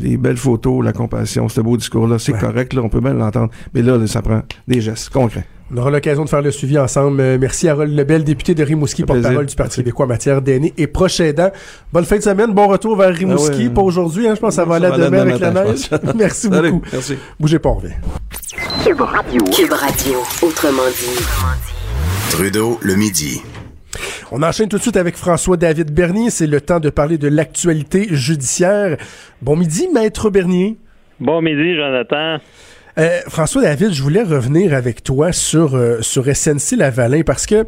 les 0.01 0.17
belles 0.17 0.37
photos, 0.37 0.83
la 0.83 0.93
compassion, 0.93 1.49
ce 1.49 1.61
beau 1.61 1.77
discours-là, 1.77 2.19
c'est 2.19 2.33
correct, 2.33 2.73
là, 2.73 2.81
on 2.83 2.89
peut 2.89 3.01
bien 3.01 3.13
l'entendre. 3.13 3.49
Mais 3.73 3.81
là, 3.81 4.05
ça 4.07 4.21
prend 4.21 4.41
des 4.67 4.81
gestes 4.81 5.09
concrets. 5.09 5.45
On 5.73 5.77
aura 5.77 5.89
l'occasion 5.89 6.23
de 6.23 6.29
faire 6.29 6.43
le 6.43 6.51
suivi 6.51 6.77
ensemble. 6.77 7.19
Euh, 7.19 7.37
merci 7.41 7.67
à 7.67 7.71
Harold 7.71 7.97
Lebel, 7.97 8.23
député 8.23 8.53
de 8.53 8.63
Rimouski, 8.63 9.03
porte-parole 9.05 9.47
du 9.47 9.55
Parti 9.55 9.77
québécois 9.77 10.05
en 10.05 10.09
matière 10.09 10.39
d'aînés 10.39 10.71
et 10.77 10.85
prochain 10.85 11.23
aidant. 11.25 11.49
Bonne 11.91 12.05
fin 12.05 12.17
de 12.17 12.21
semaine, 12.21 12.53
bon 12.53 12.67
retour 12.67 12.95
vers 12.95 13.11
Rimouski. 13.11 13.69
Ah 13.71 13.73
Pas 13.73 13.81
aujourd'hui, 13.81 14.27
hein, 14.27 14.35
je 14.35 14.39
pense 14.39 14.49
que 14.49 14.55
ça 14.55 14.65
va 14.65 14.75
aller 14.75 14.91
demain 14.95 15.21
avec 15.21 15.39
la 15.39 15.49
neige. 15.49 15.89
merci 16.15 16.47
beaucoup. 16.47 16.83
Merci. 16.91 17.17
Bougez 17.39 17.57
pas, 17.57 17.69
on 17.69 17.73
revient. 17.75 17.95
Cube 18.85 19.01
Radio. 19.01 19.43
Cube 19.45 19.71
Radio, 19.71 20.19
autrement 20.43 20.87
dit. 20.89 21.25
Trudeau, 22.29 22.77
le 22.83 22.95
midi. 22.95 23.41
On 24.31 24.43
enchaîne 24.43 24.69
tout 24.69 24.77
de 24.77 24.81
suite 24.83 24.97
avec 24.97 25.15
François-David 25.15 25.91
Bernier. 25.91 26.29
C'est 26.29 26.47
le 26.47 26.61
temps 26.61 26.79
de 26.79 26.91
parler 26.91 27.17
de 27.17 27.27
l'actualité 27.27 28.09
judiciaire. 28.11 28.97
Bon 29.41 29.55
midi, 29.55 29.87
Maître 29.91 30.29
Bernier. 30.29 30.77
Bon 31.19 31.41
midi, 31.41 31.75
Jonathan. 31.75 32.37
Euh, 32.99 33.21
François 33.27 33.63
David, 33.63 33.91
je 33.91 34.03
voulais 34.03 34.21
revenir 34.21 34.73
avec 34.73 35.01
toi 35.01 35.31
sur 35.31 35.75
euh, 35.75 36.01
sur 36.01 36.25
SNC 36.25 36.77
Lavalin 36.77 37.23
parce 37.23 37.47
que 37.47 37.65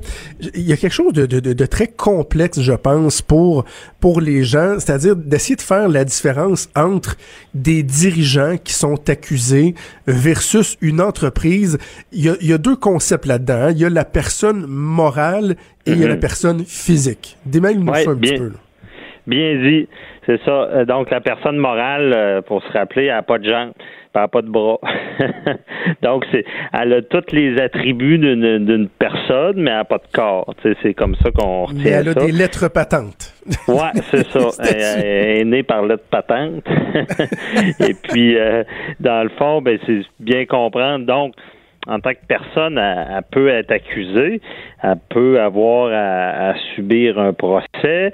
il 0.53 0.61
y 0.61 0.71
a 0.71 0.77
quelque 0.77 0.93
chose 0.93 1.13
de, 1.13 1.25
de, 1.25 1.39
de, 1.39 1.65
très 1.65 1.88
complexe, 1.88 2.61
je 2.61 2.73
pense, 2.73 3.23
pour 3.23 3.65
pour 3.99 4.21
les 4.21 4.43
gens, 4.43 4.75
c'est-à-dire 4.79 5.15
d'essayer 5.15 5.55
de 5.55 5.61
faire 5.61 5.89
la 5.89 6.05
différence 6.05 6.69
entre 6.75 7.17
des 7.55 7.81
dirigeants 7.81 8.57
qui 8.63 8.73
sont 8.73 9.09
accusés 9.09 9.73
versus 10.05 10.77
une 10.81 11.01
entreprise. 11.01 11.79
Il 12.11 12.25
y 12.25 12.29
a, 12.29 12.35
il 12.39 12.47
y 12.47 12.53
a 12.53 12.59
deux 12.59 12.75
concepts 12.75 13.25
là-dedans. 13.25 13.63
Hein. 13.63 13.71
Il 13.71 13.79
y 13.79 13.85
a 13.85 13.89
la 13.89 14.05
personne 14.05 14.67
morale 14.67 15.55
et 15.88 15.93
il 15.93 15.99
y 15.99 16.03
a 16.03 16.07
la 16.07 16.15
mm-hmm. 16.15 16.19
personne 16.19 16.65
physique. 16.65 17.38
Démêle-nous 17.47 17.93
ça 17.95 18.11
un 18.11 18.15
petit 18.15 18.38
peu. 18.38 18.51
Bien 19.27 19.55
dit, 19.55 19.88
c'est 20.25 20.41
ça. 20.43 20.51
Euh, 20.51 20.85
donc 20.85 21.09
la 21.09 21.21
personne 21.21 21.57
morale, 21.57 22.43
pour 22.47 22.63
se 22.63 22.71
rappeler, 22.71 23.05
elle 23.05 23.15
n'a 23.15 23.23
pas 23.23 23.39
de 23.39 23.49
gens 23.49 23.71
elle 24.23 24.27
pas 24.29 24.41
de 24.41 24.49
bras. 24.49 24.79
Donc, 26.01 26.25
c'est, 26.31 26.45
elle 26.73 26.93
a 26.93 27.01
tous 27.01 27.31
les 27.31 27.59
attributs 27.59 28.17
d'une, 28.17 28.89
personne, 28.99 29.61
mais 29.61 29.71
elle 29.71 29.77
n'a 29.77 29.85
pas 29.85 29.97
de 29.97 30.07
corps. 30.13 30.53
C'est 30.81 30.93
comme 30.93 31.15
ça 31.15 31.31
qu'on 31.31 31.65
retient. 31.65 31.83
Mais 31.83 31.89
elle 31.89 32.09
a 32.09 32.13
des 32.13 32.31
lettres 32.31 32.69
patentes. 32.69 33.33
ouais, 33.67 34.01
c'est 34.11 34.27
ça. 34.27 34.49
elle, 34.63 35.39
est 35.39 35.45
née 35.45 35.63
par 35.63 35.85
lettre 35.85 36.05
patente. 36.09 36.63
Et 37.79 37.93
puis, 38.03 38.38
euh, 38.38 38.63
dans 38.99 39.23
le 39.23 39.29
fond, 39.29 39.61
ben, 39.61 39.77
c'est 39.85 40.01
bien 40.19 40.45
comprendre. 40.45 41.05
Donc, 41.05 41.33
en 41.87 41.99
tant 41.99 42.11
que 42.11 42.25
personne, 42.27 42.77
elle, 42.77 43.23
peut 43.31 43.49
être 43.49 43.71
accusée, 43.71 44.41
elle 44.81 44.99
peut 45.09 45.39
avoir 45.39 45.91
à, 45.93 46.53
subir 46.75 47.19
un 47.19 47.33
procès, 47.33 48.13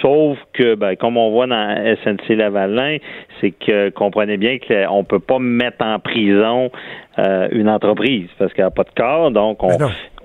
sauf 0.00 0.38
que, 0.52 0.74
ben, 0.74 0.96
comme 0.96 1.16
on 1.16 1.30
voit 1.30 1.46
dans 1.46 1.96
SNC 2.04 2.36
Lavalin, 2.36 2.98
c'est 3.40 3.50
que 3.50 3.90
comprenez 3.90 4.36
bien 4.36 4.58
qu'on 4.58 4.98
ne 4.98 5.04
peut 5.04 5.20
pas 5.20 5.38
mettre 5.38 5.84
en 5.84 5.98
prison 5.98 6.70
euh, 7.18 7.48
une 7.52 7.68
entreprise 7.68 8.28
parce 8.38 8.52
qu'elle 8.52 8.64
n'a 8.66 8.70
pas 8.70 8.84
de 8.84 8.94
corps. 8.96 9.30
Donc, 9.30 9.62
on, 9.62 9.76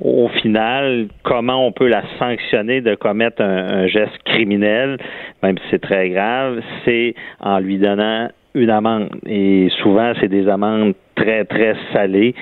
au 0.01 0.29
final, 0.29 1.07
comment 1.23 1.65
on 1.65 1.71
peut 1.71 1.87
la 1.87 2.03
sanctionner 2.19 2.81
de 2.81 2.95
commettre 2.95 3.41
un 3.41 3.87
geste 3.87 4.17
criminel, 4.25 4.97
même 5.43 5.57
si 5.57 5.63
c'est 5.71 5.81
très 5.81 6.09
grave, 6.09 6.61
c'est 6.85 7.15
en 7.39 7.59
lui 7.59 7.77
donnant 7.77 8.29
une 8.55 8.69
amende. 8.69 9.09
Et 9.27 9.67
souvent, 9.83 10.13
c'est 10.19 10.29
des 10.29 10.47
amendes 10.47 10.95
très, 11.15 11.45
très 11.45 11.75
salées 11.93 12.33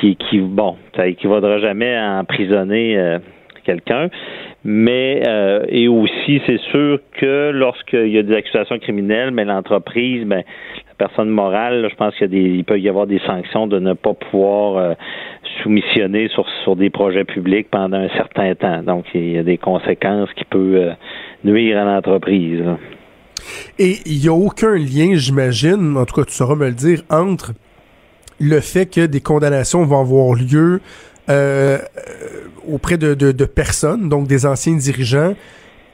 qui, 0.00 0.16
bon, 0.40 0.76
ça 0.96 1.06
équivaudra 1.06 1.58
jamais 1.58 1.94
à 1.96 2.20
emprisonner 2.20 2.96
euh, 2.96 3.18
quelqu'un. 3.64 4.08
Mais 4.64 5.22
euh, 5.26 5.64
et 5.68 5.88
aussi, 5.88 6.40
c'est 6.46 6.60
sûr 6.70 7.00
que 7.12 7.50
lorsqu'il 7.52 8.08
y 8.08 8.18
a 8.18 8.22
des 8.22 8.34
accusations 8.34 8.78
criminelles, 8.78 9.30
mais 9.30 9.44
l'entreprise, 9.44 10.24
ben, 10.24 10.42
la 10.42 11.06
personne 11.06 11.30
morale, 11.30 11.88
je 11.90 11.94
pense 11.94 12.14
qu'il 12.16 12.64
peut 12.64 12.78
y 12.78 12.88
avoir 12.88 13.06
des 13.06 13.20
sanctions 13.20 13.66
de 13.66 13.78
ne 13.78 13.92
pas 13.92 14.14
pouvoir 14.14 14.76
euh, 14.76 14.94
soumissionner 15.62 16.28
sur, 16.28 16.48
sur 16.64 16.76
des 16.76 16.90
projets 16.90 17.24
publics 17.24 17.68
pendant 17.70 17.98
un 17.98 18.08
certain 18.10 18.54
temps. 18.54 18.82
Donc, 18.82 19.04
il 19.14 19.32
y 19.32 19.38
a 19.38 19.42
des 19.42 19.58
conséquences 19.58 20.32
qui 20.34 20.44
peuvent 20.44 20.94
nuire 21.44 21.78
à 21.78 21.84
l'entreprise. 21.84 22.62
Et 23.78 24.00
il 24.06 24.20
n'y 24.20 24.28
a 24.28 24.32
aucun 24.32 24.76
lien, 24.76 25.14
j'imagine, 25.14 25.96
en 25.96 26.04
tout 26.04 26.14
cas 26.14 26.24
tu 26.24 26.34
sauras 26.34 26.54
me 26.54 26.66
le 26.66 26.74
dire, 26.74 27.02
entre 27.10 27.52
le 28.40 28.60
fait 28.60 28.86
que 28.86 29.06
des 29.06 29.20
condamnations 29.20 29.84
vont 29.84 30.00
avoir 30.00 30.34
lieu 30.34 30.80
euh, 31.28 31.78
auprès 32.66 32.96
de, 32.96 33.14
de, 33.14 33.44
personnes, 33.44 34.08
donc 34.08 34.26
des 34.26 34.46
anciens 34.46 34.76
dirigeants, 34.76 35.34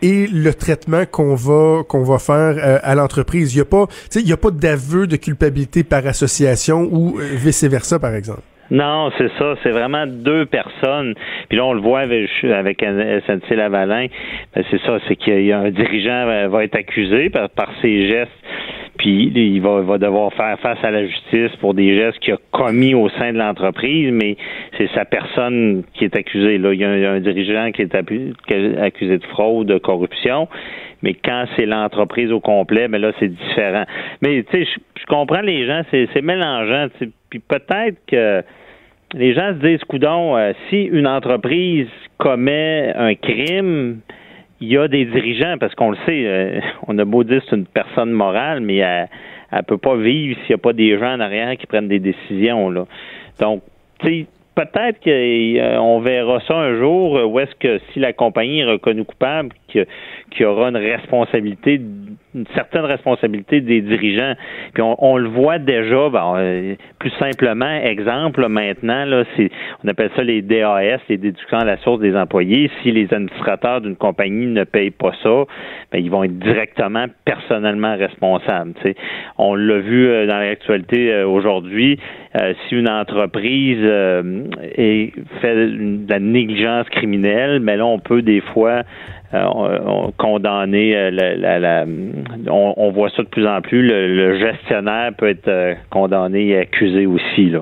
et 0.02 0.26
le 0.26 0.52
traitement 0.52 1.06
qu'on 1.06 1.34
va 1.34 1.82
qu'on 1.84 2.02
va 2.02 2.18
faire 2.18 2.56
euh, 2.58 2.78
à 2.82 2.94
l'entreprise. 2.94 3.54
Il 3.54 3.56
n'y 3.56 3.62
a 3.62 3.64
pas, 3.64 3.86
pas 3.86 4.50
d'aveu 4.50 5.06
de 5.06 5.16
culpabilité 5.16 5.82
par 5.82 6.06
association 6.06 6.88
ou 6.92 7.18
euh, 7.18 7.30
vice 7.36 7.64
versa, 7.64 7.98
par 7.98 8.14
exemple. 8.14 8.42
Non, 8.70 9.10
c'est 9.18 9.30
ça. 9.38 9.54
C'est 9.62 9.70
vraiment 9.70 10.06
deux 10.06 10.46
personnes. 10.46 11.14
Puis 11.48 11.58
là, 11.58 11.64
on 11.64 11.72
le 11.72 11.80
voit 11.80 12.00
avec, 12.00 12.30
avec 12.44 12.80
SNC 12.80 13.56
Lavalin. 13.56 14.06
Ben, 14.54 14.64
c'est 14.70 14.80
ça. 14.82 14.98
C'est 15.08 15.16
qu'il 15.16 15.44
y 15.44 15.52
a 15.52 15.58
un 15.58 15.70
dirigeant 15.70 16.48
va 16.48 16.64
être 16.64 16.76
accusé 16.76 17.30
par, 17.30 17.50
par 17.50 17.70
ses 17.82 18.08
gestes 18.08 18.30
puis 18.98 19.32
il 19.34 19.60
va, 19.60 19.80
va 19.80 19.98
devoir 19.98 20.32
faire 20.34 20.58
face 20.60 20.78
à 20.82 20.90
la 20.90 21.06
justice 21.06 21.50
pour 21.60 21.74
des 21.74 21.96
gestes 21.96 22.18
qu'il 22.20 22.34
a 22.34 22.38
commis 22.52 22.94
au 22.94 23.08
sein 23.10 23.32
de 23.32 23.38
l'entreprise, 23.38 24.10
mais 24.12 24.36
c'est 24.78 24.88
sa 24.94 25.04
personne 25.04 25.82
qui 25.94 26.04
est 26.04 26.16
accusée. 26.16 26.58
Là, 26.58 26.72
il 26.72 26.80
y 26.80 26.84
a 26.84 27.12
un, 27.12 27.20
dirigeant 27.20 27.72
qui 27.72 27.82
est 27.82 27.94
accusé 27.94 29.18
de 29.18 29.24
fraude, 29.26 29.66
de 29.66 29.78
corruption, 29.78 30.48
mais 31.02 31.14
quand 31.14 31.46
c'est 31.56 31.66
l'entreprise 31.66 32.30
au 32.32 32.40
complet, 32.40 32.88
mais 32.88 32.98
ben 32.98 33.08
là 33.08 33.12
c'est 33.18 33.28
différent. 33.28 33.84
Mais 34.22 34.42
tu 34.44 34.64
sais, 34.64 34.70
je 34.96 35.06
comprends 35.06 35.42
les 35.42 35.66
gens, 35.66 35.82
c'est 35.90 36.22
mélangeant. 36.22 36.86
Puis 37.30 37.40
peut-être 37.40 37.98
que 38.06 38.42
les 39.14 39.34
gens 39.34 39.54
se 39.54 39.66
disent, 39.66 39.84
coudon, 39.84 40.36
euh, 40.36 40.52
si 40.68 40.84
une 40.84 41.06
entreprise 41.06 41.88
commet 42.18 42.92
un 42.96 43.14
crime, 43.14 44.00
il 44.60 44.68
y 44.68 44.78
a 44.78 44.88
des 44.88 45.04
dirigeants, 45.04 45.56
parce 45.58 45.74
qu'on 45.74 45.90
le 45.90 45.96
sait, 46.06 46.24
euh, 46.26 46.60
on 46.86 46.98
a 46.98 47.04
beau 47.04 47.24
dire 47.24 47.42
une 47.52 47.66
personne 47.66 48.10
morale, 48.10 48.60
mais 48.60 48.76
elle 48.76 49.08
ne 49.52 49.62
peut 49.62 49.78
pas 49.78 49.96
vivre 49.96 50.38
s'il 50.40 50.50
n'y 50.50 50.54
a 50.54 50.58
pas 50.58 50.72
des 50.72 50.98
gens 50.98 51.14
en 51.14 51.20
arrière 51.20 51.56
qui 51.56 51.66
prennent 51.66 51.88
des 51.88 51.98
décisions. 51.98 52.70
Là. 52.70 52.86
Donc, 53.40 53.62
tu 54.00 54.06
sais, 54.06 54.26
peut-être 54.54 55.00
qu'on 55.02 56.00
verra 56.00 56.40
ça 56.46 56.54
un 56.54 56.78
jour 56.78 57.30
où 57.30 57.40
est-ce 57.40 57.54
que 57.56 57.80
si 57.92 58.00
la 58.00 58.12
compagnie 58.12 58.60
est 58.60 58.64
reconnue 58.64 59.04
coupable, 59.04 59.50
qu'il 60.30 60.42
y 60.42 60.44
aura 60.44 60.68
une 60.68 60.76
responsabilité, 60.76 61.80
une 62.34 62.46
certaine 62.54 62.84
responsabilité 62.84 63.60
des 63.60 63.80
dirigeants. 63.80 64.34
Puis 64.72 64.82
on, 64.82 65.16
le 65.16 65.28
voit 65.28 65.58
déjà, 65.58 65.94
euh, 65.94 66.74
plus 66.98 67.12
simplement, 67.18 67.80
exemple 67.82 68.46
maintenant, 68.48 69.04
là, 69.04 69.24
c'est, 69.36 69.50
on 69.84 69.88
appelle 69.88 70.10
ça 70.16 70.22
les 70.22 70.42
DAS, 70.42 71.00
les 71.08 71.16
déductions 71.16 71.58
à 71.58 71.64
la 71.64 71.76
source 71.78 72.00
des 72.00 72.16
employés. 72.16 72.70
Si 72.82 72.90
les 72.90 73.12
administrateurs 73.12 73.80
d'une 73.80 73.96
compagnie 73.96 74.46
ne 74.46 74.64
payent 74.64 74.90
pas 74.90 75.12
ça, 75.22 75.44
ben, 75.92 75.98
ils 75.98 76.10
vont 76.10 76.24
être 76.24 76.38
directement 76.38 77.06
personnellement 77.24 77.96
responsables. 77.96 78.72
On 79.38 79.54
l'a 79.54 79.78
vu 79.78 80.08
euh, 80.08 80.26
dans 80.26 80.38
l'actualité 80.38 81.12
euh, 81.12 81.26
aujourd'hui. 81.26 81.98
si 82.68 82.74
une 82.74 82.88
entreprise 82.88 83.84
est, 84.76 85.12
fait 85.40 85.54
de 85.54 86.10
la 86.10 86.18
négligence 86.18 86.88
criminelle, 86.88 87.60
mais 87.60 87.72
ben 87.72 87.78
là, 87.78 87.86
on 87.86 87.98
peut 87.98 88.22
des 88.22 88.40
fois 88.40 88.82
euh. 89.34 90.10
Euh, 91.74 91.80
on, 92.50 92.90
voit 92.92 93.10
ça 93.10 93.22
de 93.22 93.28
plus 93.28 93.46
en 93.46 93.60
plus. 93.60 93.82
Le, 93.82 94.38
gestionnaire 94.38 95.12
peut 95.16 95.28
être 95.28 95.48
euh, 95.48 95.74
condamné 95.90 96.48
et 96.48 96.58
accusé 96.58 97.06
aussi. 97.06 97.52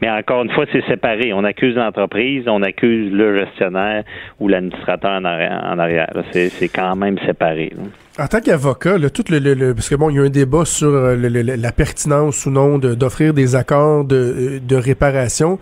Mais 0.00 0.10
encore 0.10 0.42
une 0.42 0.50
fois, 0.50 0.64
c'est 0.72 0.84
séparé. 0.86 1.32
On 1.32 1.44
accuse 1.44 1.76
l'entreprise, 1.76 2.44
on 2.46 2.62
accuse 2.62 3.12
le 3.12 3.44
gestionnaire 3.44 4.04
ou 4.40 4.48
l'administrateur 4.48 5.12
en 5.12 5.24
arrière. 5.24 6.10
C'est 6.32 6.68
quand 6.68 6.96
même 6.96 7.18
séparé. 7.26 7.72
En 8.18 8.26
tant 8.26 8.40
qu'avocat, 8.40 8.98
tout 9.14 9.24
le, 9.30 9.72
parce 9.72 9.88
que 9.88 9.94
il 10.10 10.16
y 10.16 10.18
a 10.18 10.22
un 10.22 10.28
débat 10.28 10.64
sur 10.64 10.90
la 10.90 11.72
pertinence 11.72 12.44
ou 12.46 12.50
non 12.50 12.78
d'offrir 12.78 13.32
des 13.32 13.54
accords 13.56 14.04
de 14.04 14.76
réparation 14.76 15.58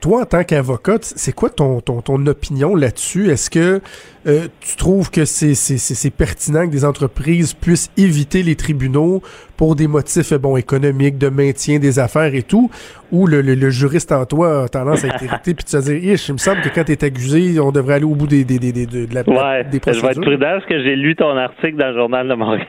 toi, 0.00 0.22
en 0.22 0.24
tant 0.24 0.44
qu'avocat, 0.44 0.98
c'est 1.00 1.34
quoi 1.34 1.50
ton, 1.50 1.80
ton, 1.80 2.00
ton 2.00 2.24
opinion 2.26 2.74
là-dessus? 2.74 3.30
Est-ce 3.30 3.50
que 3.50 3.80
euh, 4.26 4.48
tu 4.60 4.76
trouves 4.76 5.10
que 5.10 5.24
c'est 5.24 6.10
pertinent 6.10 6.66
que 6.66 6.72
des 6.72 6.84
entreprises 6.84 7.54
puissent 7.54 7.90
éviter 7.96 8.42
les 8.42 8.56
tribunaux 8.56 9.22
pour 9.56 9.76
des 9.76 9.86
motifs 9.86 10.34
bon 10.34 10.56
économiques, 10.56 11.18
de 11.18 11.28
maintien 11.28 11.78
des 11.78 11.98
affaires 11.98 12.34
et 12.34 12.42
tout? 12.42 12.70
Ou 13.12 13.26
le, 13.26 13.40
le, 13.40 13.70
juriste 13.70 14.10
en 14.10 14.24
toi 14.26 14.64
a 14.64 14.68
tendance 14.68 15.04
à 15.04 15.08
être 15.08 15.22
irrité 15.22 15.54
puis 15.54 15.64
tu 15.64 15.76
vas 15.76 15.82
dire, 15.82 15.94
il 15.96 16.32
me 16.32 16.38
semble 16.38 16.60
que 16.60 16.68
quand 16.68 16.84
tu 16.84 16.92
es 16.92 17.04
accusé, 17.04 17.60
on 17.60 17.70
devrait 17.70 17.94
aller 17.94 18.04
au 18.04 18.16
bout 18.16 18.26
des, 18.26 18.44
des, 18.44 18.58
des, 18.58 18.72
de 18.72 19.06
la, 19.14 19.22
ouais, 19.22 19.64
des 19.64 19.78
procédures. 19.78 20.10
Je 20.10 20.14
vais 20.14 20.20
être 20.20 20.20
prudent 20.20 20.52
parce 20.54 20.66
que 20.66 20.82
j'ai 20.82 20.96
lu 20.96 21.14
ton 21.14 21.36
article 21.36 21.76
dans 21.76 21.88
le 21.88 21.94
Journal 21.94 22.28
de 22.28 22.34
Montréal. 22.34 22.66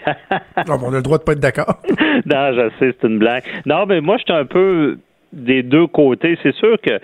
non, 0.68 0.78
on 0.84 0.94
a 0.94 0.98
le 0.98 1.02
droit 1.02 1.18
de 1.18 1.24
pas 1.24 1.32
être 1.32 1.40
d'accord. 1.40 1.82
non, 2.26 2.54
je 2.54 2.70
sais, 2.80 2.96
c'est 3.02 3.08
une 3.08 3.18
blague. 3.18 3.44
Non, 3.66 3.86
mais 3.88 4.00
moi, 4.00 4.18
je 4.18 4.24
suis 4.24 4.34
un 4.34 4.46
peu 4.46 4.98
des 5.34 5.64
deux 5.64 5.88
côtés. 5.88 6.38
C'est 6.44 6.56
sûr 6.56 6.78
que 6.82 7.00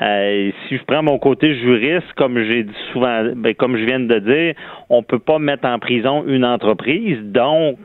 euh, 0.00 0.50
si 0.68 0.76
je 0.76 0.84
prends 0.84 1.02
mon 1.02 1.18
côté 1.18 1.56
juriste, 1.56 2.12
comme 2.16 2.40
j'ai 2.42 2.62
dit 2.62 2.74
souvent, 2.92 3.32
ben, 3.34 3.54
comme 3.54 3.76
je 3.76 3.84
viens 3.84 4.00
de 4.00 4.18
dire, 4.20 4.54
on 4.90 5.02
peut 5.02 5.18
pas 5.18 5.38
mettre 5.38 5.66
en 5.66 5.78
prison 5.80 6.24
une 6.26 6.44
entreprise, 6.44 7.18
donc 7.22 7.78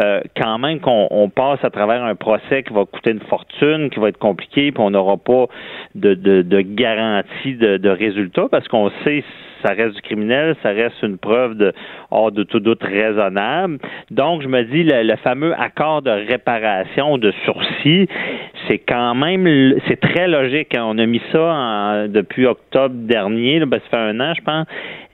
euh, 0.00 0.22
quand 0.36 0.58
même 0.58 0.80
qu'on 0.80 1.30
passe 1.34 1.62
à 1.62 1.68
travers 1.68 2.02
un 2.02 2.14
procès 2.14 2.62
qui 2.62 2.72
va 2.72 2.86
coûter 2.86 3.10
une 3.10 3.20
fortune, 3.20 3.90
qui 3.90 4.00
va 4.00 4.08
être 4.08 4.18
compliqué, 4.18 4.72
puis 4.72 4.82
on 4.82 4.90
n'aura 4.90 5.18
pas 5.18 5.46
de, 5.94 6.14
de, 6.14 6.40
de 6.40 6.60
garantie 6.62 7.54
de, 7.56 7.76
de 7.76 7.88
résultat 7.90 8.46
parce 8.50 8.66
qu'on 8.68 8.90
sait 9.04 9.22
ça 9.62 9.72
reste 9.72 9.96
du 9.96 10.02
criminel, 10.02 10.56
ça 10.62 10.70
reste 10.70 11.02
une 11.02 11.18
preuve 11.18 11.56
de 11.56 11.72
hors 12.10 12.32
de 12.32 12.42
tout 12.42 12.60
doute 12.60 12.82
raisonnable. 12.82 13.78
Donc, 14.10 14.42
je 14.42 14.48
me 14.48 14.62
dis, 14.64 14.84
le, 14.84 15.16
fameux 15.16 15.54
accord 15.58 16.02
de 16.02 16.10
réparation 16.10 17.18
de 17.18 17.32
sursis, 17.44 18.08
c'est 18.68 18.78
quand 18.78 19.14
même, 19.14 19.46
c'est 19.88 20.00
très 20.00 20.28
logique. 20.28 20.74
Hein. 20.74 20.84
On 20.86 20.98
a 20.98 21.06
mis 21.06 21.22
ça 21.32 22.06
depuis 22.08 22.46
octobre 22.46 22.94
dernier, 22.94 23.64
ben, 23.66 23.80
ça 23.80 23.88
fait 23.90 23.96
un 23.96 24.20
an, 24.20 24.32
je 24.36 24.42
pense, 24.42 24.66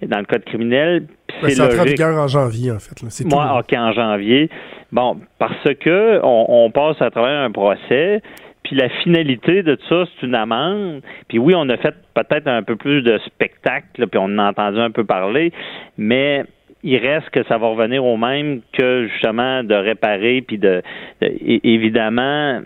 dans 0.02 0.18
le 0.18 0.24
code 0.24 0.44
criminel. 0.44 1.06
Ben, 1.42 1.50
c'est 1.50 1.80
en 1.80 1.84
vigueur 1.84 2.16
en 2.18 2.28
janvier, 2.28 2.72
en 2.72 2.78
fait. 2.78 3.24
Moi, 3.26 3.58
OK, 3.58 3.72
en 3.76 3.92
janvier. 3.92 4.48
Bon, 4.92 5.18
parce 5.38 5.74
que 5.80 6.20
on, 6.22 6.46
on 6.48 6.70
passe 6.70 7.02
à 7.02 7.10
travers 7.10 7.40
un 7.42 7.50
procès, 7.50 8.22
puis 8.66 8.74
la 8.74 8.88
finalité 8.88 9.62
de 9.62 9.78
ça, 9.88 10.04
c'est 10.06 10.26
une 10.26 10.34
amende. 10.34 11.00
Puis 11.28 11.38
oui, 11.38 11.54
on 11.56 11.68
a 11.68 11.76
fait 11.76 11.94
peut-être 12.14 12.48
un 12.48 12.64
peu 12.64 12.74
plus 12.74 13.00
de 13.00 13.16
spectacle, 13.18 14.08
puis 14.08 14.18
on 14.18 14.24
en 14.24 14.38
a 14.38 14.50
entendu 14.50 14.80
un 14.80 14.90
peu 14.90 15.04
parler, 15.04 15.52
mais 15.96 16.42
il 16.82 16.96
reste 16.96 17.30
que 17.30 17.44
ça 17.44 17.58
va 17.58 17.68
revenir 17.68 18.04
au 18.04 18.16
même 18.16 18.62
que 18.72 19.06
justement 19.06 19.62
de 19.62 19.74
réparer, 19.74 20.42
puis 20.42 20.58
de, 20.58 20.82
évidemment, 21.20 22.60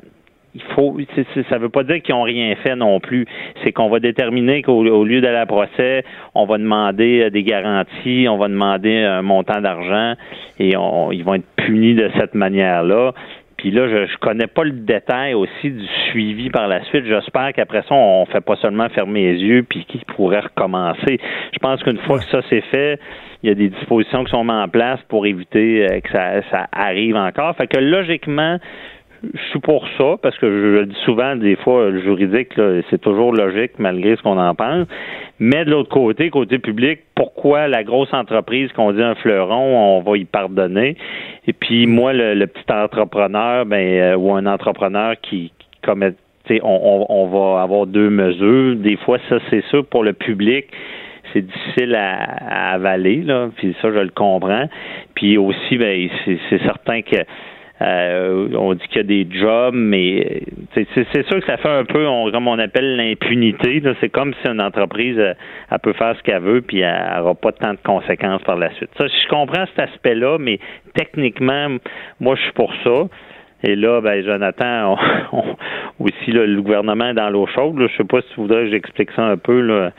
il 0.55 0.63
faut 0.75 0.97
ça 1.51 1.59
veut 1.59 1.69
pas 1.69 1.85
dire 1.85 2.03
qu'ils 2.03 2.15
ont 2.15 2.23
rien 2.23 2.55
fait 2.57 2.77
non 2.77 2.99
plus. 2.99 3.27
C'est 3.63 3.73
qu'on 3.73 3.91
va 3.91 4.01
déterminer 4.01 4.63
qu'au 4.63 5.05
lieu 5.05 5.21
d'aller 5.21 5.37
à 5.37 5.47
procès, 5.47 6.05
on 6.35 6.47
va 6.47 6.57
demander 6.57 7.25
euh, 7.25 7.31
des 7.31 7.43
garanties, 7.43 8.27
on 8.29 8.39
va 8.39 8.49
demander 8.49 8.99
un 8.99 9.23
montant 9.23 9.61
d'argent 9.61 10.15
et 10.59 10.71
ils 10.71 11.25
vont 11.25 11.35
être 11.35 11.47
punis 11.57 11.95
de 11.95 12.11
cette 12.19 12.35
manière-là. 12.35 13.13
Puis 13.61 13.71
là, 13.71 13.89
je, 13.89 14.07
je 14.07 14.17
connais 14.17 14.47
pas 14.47 14.65
le 14.65 14.71
détail 14.71 15.35
aussi 15.35 15.71
du 15.71 15.87
suivi 16.11 16.49
par 16.49 16.67
la 16.67 16.83
suite. 16.85 17.05
J'espère 17.05 17.53
qu'après 17.53 17.83
ça, 17.83 17.95
on 17.95 18.25
fait 18.25 18.41
pas 18.41 18.57
seulement 18.57 18.89
fermer 18.89 19.33
les 19.35 19.39
yeux 19.39 19.67
puis 19.69 19.85
qu'il 19.85 20.03
pourrait 20.07 20.41
recommencer. 20.41 21.21
Je 21.53 21.59
pense 21.59 21.83
qu'une 21.83 21.99
fois 21.99 22.21
que 22.21 22.25
ça 22.25 22.41
c'est 22.49 22.63
fait, 22.63 22.99
il 23.43 23.51
y 23.51 23.53
a 23.53 23.55
des 23.55 23.69
dispositions 23.69 24.25
qui 24.25 24.31
sont 24.31 24.45
mises 24.45 24.55
en 24.55 24.69
place 24.69 24.99
pour 25.09 25.27
éviter 25.27 25.87
euh, 25.87 26.01
que 26.01 26.11
ça, 26.11 26.41
ça 26.51 26.69
arrive 26.73 27.17
encore. 27.17 27.55
Fait 27.57 27.67
que 27.67 27.79
logiquement, 27.79 28.59
je 29.23 29.51
suis 29.51 29.61
pour 29.61 29.87
ça, 29.99 30.17
parce 30.23 30.37
que 30.39 30.47
je, 30.47 30.67
le 30.81 30.87
dis 30.87 30.97
souvent, 31.05 31.37
des 31.37 31.57
fois, 31.57 31.91
le 31.91 32.01
juridique, 32.01 32.53
c'est 32.91 33.01
toujours 33.01 33.33
logique 33.33 33.73
malgré 33.79 34.17
ce 34.17 34.23
qu'on 34.23 34.39
en 34.39 34.55
pense. 34.55 34.87
Mais 35.39 35.65
de 35.65 35.71
l'autre 35.71 35.89
côté, 35.89 36.31
côté 36.31 36.59
public, 36.59 37.01
pourquoi 37.15 37.69
la 37.69 37.85
grosse 37.85 38.13
entreprise 38.13 38.71
qu'on 38.73 38.93
dit 38.93 39.03
un 39.03 39.15
fleuron, 39.15 39.97
on 39.97 40.01
va 40.01 40.17
y 40.17 40.25
pardonner? 40.25 40.97
Et 41.47 41.53
puis 41.53 41.87
moi, 41.87 42.13
le, 42.13 42.47
petit 42.47 42.73
entrepreneur, 42.73 43.65
ben, 43.67 43.77
euh, 43.77 44.17
ou 44.17 44.35
un 44.35 44.47
entrepreneur 44.47 45.15
qui, 45.21 45.53
qui 45.59 45.81
commet 45.83 46.13
on, 46.63 47.07
on, 47.09 47.27
va 47.29 47.63
avoir 47.63 47.87
deux 47.87 48.11
mesures. 48.11 48.77
Des 48.77 48.97
fois, 48.97 49.19
ça, 49.29 49.39
c'est 49.51 49.65
sûr, 49.67 49.87
pour 49.87 50.03
le 50.03 50.13
public, 50.13 50.67
c'est 51.33 51.47
difficile 51.47 51.95
à, 51.95 52.73
avaler, 52.73 53.23
là, 53.23 53.51
puis 53.57 53.77
ça, 53.81 53.91
je 53.93 53.99
le 53.99 54.11
comprends. 54.11 54.69
Puis 55.15 55.39
aussi, 55.39 55.77
ben, 55.77 56.09
c'est 56.25 56.63
certain 56.63 57.03
que 57.03 57.17
euh, 57.83 58.49
on 58.55 58.75
dit 58.75 58.87
qu'il 58.89 58.97
y 58.97 59.01
a 59.01 59.03
des 59.03 59.27
jobs, 59.31 59.75
mais 59.75 60.43
c'est 60.75 60.87
sûr 61.27 61.41
que 61.41 61.47
ça 61.47 61.57
fait 61.57 61.69
un 61.69 61.85
peu, 61.85 62.07
on, 62.07 62.31
comme 62.31 62.47
on 62.47 62.59
appelle 62.59 62.97
l'impunité. 62.97 63.83
C'est 64.01 64.11
comme 64.11 64.35
si 64.43 64.49
une 64.49 64.61
entreprise 64.61 65.19
euh, 65.19 65.33
elle, 65.71 65.79
peut 65.79 65.95
faire 65.95 66.15
ce 66.17 66.23
qu'elle 66.23 66.43
veut, 66.43 66.61
puis 66.61 66.81
elle 66.81 67.17
n'aura 67.17 67.35
pas 67.35 67.53
tant 67.53 67.73
de 67.73 67.79
conséquences 67.83 68.43
par 68.43 68.57
la 68.57 68.71
suite. 68.75 68.91
Ça, 68.99 69.07
je 69.07 69.29
comprends 69.29 69.65
cet 69.75 69.89
aspect-là, 69.89 70.37
mais 70.39 70.59
techniquement, 70.95 71.69
moi, 72.21 72.37
je 72.37 72.43
suis 72.43 72.53
pour 72.53 72.73
ça. 72.85 73.09
Et 73.63 73.77
là, 73.77 74.01
ben, 74.01 74.25
Jonathan, 74.25 74.97
aussi 76.01 76.31
le 76.33 76.61
gouvernement 76.61 77.11
est 77.11 77.15
dans 77.15 77.31
l'eau 77.31 77.47
chaude. 77.47 77.77
Je 77.79 77.89
Je 77.89 77.97
sais 77.97 78.05
pas 78.05 78.21
si 78.21 78.29
tu 78.35 78.41
voudrais 78.41 78.65
que 78.65 78.71
j'explique 78.71 79.11
ça 79.13 79.23
un 79.23 79.37
peu, 79.37 79.61
le 79.61 79.91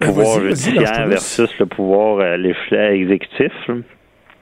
ben, 0.00 0.06
pouvoir 0.06 0.40
judiciaire 0.40 1.06
versus 1.06 1.58
le 1.58 1.66
pouvoir 1.66 2.18
euh, 2.20 2.36
exécutif. 2.92 3.52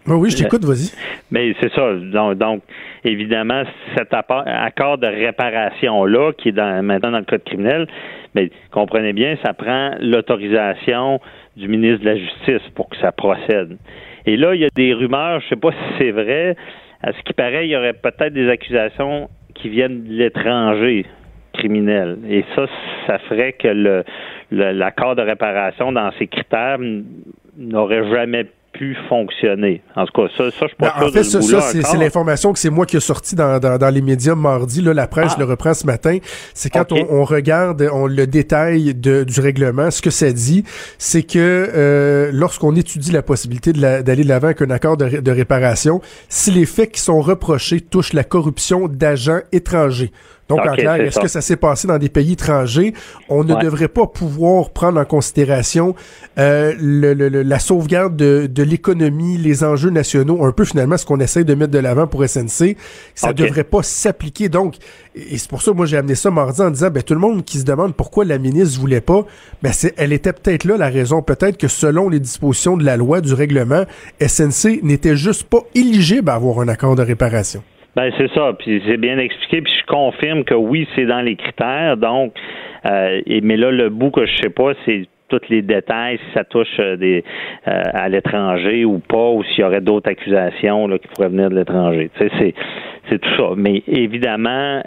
Oui, 0.07 0.17
oui, 0.17 0.31
je 0.31 0.37
t'écoute, 0.37 0.65
vas-y. 0.65 0.93
Mais 1.31 1.55
c'est 1.61 1.73
ça. 1.73 1.95
Donc, 2.35 2.63
évidemment, 3.05 3.63
cet 3.97 4.13
accord 4.13 4.99
de 4.99 5.07
réparation-là, 5.07 6.33
qui 6.33 6.51
est 6.51 6.53
dans, 6.53 6.85
maintenant 6.85 7.13
dans 7.13 7.19
le 7.19 7.25
code 7.25 7.45
criminel, 7.45 7.87
mais 8.35 8.51
comprenez 8.71 9.13
bien, 9.13 9.37
ça 9.43 9.55
prend 9.55 9.93
l'autorisation 10.01 11.21
du 11.57 11.69
ministre 11.69 12.01
de 12.01 12.11
la 12.11 12.17
Justice 12.17 12.69
pour 12.75 12.89
que 12.91 12.97
ça 12.99 13.13
procède. 13.13 13.79
Et 14.27 14.37
là, 14.37 14.55
il 14.55 14.61
y 14.61 14.65
a 14.65 14.71
des 14.75 14.93
rumeurs, 14.93 15.41
je 15.41 15.47
ne 15.47 15.49
sais 15.51 15.57
pas 15.57 15.71
si 15.71 15.99
c'est 15.99 16.11
vrai, 16.11 16.57
à 17.03 17.13
ce 17.13 17.23
qui 17.23 17.33
paraît, 17.33 17.67
il 17.67 17.71
y 17.71 17.77
aurait 17.77 17.93
peut-être 17.95 18.33
des 18.33 18.49
accusations 18.49 19.29
qui 19.55 19.69
viennent 19.69 20.05
de 20.05 20.13
l'étranger 20.13 21.07
criminel. 21.55 22.19
Et 22.29 22.45
ça, 22.55 22.67
ça 23.07 23.19
ferait 23.21 23.53
que 23.53 23.69
le 23.69 24.05
l'accord 24.51 25.17
de 25.17 25.23
réparation 25.23 25.93
dans 25.93 26.11
ces 26.19 26.27
critères 26.27 26.79
n'aurait 27.57 28.09
jamais 28.11 28.47
pu 28.75 28.97
fonctionner. 29.09 29.81
En 29.97 30.05
tout 30.05 30.23
cas, 30.23 30.29
ça, 30.37 30.51
ça 30.51 30.57
je 30.63 30.67
suis 30.67 30.77
pas 30.77 30.95
ben, 30.99 31.07
En 31.07 31.11
fait, 31.11 31.25
ça, 31.25 31.41
c'est 31.41 31.97
l'information 31.97 32.53
que 32.53 32.59
c'est 32.59 32.71
moi 32.71 32.85
qui 32.85 32.97
ai 32.97 33.01
sorti 33.01 33.35
dans, 33.35 33.59
dans, 33.59 33.95
les 33.95 34.03
médias 34.03 34.35
mardi. 34.35 34.83
Là, 34.83 34.93
la 34.93 35.07
presse 35.07 35.33
ah. 35.37 35.39
le 35.39 35.45
reprend 35.47 35.73
ce 35.73 35.87
matin. 35.87 36.19
C'est 36.53 36.71
quand 36.71 36.93
on, 36.93 37.25
regarde 37.25 37.89
on, 37.93 38.07
le 38.07 38.27
détail 38.27 38.95
de, 38.95 39.25
du 39.25 39.41
règlement, 39.41 39.91
ce 39.91 40.03
que 40.03 40.11
ça 40.11 40.33
dit, 40.33 40.65
c'est 40.99 41.23
que 41.23 41.39
euh, 41.39 42.31
lorsqu'on 42.33 42.75
étudie 42.77 43.13
la 43.13 43.23
possibilité 43.23 43.73
d'aller 43.73 44.25
de 44.25 44.29
l'avant 44.29 44.49
avec 44.49 44.63
un 44.63 44.71
accord 44.71 44.97
de, 44.97 45.21
de 45.21 45.31
réparation, 45.31 46.01
si 46.29 46.51
les 46.51 46.67
faits 46.67 46.93
qui 46.93 47.01
sont 47.01 47.21
reprochés 47.21 47.81
touchent 47.81 48.13
la 48.13 48.25
corruption 48.25 48.89
d'agents 48.89 49.41
étrangers, 49.53 50.11
donc, 50.49 50.61
en 50.61 50.75
clair, 50.75 50.97
est-ce 50.97 51.19
que 51.19 51.29
ça 51.29 51.41
s'est 51.41 51.57
passé 51.57 51.89
dans 51.89 51.99
des 51.99 52.09
pays 52.09 52.33
étrangers? 52.33 52.93
On 53.29 53.45
ne 53.45 53.55
devrait 53.63 53.89
pas 53.89 54.07
pouvoir 54.07 54.71
prendre 54.71 55.01
en 55.01 55.05
considération 55.05 55.95
euh, 56.39 56.75
le, 56.79 57.15
la 57.15 57.59
sauvegarde 57.59 58.17
de, 58.17 58.47
de 58.47 58.63
l'économie, 58.63 59.39
les 59.39 59.65
enjeux 59.65 59.91
nationaux, 59.91 60.45
un 60.45 60.53
peu 60.53 60.65
finalement 60.65 60.97
ce 60.97 61.07
qu'on 61.07 61.21
essaie 61.21 61.45
de 61.45 61.55
mettre 61.55 61.73
de 61.73 61.79
l'avant 61.79 62.07
pour 62.07 62.25
SNC. 62.29 62.77
Ça 63.15 63.29
ne 63.29 63.33
devrait 63.33 63.65
pas 63.65 63.83
s'appliquer. 63.83 64.49
Donc, 64.49 64.77
et 65.15 65.39
c'est 65.39 65.49
pour 65.49 65.63
ça 65.63 65.71
que 65.71 65.77
moi 65.77 65.87
j'ai 65.87 65.97
amené 65.97 66.15
ça 66.15 66.31
mardi 66.31 66.61
en 66.61 66.71
disant, 66.71 66.91
ben, 66.91 67.03
tout 67.03 67.15
le 67.15 67.21
monde 67.21 67.45
qui 67.45 67.59
se 67.59 67.65
demande 67.65 67.95
pourquoi 67.95 68.25
la 68.25 68.39
ministre 68.39 68.79
voulait 68.81 69.01
pas, 69.01 69.25
ben, 69.63 69.73
elle 69.97 70.13
était 70.13 70.33
peut-être 70.33 70.65
là 70.65 70.77
la 70.77 70.89
raison. 70.89 71.23
Peut-être 71.23 71.57
que 71.57 71.69
selon 71.69 72.09
les 72.09 72.21
dispositions 72.21 72.77
de 72.77 72.85
la 72.85 72.97
loi, 72.97 73.21
du 73.21 73.33
règlement, 73.33 73.85
SNC 74.21 74.81
n'était 74.83 75.17
juste 75.17 75.45
pas 75.45 75.63
éligible 75.75 76.29
à 76.29 76.35
avoir 76.35 76.61
un 76.61 76.69
accord 76.69 76.97
de 76.97 77.03
réparation. 77.03 77.63
Ben 77.97 78.11
c'est 78.19 78.33
ça, 78.33 78.53
puis 78.59 78.83
c'est 78.87 78.97
bien 78.97 79.19
expliqué, 79.19 79.63
puis 79.63 79.73
je 79.73 79.87
confirme 79.87 80.45
que 80.45 80.55
oui, 80.55 80.89
c'est 80.95 81.07
dans 81.07 81.21
les 81.21 81.37
critères. 81.37 81.97
Donc, 81.97 82.35
euh, 82.87 83.21
mais 83.43 83.57
là, 83.57 83.71
le 83.71 83.89
bout 83.89 84.11
que 84.11 84.27
je 84.27 84.37
sais 84.43 84.51
pas, 84.51 84.73
c'est 84.85 85.07
tous 85.29 85.41
les 85.49 85.63
détails, 85.63 86.19
si 86.19 86.33
ça 86.35 86.45
touche 86.45 86.77
euh, 86.81 86.97
des 86.97 87.25
euh, 87.69 87.83
à 87.93 88.09
l'étranger 88.09 88.85
ou 88.85 88.99
pas, 88.99 89.31
ou 89.31 89.43
s'il 89.45 89.61
y 89.61 89.65
aurait 89.65 89.81
d'autres 89.81 90.11
accusations 90.11 90.87
là, 90.89 90.99
qui 90.99 91.09
pourraient 91.09 91.29
venir 91.29 91.51
de 91.51 91.57
l'étranger. 91.57 92.11
Tu 92.19 92.29
sais, 92.29 92.55
c'est 93.09 93.19
tout 93.19 93.37
ça. 93.37 93.51
Mais 93.57 93.83
évidemment, 93.87 94.83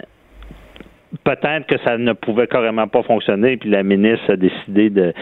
peut-être 1.24 1.66
que 1.66 1.78
ça 1.84 1.96
ne 1.96 2.12
pouvait 2.12 2.46
carrément 2.46 2.88
pas 2.88 3.02
fonctionner, 3.02 3.56
puis 3.56 3.70
la 3.70 3.82
ministre 3.82 4.32
a 4.32 4.36
décidé 4.36 4.90
de 4.90 5.12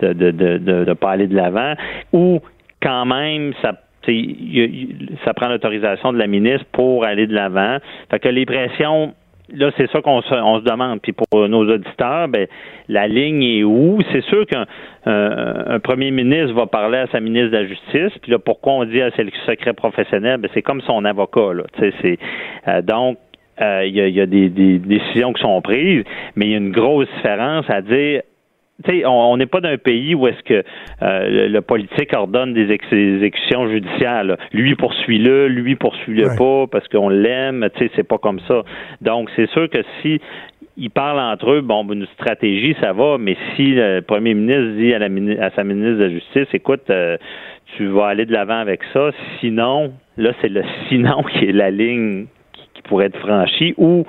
de 0.00 0.12
de 0.12 0.30
de, 0.30 0.58
de, 0.58 0.84
de 0.84 0.92
pas 0.94 1.12
aller 1.12 1.28
de 1.28 1.36
l'avant, 1.36 1.74
ou 2.12 2.40
quand 2.82 3.06
même 3.06 3.52
ça 3.62 3.72
ça 5.24 5.34
prend 5.34 5.48
l'autorisation 5.48 6.12
de 6.12 6.18
la 6.18 6.26
ministre 6.26 6.66
pour 6.72 7.04
aller 7.04 7.26
de 7.26 7.34
l'avant. 7.34 7.78
Fait 8.10 8.18
que 8.18 8.28
les 8.28 8.46
pressions 8.46 9.14
là, 9.52 9.70
c'est 9.76 9.90
ça 9.90 10.00
qu'on 10.00 10.22
se, 10.22 10.64
demande. 10.64 11.00
Puis 11.00 11.12
pour 11.12 11.48
nos 11.48 11.68
auditeurs, 11.68 12.28
ben, 12.28 12.46
la 12.88 13.06
ligne 13.06 13.42
est 13.42 13.64
où? 13.64 13.98
C'est 14.12 14.24
sûr 14.24 14.46
qu'un 14.46 14.66
un 15.04 15.78
premier 15.78 16.10
ministre 16.10 16.52
va 16.54 16.66
parler 16.66 16.98
à 16.98 17.06
sa 17.08 17.20
ministre 17.20 17.50
de 17.50 17.56
la 17.58 17.66
Justice. 17.66 18.18
Puis 18.22 18.32
là, 18.32 18.38
pourquoi 18.38 18.74
on 18.74 18.84
dit 18.84 19.00
à 19.00 19.10
c'est 19.16 19.24
le 19.24 19.30
secret 19.46 19.72
professionnel? 19.72 20.38
Ben, 20.38 20.50
c'est 20.54 20.62
comme 20.62 20.80
son 20.82 21.04
avocat. 21.04 21.54
Là. 21.54 21.64
C'est, 21.78 22.18
euh, 22.68 22.82
donc, 22.82 23.18
euh, 23.60 23.86
il 23.86 23.94
y, 23.94 24.20
a, 24.20 24.26
des, 24.26 24.48
décisions 24.50 25.32
qui 25.32 25.40
sont 25.40 25.60
prises, 25.62 26.04
mais 26.34 26.46
il 26.46 26.50
y 26.50 26.54
a 26.54 26.58
une 26.58 26.72
grosse 26.72 27.08
différence 27.16 27.64
à 27.70 27.80
dire 27.80 28.22
on 29.06 29.36
n'est 29.36 29.46
pas 29.46 29.60
d'un 29.60 29.78
pays 29.78 30.14
où 30.14 30.26
est-ce 30.26 30.42
que 30.42 30.62
euh, 31.02 31.48
le, 31.48 31.60
politique 31.60 32.12
ordonne 32.14 32.52
des, 32.54 32.70
exécutions 32.70 33.68
judiciaires. 33.68 34.24
Lui 34.52 34.74
poursuit-le, 34.74 35.48
lui 35.48 35.76
poursuit-le 35.76 36.36
pas 36.36 36.66
parce 36.70 36.86
qu'on 36.88 37.08
l'aime. 37.08 37.68
Tu 37.74 37.84
sais, 37.84 37.90
c'est 37.96 38.06
pas 38.06 38.18
comme 38.18 38.40
ça. 38.40 38.62
Donc, 39.00 39.30
c'est 39.36 39.48
sûr 39.50 39.68
que 39.70 39.78
si 40.02 40.20
ils 40.76 40.90
parlent 40.90 41.20
entre 41.20 41.52
eux, 41.52 41.60
bon, 41.62 41.90
une 41.90 42.06
stratégie, 42.14 42.76
ça 42.80 42.92
va, 42.92 43.16
mais 43.18 43.36
si 43.54 43.72
le 43.74 44.00
premier 44.00 44.34
ministre 44.34 44.76
dit 44.76 44.92
à, 44.92 44.98
la, 44.98 45.06
à 45.46 45.50
sa 45.50 45.64
ministre 45.64 45.98
de 45.98 46.04
la 46.04 46.10
Justice, 46.10 46.48
écoute, 46.52 46.82
euh, 46.90 47.16
tu 47.76 47.86
vas 47.86 48.08
aller 48.08 48.26
de 48.26 48.32
l'avant 48.32 48.58
avec 48.58 48.80
ça, 48.92 49.10
sinon, 49.40 49.92
là, 50.18 50.32
c'est 50.40 50.50
le 50.50 50.62
sinon 50.88 51.22
qui 51.32 51.46
est 51.46 51.52
la 51.52 51.70
ligne 51.70 52.26
qui, 52.52 52.62
qui 52.74 52.82
pourrait 52.82 53.06
être 53.06 53.18
franchie, 53.18 53.74
ou 53.78 54.04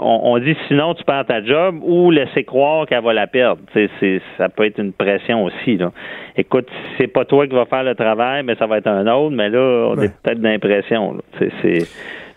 on, 0.00 0.38
dit 0.38 0.56
sinon 0.68 0.94
tu 0.94 1.04
perds 1.04 1.26
ta 1.26 1.42
job 1.42 1.80
ou 1.82 2.10
laisser 2.10 2.44
croire 2.44 2.86
qu'elle 2.86 3.02
va 3.02 3.12
la 3.12 3.26
perdre. 3.26 3.62
C'est, 3.74 4.20
ça 4.38 4.48
peut 4.48 4.64
être 4.64 4.78
une 4.78 4.92
pression 4.92 5.44
aussi. 5.44 5.76
Là. 5.76 5.92
Écoute, 6.36 6.68
c'est 6.98 7.06
pas 7.06 7.24
toi 7.24 7.46
qui 7.46 7.54
vas 7.54 7.66
faire 7.66 7.84
le 7.84 7.94
travail, 7.94 8.42
mais 8.44 8.54
ça 8.56 8.66
va 8.66 8.78
être 8.78 8.86
un 8.86 9.06
autre, 9.06 9.34
mais 9.34 9.48
là, 9.48 9.88
on 9.90 10.00
est 10.00 10.12
peut-être 10.22 10.40
d'impression. 10.40 11.18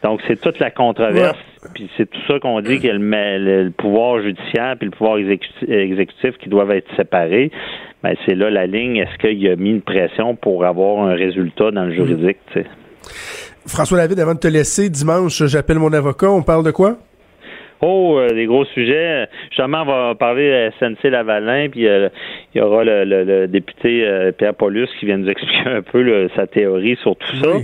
Donc, 0.03 0.19
c'est 0.27 0.39
toute 0.39 0.59
la 0.59 0.69
controverse, 0.69 1.37
puis 1.73 1.89
c'est 1.95 2.09
tout 2.09 2.19
ça 2.27 2.39
qu'on 2.39 2.59
dit 2.59 2.79
que 2.79 2.89
le, 2.89 3.63
le, 3.63 3.71
pouvoir 3.71 4.21
judiciaire 4.21 4.75
puis 4.77 4.87
le 4.87 4.91
pouvoir 4.91 5.17
exécutif, 5.17 6.37
qui 6.39 6.49
doivent 6.49 6.71
être 6.71 6.93
séparés. 6.97 7.51
Ben, 8.03 8.15
c'est 8.25 8.35
là 8.35 8.49
la 8.49 8.65
ligne. 8.65 8.97
Est-ce 8.97 9.17
qu'il 9.17 9.41
y 9.41 9.47
a 9.47 9.55
mis 9.55 9.69
une 9.69 9.81
pression 9.81 10.35
pour 10.35 10.65
avoir 10.65 11.05
un 11.07 11.13
résultat 11.13 11.71
dans 11.71 11.85
le 11.85 11.93
juridique? 11.93 12.37
François 13.65 13.97
David, 13.99 14.19
avant 14.19 14.33
de 14.33 14.39
te 14.39 14.47
laisser, 14.47 14.89
dimanche, 14.89 15.41
j'appelle 15.45 15.79
mon 15.79 15.93
avocat. 15.93 16.29
On 16.29 16.41
parle 16.41 16.65
de 16.65 16.71
quoi? 16.71 16.97
Oh, 17.85 18.25
des 18.33 18.45
gros 18.45 18.63
sujets. 18.63 19.27
Justement, 19.49 19.81
on 19.81 19.85
va 19.85 20.15
parler 20.15 20.49
de 20.49 20.71
SNC 20.79 21.09
Lavalin, 21.09 21.67
puis 21.69 21.85
euh, 21.85 22.07
il 22.53 22.59
y 22.59 22.61
aura 22.61 22.83
le, 22.83 23.47
député 23.47 24.05
euh, 24.05 24.31
Pierre 24.31 24.53
Paulus 24.53 24.87
qui 24.99 25.05
vient 25.05 25.17
nous 25.17 25.29
expliquer 25.29 25.69
un 25.69 25.81
peu 25.81 26.29
sa 26.35 26.47
théorie 26.47 26.97
sur 27.01 27.15
tout 27.15 27.35
ça. 27.37 27.57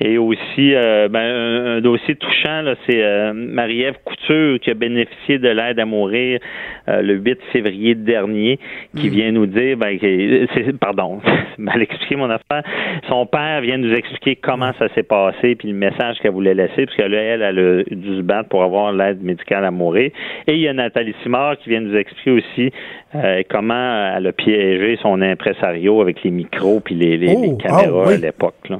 Et 0.00 0.16
aussi, 0.16 0.72
ben, 1.10 1.14
un, 1.14 1.80
dossier 1.80 2.14
touchant, 2.14 2.64
c'est 2.86 3.32
Marie-Ève 3.34 3.96
Couture 4.04 4.58
qui 4.60 4.70
a 4.70 4.74
bénéficié 4.74 5.38
de 5.38 5.48
l'aide 5.48 5.78
à 5.78 5.84
mourir 5.84 6.40
le 6.86 7.14
8 7.14 7.38
février 7.52 7.94
dernier, 7.94 8.58
qui 8.96 9.08
hmm. 9.08 9.12
vient 9.12 9.32
nous 9.32 9.46
dire, 9.46 9.76
ben, 9.76 9.98
c'est, 10.00 10.78
pardon, 10.78 11.20
mal 11.58 11.82
expliqué 11.82 12.16
mon 12.16 12.30
affaire. 12.30 12.62
Son 13.08 13.26
père 13.26 13.60
vient 13.60 13.76
nous 13.76 13.92
expliquer 13.92 14.36
comment 14.36 14.72
ça 14.78 14.88
s'est 14.94 15.02
passé, 15.02 15.54
puis 15.54 15.68
le 15.68 15.74
message 15.74 16.18
qu'elle 16.20 16.32
voulait 16.32 16.54
laisser, 16.54 16.86
puisque 16.86 16.98
là, 16.98 17.20
elle, 17.20 17.42
elle 17.42 17.58
a 17.58 17.82
dû 17.94 18.16
se 18.16 18.22
battre 18.22 18.48
pour 18.48 18.62
avoir 18.62 18.92
l'aide 18.92 19.22
médicale 19.22 19.64
à 19.64 19.70
mourir. 19.70 20.10
Et 20.46 20.54
il 20.54 20.60
y 20.60 20.68
a 20.68 20.72
Nathalie 20.72 21.14
Simard 21.22 21.58
qui 21.58 21.70
vient 21.70 21.80
nous 21.80 21.96
expliquer 21.96 22.30
aussi 22.30 22.72
euh, 23.14 23.42
comment 23.48 24.14
elle 24.16 24.26
a 24.26 24.29
piégé 24.32 24.98
son 25.02 25.20
impresario 25.22 26.00
avec 26.00 26.22
les 26.22 26.30
micros 26.30 26.80
puis 26.80 26.94
les, 26.94 27.34
oh, 27.34 27.56
caméras 27.56 28.04
ah 28.06 28.10
à 28.10 28.16
l'époque. 28.16 28.54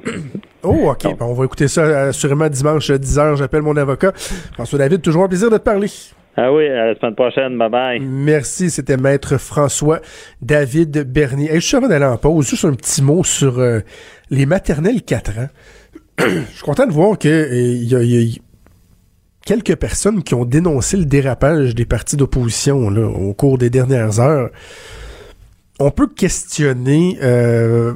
Oh, 0.62 0.90
OK. 0.90 1.06
on 1.20 1.32
va 1.32 1.46
écouter 1.46 1.68
ça 1.68 2.08
assurément 2.08 2.46
dimanche 2.50 2.90
10h. 2.90 3.36
J'appelle 3.36 3.62
mon 3.62 3.78
avocat. 3.78 4.12
François 4.52 4.78
David, 4.78 5.00
toujours 5.00 5.24
un 5.24 5.28
plaisir 5.28 5.48
de 5.48 5.56
te 5.56 5.62
parler. 5.62 5.86
Ah 6.36 6.52
oui, 6.52 6.68
à 6.68 6.88
la 6.88 6.94
semaine 6.96 7.14
prochaine. 7.14 7.56
Bye 7.56 7.70
bye. 7.70 8.00
Merci. 8.00 8.68
C'était 8.68 8.98
Maître 8.98 9.38
François 9.38 10.00
David 10.42 11.10
Bernier. 11.10 11.50
Et 11.50 11.54
juste 11.54 11.72
avant 11.72 11.88
d'aller 11.88 12.04
en 12.04 12.18
pause, 12.18 12.46
juste 12.46 12.66
un 12.66 12.74
petit 12.74 13.02
mot 13.02 13.24
sur 13.24 13.58
euh, 13.58 13.80
les 14.28 14.44
maternelles 14.44 15.02
4 15.02 15.30
ans. 15.38 15.48
Je 16.18 16.54
suis 16.54 16.62
content 16.62 16.86
de 16.86 16.92
voir 16.92 17.16
qu'il 17.16 17.30
euh, 17.30 17.46
y 17.54 17.94
a, 17.94 18.02
y 18.02 18.36
a 18.36 18.38
quelques 19.44 19.76
personnes 19.76 20.22
qui 20.22 20.34
ont 20.34 20.44
dénoncé 20.44 20.96
le 20.96 21.04
dérapage 21.04 21.74
des 21.74 21.86
partis 21.86 22.16
d'opposition 22.16 22.86
au 22.86 23.34
cours 23.34 23.58
des 23.58 23.70
dernières 23.70 24.20
heures. 24.20 24.50
On 25.82 25.90
peut 25.90 26.08
questionner 26.08 27.18
euh, 27.22 27.94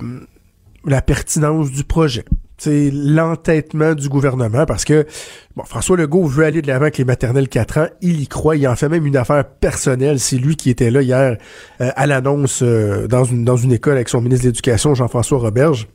la 0.86 1.02
pertinence 1.02 1.70
du 1.70 1.84
projet. 1.84 2.24
C'est 2.56 2.90
l'entêtement 2.90 3.94
du 3.94 4.08
gouvernement 4.08 4.64
parce 4.64 4.86
que 4.86 5.06
bon, 5.54 5.64
François 5.64 5.98
Legault 5.98 6.24
veut 6.24 6.46
aller 6.46 6.62
de 6.62 6.66
l'avant 6.66 6.82
avec 6.82 6.96
les 6.96 7.04
maternelles 7.04 7.48
4 7.48 7.78
ans, 7.78 7.86
il 8.00 8.22
y 8.22 8.26
croit, 8.26 8.56
il 8.56 8.66
en 8.66 8.74
fait 8.74 8.88
même 8.88 9.04
une 9.04 9.18
affaire 9.18 9.44
personnelle. 9.44 10.18
C'est 10.18 10.38
lui 10.38 10.56
qui 10.56 10.70
était 10.70 10.90
là 10.90 11.02
hier 11.02 11.36
euh, 11.82 11.90
à 11.94 12.06
l'annonce 12.06 12.62
euh, 12.62 13.06
dans, 13.06 13.24
une, 13.24 13.44
dans 13.44 13.58
une 13.58 13.72
école 13.72 13.96
avec 13.96 14.08
son 14.08 14.22
ministre 14.22 14.44
de 14.44 14.48
l'Éducation, 14.48 14.94
Jean-François 14.94 15.38
Roberge 15.38 15.86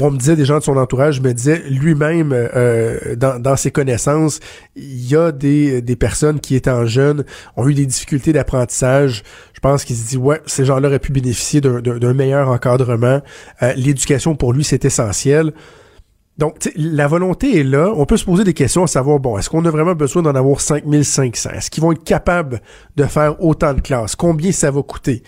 on 0.00 0.10
me 0.10 0.18
disait, 0.18 0.36
des 0.36 0.44
gens 0.44 0.58
de 0.58 0.64
son 0.64 0.76
entourage 0.76 1.20
me 1.20 1.32
disaient 1.32 1.62
lui-même, 1.68 2.32
euh, 2.32 3.16
dans, 3.16 3.56
ses 3.56 3.70
connaissances, 3.70 4.40
il 4.76 5.08
y 5.08 5.16
a 5.16 5.32
des, 5.32 5.82
des 5.82 5.96
personnes 5.96 6.40
qui, 6.40 6.56
étant 6.56 6.86
jeunes, 6.86 7.24
ont 7.56 7.68
eu 7.68 7.74
des 7.74 7.86
difficultés 7.86 8.32
d'apprentissage. 8.32 9.22
Je 9.52 9.60
pense 9.60 9.84
qu'il 9.84 9.96
se 9.96 10.08
dit, 10.08 10.16
ouais, 10.16 10.40
ces 10.46 10.64
gens-là 10.64 10.88
auraient 10.88 10.98
pu 10.98 11.12
bénéficier 11.12 11.60
d'un 11.60 12.14
meilleur 12.14 12.48
encadrement. 12.48 13.22
Euh, 13.62 13.72
l'éducation, 13.76 14.34
pour 14.34 14.52
lui, 14.52 14.64
c'est 14.64 14.84
essentiel. 14.84 15.52
Donc, 16.36 16.68
la 16.74 17.06
volonté 17.06 17.60
est 17.60 17.64
là. 17.64 17.92
On 17.94 18.06
peut 18.06 18.16
se 18.16 18.24
poser 18.24 18.42
des 18.42 18.54
questions 18.54 18.82
à 18.82 18.86
savoir, 18.88 19.20
bon, 19.20 19.38
est-ce 19.38 19.48
qu'on 19.48 19.64
a 19.64 19.70
vraiment 19.70 19.94
besoin 19.94 20.22
d'en 20.22 20.34
avoir 20.34 20.60
5500? 20.60 21.50
Est-ce 21.50 21.70
qu'ils 21.70 21.82
vont 21.82 21.92
être 21.92 22.02
capables 22.02 22.60
de 22.96 23.04
faire 23.04 23.40
autant 23.42 23.72
de 23.72 23.80
classes? 23.80 24.16
Combien 24.16 24.50
ça 24.50 24.70
va 24.70 24.82
coûter? 24.82 25.22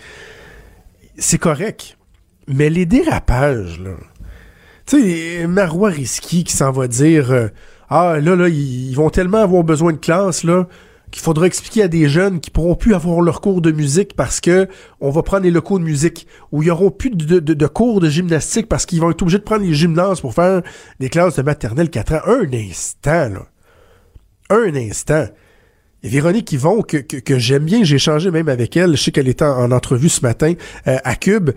C'est 1.17 1.37
correct. 1.37 1.97
Mais 2.47 2.69
les 2.69 2.85
dérapages, 2.85 3.79
là, 3.79 3.91
tu 4.87 5.01
sais, 5.01 5.47
Marois 5.47 5.89
Risky 5.89 6.43
qui 6.43 6.53
s'en 6.53 6.71
va 6.71 6.87
dire 6.87 7.31
euh, 7.31 7.47
Ah, 7.89 8.19
là, 8.21 8.35
là, 8.35 8.47
ils 8.47 8.93
vont 8.95 9.09
tellement 9.09 9.39
avoir 9.39 9.63
besoin 9.63 9.91
de 9.91 9.97
classe, 9.97 10.43
là, 10.43 10.67
qu'il 11.11 11.21
faudra 11.21 11.45
expliquer 11.45 11.83
à 11.83 11.87
des 11.87 12.09
jeunes 12.09 12.39
qui 12.39 12.49
pourront 12.49 12.75
plus 12.75 12.93
avoir 12.93 13.21
leur 13.21 13.41
cours 13.41 13.61
de 13.61 13.71
musique 13.71 14.15
parce 14.15 14.41
que 14.41 14.67
on 14.99 15.09
va 15.09 15.23
prendre 15.23 15.43
les 15.43 15.51
locaux 15.51 15.79
de 15.79 15.83
musique 15.83 16.27
ou 16.51 16.63
ils 16.63 16.71
auront 16.71 16.91
plus 16.91 17.11
de, 17.11 17.67
cours 17.67 17.99
de 17.99 18.09
gymnastique 18.09 18.67
parce 18.67 18.85
qu'ils 18.85 18.99
vont 18.99 19.11
être 19.11 19.21
obligés 19.21 19.37
de 19.37 19.43
prendre 19.43 19.63
les 19.65 19.73
gymnases 19.73 20.21
pour 20.21 20.33
faire 20.33 20.61
des 20.99 21.09
classes 21.09 21.35
de 21.35 21.41
maternelle 21.43 21.89
4 21.89 22.13
ans. 22.13 22.21
Un 22.27 22.53
instant, 22.53 23.29
là. 23.29 23.45
Un 24.49 24.75
instant. 24.75 25.27
Et 26.03 26.09
Véronique 26.09 26.51
Yvon, 26.51 26.81
que, 26.83 26.97
que, 26.97 27.17
que 27.17 27.39
j'aime 27.39 27.65
bien, 27.65 27.83
j'ai 27.83 27.95
échangé 27.95 28.29
même 28.29 28.49
avec 28.49 28.77
elle, 28.77 28.95
je 28.95 29.03
sais 29.03 29.11
qu'elle 29.11 29.27
était 29.27 29.45
en, 29.45 29.71
entrevue 29.71 30.09
ce 30.09 30.21
matin 30.21 30.53
euh, 30.87 30.97
à 31.03 31.15
Cube, 31.15 31.51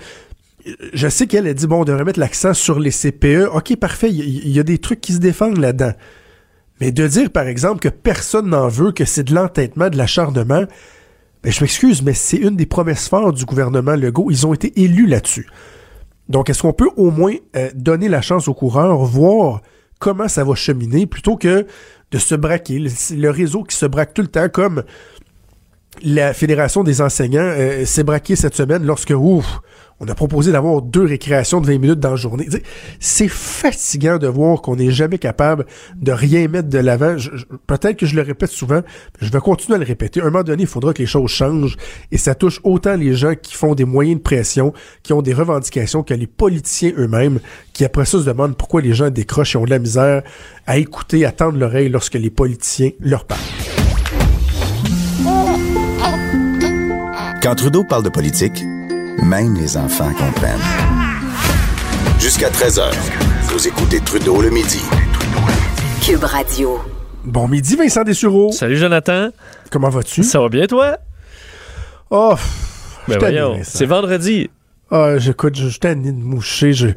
je 0.92 1.08
sais 1.08 1.26
qu'elle 1.26 1.46
a 1.46 1.54
dit, 1.54 1.66
bon, 1.66 1.80
on 1.80 1.84
devrait 1.84 2.04
mettre 2.04 2.20
l'accent 2.20 2.54
sur 2.54 2.78
les 2.78 2.90
CPE. 2.90 3.48
OK, 3.52 3.76
parfait, 3.76 4.10
il 4.10 4.48
y, 4.48 4.58
a 4.58 4.62
des 4.62 4.78
trucs 4.78 5.00
qui 5.00 5.12
se 5.12 5.18
défendent 5.18 5.58
là-dedans. 5.58 5.92
Mais 6.80 6.92
de 6.92 7.06
dire, 7.06 7.30
par 7.30 7.46
exemple, 7.46 7.80
que 7.80 7.88
personne 7.88 8.48
n'en 8.48 8.68
veut, 8.68 8.92
que 8.92 9.04
c'est 9.04 9.24
de 9.24 9.34
l'entêtement, 9.34 9.90
de 9.90 9.96
l'acharnement, 9.96 10.64
ben, 11.42 11.52
je 11.52 11.60
m'excuse, 11.60 12.02
mais 12.02 12.14
c'est 12.14 12.36
une 12.36 12.56
des 12.56 12.66
promesses 12.66 13.08
fortes 13.08 13.36
du 13.36 13.44
gouvernement 13.44 13.94
Legault. 13.94 14.30
Ils 14.30 14.46
ont 14.46 14.54
été 14.54 14.80
élus 14.82 15.06
là-dessus. 15.06 15.46
Donc, 16.28 16.48
est-ce 16.48 16.62
qu'on 16.62 16.72
peut 16.72 16.90
au 16.96 17.10
moins 17.10 17.34
euh, 17.56 17.70
donner 17.74 18.08
la 18.08 18.22
chance 18.22 18.48
aux 18.48 18.54
coureurs, 18.54 18.98
voir 19.04 19.62
comment 19.98 20.28
ça 20.28 20.44
va 20.44 20.54
cheminer, 20.54 21.06
plutôt 21.06 21.36
que 21.36 21.66
de 22.10 22.18
se 22.18 22.34
braquer, 22.34 22.78
le, 22.78 22.90
le 23.16 23.30
réseau 23.30 23.62
qui 23.62 23.76
se 23.76 23.86
braque 23.86 24.14
tout 24.14 24.22
le 24.22 24.28
temps, 24.28 24.48
comme 24.48 24.84
la 26.02 26.32
Fédération 26.32 26.82
des 26.82 27.00
enseignants 27.00 27.40
euh, 27.42 27.84
s'est 27.84 28.04
braquée 28.04 28.36
cette 28.36 28.54
semaine 28.54 28.84
lorsque, 28.84 29.10
ouf, 29.16 29.60
on 30.00 30.08
a 30.08 30.14
proposé 30.14 30.50
d'avoir 30.50 30.80
deux 30.80 31.04
récréations 31.04 31.60
de 31.60 31.66
20 31.66 31.78
minutes 31.78 32.00
dans 32.00 32.10
la 32.10 32.16
journée. 32.16 32.48
C'est 32.98 33.28
fatigant 33.28 34.16
de 34.16 34.26
voir 34.26 34.62
qu'on 34.62 34.76
n'est 34.76 34.90
jamais 34.90 35.18
capable 35.18 35.66
de 35.96 36.10
rien 36.10 36.48
mettre 36.48 36.70
de 36.70 36.78
l'avant. 36.78 37.16
Peut-être 37.66 37.98
que 37.98 38.06
je 38.06 38.16
le 38.16 38.22
répète 38.22 38.50
souvent, 38.50 38.80
mais 38.80 39.26
je 39.26 39.30
vais 39.30 39.40
continuer 39.40 39.76
à 39.76 39.78
le 39.78 39.84
répéter. 39.84 40.20
À 40.20 40.24
un 40.24 40.30
moment 40.30 40.42
donné, 40.42 40.62
il 40.62 40.68
faudra 40.68 40.94
que 40.94 41.00
les 41.00 41.06
choses 41.06 41.30
changent 41.30 41.76
et 42.10 42.16
ça 42.16 42.34
touche 42.34 42.60
autant 42.64 42.96
les 42.96 43.14
gens 43.14 43.34
qui 43.34 43.54
font 43.54 43.74
des 43.74 43.84
moyens 43.84 44.16
de 44.16 44.22
pression, 44.22 44.72
qui 45.02 45.12
ont 45.12 45.20
des 45.20 45.34
revendications, 45.34 46.02
que 46.02 46.14
les 46.14 46.26
politiciens 46.26 46.92
eux-mêmes, 46.96 47.38
qui 47.74 47.84
après 47.84 48.06
ça 48.06 48.18
se 48.18 48.24
demandent 48.24 48.56
pourquoi 48.56 48.80
les 48.80 48.94
gens 48.94 49.10
décrochent 49.10 49.54
et 49.54 49.58
ont 49.58 49.64
de 49.64 49.70
la 49.70 49.78
misère 49.78 50.22
à 50.66 50.78
écouter, 50.78 51.26
à 51.26 51.32
tendre 51.32 51.58
l'oreille 51.58 51.90
lorsque 51.90 52.14
les 52.14 52.30
politiciens 52.30 52.92
leur 53.00 53.26
parlent. 53.26 53.40
Quand 57.42 57.54
Trudeau 57.54 57.84
parle 57.84 58.02
de 58.02 58.08
politique, 58.08 58.64
même 59.22 59.54
les 59.56 59.76
enfants 59.76 60.12
comprennent. 60.12 60.58
Jusqu'à 62.18 62.48
13h, 62.50 62.90
vous 63.44 63.68
écoutez 63.68 64.00
Trudeau 64.00 64.40
le 64.42 64.50
midi. 64.50 64.80
Cube 66.04 66.24
Radio. 66.24 66.78
Bon 67.24 67.48
midi, 67.48 67.76
Vincent 67.76 68.02
Dessureau. 68.04 68.52
Salut 68.52 68.76
Jonathan, 68.76 69.28
Comment 69.70 69.88
vas-tu? 69.90 70.22
ça 70.22 70.40
va 70.40 70.48
bien 70.48 70.66
toi? 70.66 70.96
Oh, 72.10 72.34
Ben 73.08 73.18
voyons, 73.18 73.60
c'est 73.62 73.86
vendredi. 73.86 74.50
Ah, 74.90 75.18
j'écoute, 75.18 75.56
je 75.56 75.68
je 75.68 75.78
de 75.78 76.10
moucher. 76.12 76.72
Je, 76.72 76.88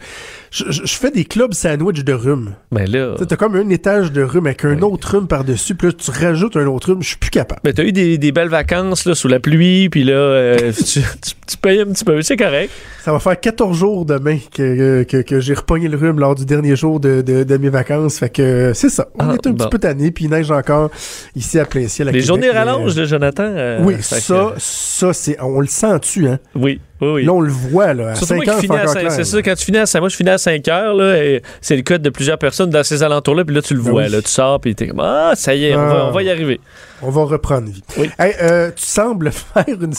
je, 0.53 0.95
fais 0.95 1.09
des 1.11 1.25
clubs 1.25 1.53
sandwich 1.53 2.03
de 2.03 2.13
rhume. 2.13 2.51
Ben 2.71 2.87
là, 2.89 3.15
T'as 3.27 3.35
comme 3.35 3.55
un 3.55 3.69
étage 3.69 4.11
de 4.11 4.21
rhume 4.21 4.45
avec 4.45 4.63
un 4.65 4.79
autre 4.81 5.15
rhume 5.15 5.27
par-dessus, 5.27 5.73
puis 5.75 5.87
là, 5.87 5.93
tu 5.93 6.11
rajoutes 6.11 6.55
un 6.57 6.67
autre 6.67 6.89
rhume, 6.91 7.01
je 7.01 7.07
suis 7.09 7.17
plus 7.17 7.31
capable. 7.31 7.61
ben 7.63 7.73
t'as 7.73 7.83
eu 7.83 7.91
des, 7.91 8.17
des 8.17 8.31
belles 8.31 8.49
vacances 8.49 9.05
là, 9.05 9.15
sous 9.15 9.27
la 9.27 9.39
pluie, 9.39 9.89
puis 9.89 10.03
là, 10.03 10.13
euh, 10.13 10.71
tu, 10.77 10.83
tu, 11.01 11.01
tu 11.47 11.57
payes 11.61 11.81
un 11.81 11.85
petit 11.85 12.05
peu, 12.05 12.21
c'est 12.21 12.37
correct. 12.37 12.71
Ça 13.03 13.11
va 13.11 13.19
faire 13.19 13.37
14 13.39 13.77
jours 13.77 14.05
demain 14.05 14.37
que, 14.55 15.03
que, 15.03 15.17
que 15.23 15.39
j'ai 15.41 15.53
repogné 15.55 15.89
le 15.89 15.97
rhume 15.97 16.19
lors 16.19 16.35
du 16.35 16.45
dernier 16.45 16.75
jour 16.75 16.99
de, 17.01 17.21
de, 17.21 17.43
de 17.43 17.57
mes 17.57 17.67
vacances. 17.69 18.17
Fait 18.19 18.29
que 18.29 18.41
euh, 18.41 18.73
c'est 18.73 18.87
ça. 18.89 19.07
On 19.19 19.27
Ah, 19.29 19.33
est 19.33 19.45
un 19.47 19.49
bon. 19.51 19.57
petit 19.57 19.69
peu 19.69 19.77
tanné, 19.79 20.11
puis 20.11 20.25
il 20.25 20.29
neige 20.31 20.49
encore 20.51 20.89
ici 21.35 21.59
à 21.59 21.65
plein 21.65 21.87
ciel. 21.89 22.07
à 22.07 22.11
Les 22.11 22.19
Québec, 22.19 22.27
journées 22.27 22.47
mais, 22.53 22.57
rallongent, 22.59 22.95
euh, 22.97 23.01
là, 23.01 23.05
Jonathan. 23.07 23.43
euh, 23.43 23.79
oui, 23.83 23.95
fait 23.95 24.15
que- 24.15 24.21
ça, 24.21 24.53
ça, 24.57 25.11
c'est. 25.13 25.35
On 25.41 25.59
le 25.59 25.67
sent-tu, 25.67 26.27
hein? 26.27 26.39
oui, 26.55 26.79
oui, 27.01 27.07
oui. 27.09 27.25
Là, 27.25 27.33
on 27.33 27.41
le 27.41 27.51
voit, 27.51 27.93
là. 27.93 28.11
À 28.11 28.15
Surtout 28.15 28.27
5 28.29 28.35
moi 28.37 28.47
heures, 28.47 28.55
qui 28.55 28.61
c'est 28.61 28.67
finis 28.67 28.77
à 28.77 28.81
encore 28.83 28.93
5 28.93 28.99
clair, 29.01 29.11
c'est 29.11 29.17
là. 29.17 29.25
ça, 29.25 29.41
quand 29.41 29.55
tu 29.55 29.65
finis 29.65 29.77
à 29.79 29.85
5, 29.85 29.99
moi 29.99 30.09
je 30.09 30.15
finis 30.15 30.29
à 30.29 30.37
5 30.43 30.67
heures, 30.67 30.93
là, 30.93 31.17
et 31.23 31.41
c'est 31.61 31.75
le 31.75 31.81
cas 31.81 31.97
de 31.97 32.09
plusieurs 32.09 32.37
personnes 32.37 32.69
dans 32.69 32.83
ces 32.83 33.01
alentours-là, 33.03 33.45
puis 33.45 33.55
là 33.55 33.61
tu 33.61 33.73
le 33.73 33.81
Ben 33.81 33.89
vois, 33.91 34.03
oui. 34.03 34.09
là, 34.11 34.21
tu 34.21 34.29
sors, 34.29 34.59
puis 34.59 34.75
t'es 34.75 34.87
comme, 34.87 34.99
ah, 34.99 35.33
ça 35.35 35.55
y 35.55 35.65
est, 35.65 35.75
on, 35.75 35.79
va, 35.87 35.93
Ah. 36.01 36.05
on 36.07 36.11
va 36.11 36.23
y 36.23 36.29
arriver. 36.29 36.59
On 37.01 37.09
va 37.09 37.23
reprendre 37.23 37.69
vie. 37.69 37.83
Oui. 37.97 38.09
Hey, 38.19 38.33
euh, 38.41 38.71
tu 38.75 38.85
sembles 38.85 39.31
faire 39.53 39.65
une, 39.67 39.93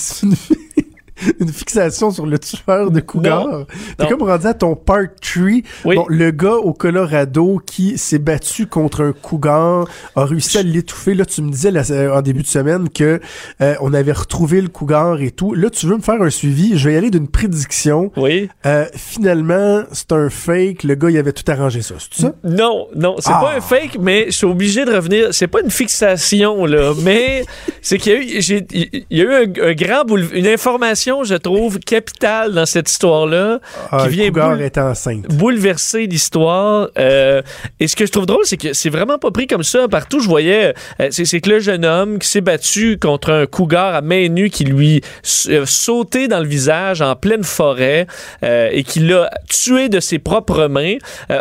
une, 1.41 1.49
fixation 1.49 2.11
sur 2.11 2.27
le 2.27 2.39
tueur 2.39 2.91
de 2.91 3.01
Cougar. 3.01 3.67
T'es 3.99 4.07
comme 4.09 4.23
rendu 4.23 4.47
à 4.47 4.55
ton 4.55 4.75
part 4.77 5.05
3. 5.21 5.43
Oui. 5.45 5.63
Bon, 5.97 6.07
le 6.09 6.31
gars 6.31 6.55
au 6.57 6.73
Colorado 6.73 7.61
qui 7.65 7.99
s'est 7.99 8.19
battu 8.19 8.67
contre 8.67 9.03
un 9.03 9.13
Cougar 9.13 9.87
a 10.17 10.25
réussi 10.25 10.59
à 10.59 10.63
l'étouffer. 10.63 11.15
Là, 11.15 11.25
tu 11.25 11.43
me 11.43 11.51
disais 11.51 11.71
là, 11.71 11.83
en 12.17 12.23
début 12.23 12.43
de 12.43 12.47
semaine 12.47 12.89
que 12.89 13.21
euh, 13.61 13.75
on 13.81 13.93
avait 13.95 14.13
retrouvé 14.13 14.61
le 14.61 14.69
Cougar 14.69 15.21
et 15.21 15.31
tout. 15.31 15.55
Là, 15.55 15.71
tu 15.71 15.87
veux 15.87 15.97
me 15.97 16.03
faire 16.03 16.21
un 16.21 16.31
suivi? 16.31 16.77
Je 16.79 16.89
vais 16.89 16.95
y 16.95 16.99
aller 16.99 17.11
d'une 17.11 17.29
prédiction. 17.29 18.11
Oui. 18.17 18.49
Euh, 18.67 18.87
finalement, 18.95 19.83
c'est 19.93 20.13
un 20.13 20.31
fake. 20.31 20.83
Le 20.83 20.95
gars, 20.95 21.11
il 21.11 21.19
avait 21.19 21.33
tout 21.33 21.51
arrangé 21.51 21.83
ça. 21.83 21.95
C'est 22.11 22.23
ça? 22.23 22.35
Non, 22.45 22.89
non, 22.95 23.17
c'est 23.19 23.31
Ah. 23.33 23.41
pas 23.41 23.57
un 23.57 23.61
fake, 23.61 23.99
mais 24.01 24.27
je 24.27 24.33
suis 24.33 24.47
obligé 24.47 24.85
de 24.85 24.93
revenir. 24.93 25.29
C'est 25.33 25.47
pas 25.49 25.61
une 25.61 25.71
fixation, 25.71 26.67
là, 26.67 26.93
mais 27.03 27.45
c'est 27.83 27.99
qu'il 27.99 28.13
y 28.13 28.17
a 28.17 28.19
eu, 28.19 28.65
il 28.73 29.05
y 29.11 29.21
a 29.21 29.25
eu 29.25 29.33
un, 29.33 29.69
un 29.71 29.75
grand 29.75 30.05
boule, 30.05 30.27
une 30.33 30.47
information, 30.47 31.04
je 31.25 31.35
trouve, 31.35 31.79
capitale 31.79 32.53
dans 32.53 32.67
cette 32.67 32.91
histoire-là, 32.91 33.59
Ah, 33.91 34.05
qui 34.05 34.09
vient 34.11 34.27
Cougar 34.29 34.51
boule- 34.51 34.63
est 34.63 34.79
enceinte. 34.79 35.27
bouleverser 35.29 36.07
l'histoire. 36.07 36.89
Euh, 36.99 37.43
et 37.81 37.87
ce 37.89 37.97
que 37.97 38.07
je 38.07 38.13
trouve 38.13 38.27
drôle, 38.27 38.45
c'est 38.45 38.57
que 38.57 38.73
c'est 38.73 38.89
vraiment 38.91 39.19
pas 39.19 39.31
pris 39.31 39.47
comme 39.47 39.63
ça. 39.63 39.87
Partout, 39.89 40.21
je 40.21 40.29
voyais, 40.29 40.75
euh, 41.01 41.09
c'est 41.11 41.41
que 41.41 41.51
le 41.51 41.61
jeune 41.61 41.85
homme 41.85 42.19
qui 42.19 42.29
s'est 42.29 42.41
battu 42.41 42.99
contre 42.99 43.31
un 43.31 43.47
cougar 43.47 43.95
à 43.95 44.01
main 44.01 44.29
nue 44.29 44.51
qui 44.51 44.65
lui 44.65 45.01
euh, 45.49 45.65
sauté 45.67 46.29
dans 46.29 46.41
le 46.41 46.47
visage 46.47 47.03
en 47.03 47.15
pleine 47.17 47.45
forêt 47.45 48.07
euh, 48.43 48.69
et 48.73 48.83
qui 48.85 49.01
l'a 49.01 49.31
tué 49.49 49.89
de 49.89 50.01
ses 50.01 50.19
propres 50.19 50.67
mains, 50.67 50.97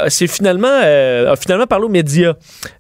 c'est 0.10 0.28
finalement, 0.28 0.68
a 0.68 1.36
finalement 1.36 1.68
parlé 1.68 1.86
aux 1.86 1.90
médias 1.90 2.34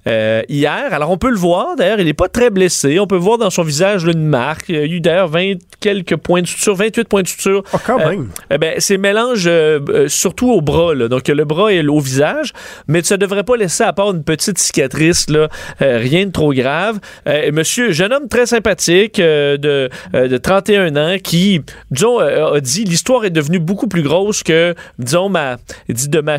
hier. 0.08 0.88
Alors, 0.92 1.12
on 1.12 1.18
peut 1.18 1.30
le 1.30 1.38
voir. 1.38 1.76
D'ailleurs, 1.76 2.00
il 2.00 2.08
est 2.08 2.14
pas 2.14 2.28
très 2.30 2.50
blessé. 2.50 3.00
On 3.00 3.08
peut 3.08 3.16
voir 3.18 3.38
dans 3.38 3.50
son 3.50 3.64
visage 3.64 4.06
là, 4.06 4.12
une 4.14 4.26
marque. 4.26 4.66
Il 4.70 4.76
y 4.76 4.78
a 4.80 4.86
eu 4.86 5.00
d'ailleurs 5.02 5.28
20 5.28 5.54
quelques 5.80 6.16
points 6.16 6.42
de 6.42 6.48
suture, 6.48 6.73
28 6.74 7.08
points 7.08 7.22
de 7.24 7.28
suture. 7.28 7.64
Ah, 7.74 7.78
quand 7.86 8.00
Euh, 8.00 8.10
même. 8.10 8.30
eh 8.52 8.58
ben, 8.58 8.76
c'est 8.80 8.98
mélange 8.98 9.46
euh, 9.48 9.80
euh, 9.90 10.08
surtout 10.08 10.52
au 10.52 10.62
bras, 10.62 10.94
là. 10.96 11.08
donc 11.08 11.28
le 11.28 11.46
bras 11.46 11.72
et 11.74 11.86
au 11.86 12.00
visage, 12.00 12.54
mais 12.88 13.02
ça 13.04 13.18
devrait 13.18 13.44
pas 13.44 13.56
laisser 13.58 13.84
à 13.84 13.94
part 13.94 14.12
une 14.12 14.24
petite 14.24 14.58
cicatrice, 14.58 15.30
là, 15.30 15.48
euh, 15.82 15.98
rien 15.98 16.26
de 16.26 16.32
trop 16.32 16.54
grave. 16.54 17.00
Euh, 17.28 17.52
monsieur, 17.52 17.92
jeune 17.92 18.14
homme 18.14 18.28
très 18.28 18.46
sympathique 18.46 19.20
euh, 19.20 19.58
de, 19.58 19.90
euh, 20.16 20.28
de 20.28 20.38
31 20.38 20.96
ans 20.96 21.18
qui, 21.24 21.62
disons, 21.92 22.20
euh, 22.20 22.54
a 22.56 22.60
dit 22.60 22.84
l'histoire 22.84 23.26
est 23.26 23.30
devenue 23.30 23.60
beaucoup 23.60 23.88
plus 23.88 24.04
grosse 24.04 24.44
que, 24.44 24.76
disons, 25.00 25.30
ma, 25.30 25.58
dit 25.90 26.10
de 26.10 26.22
ma, 26.22 26.38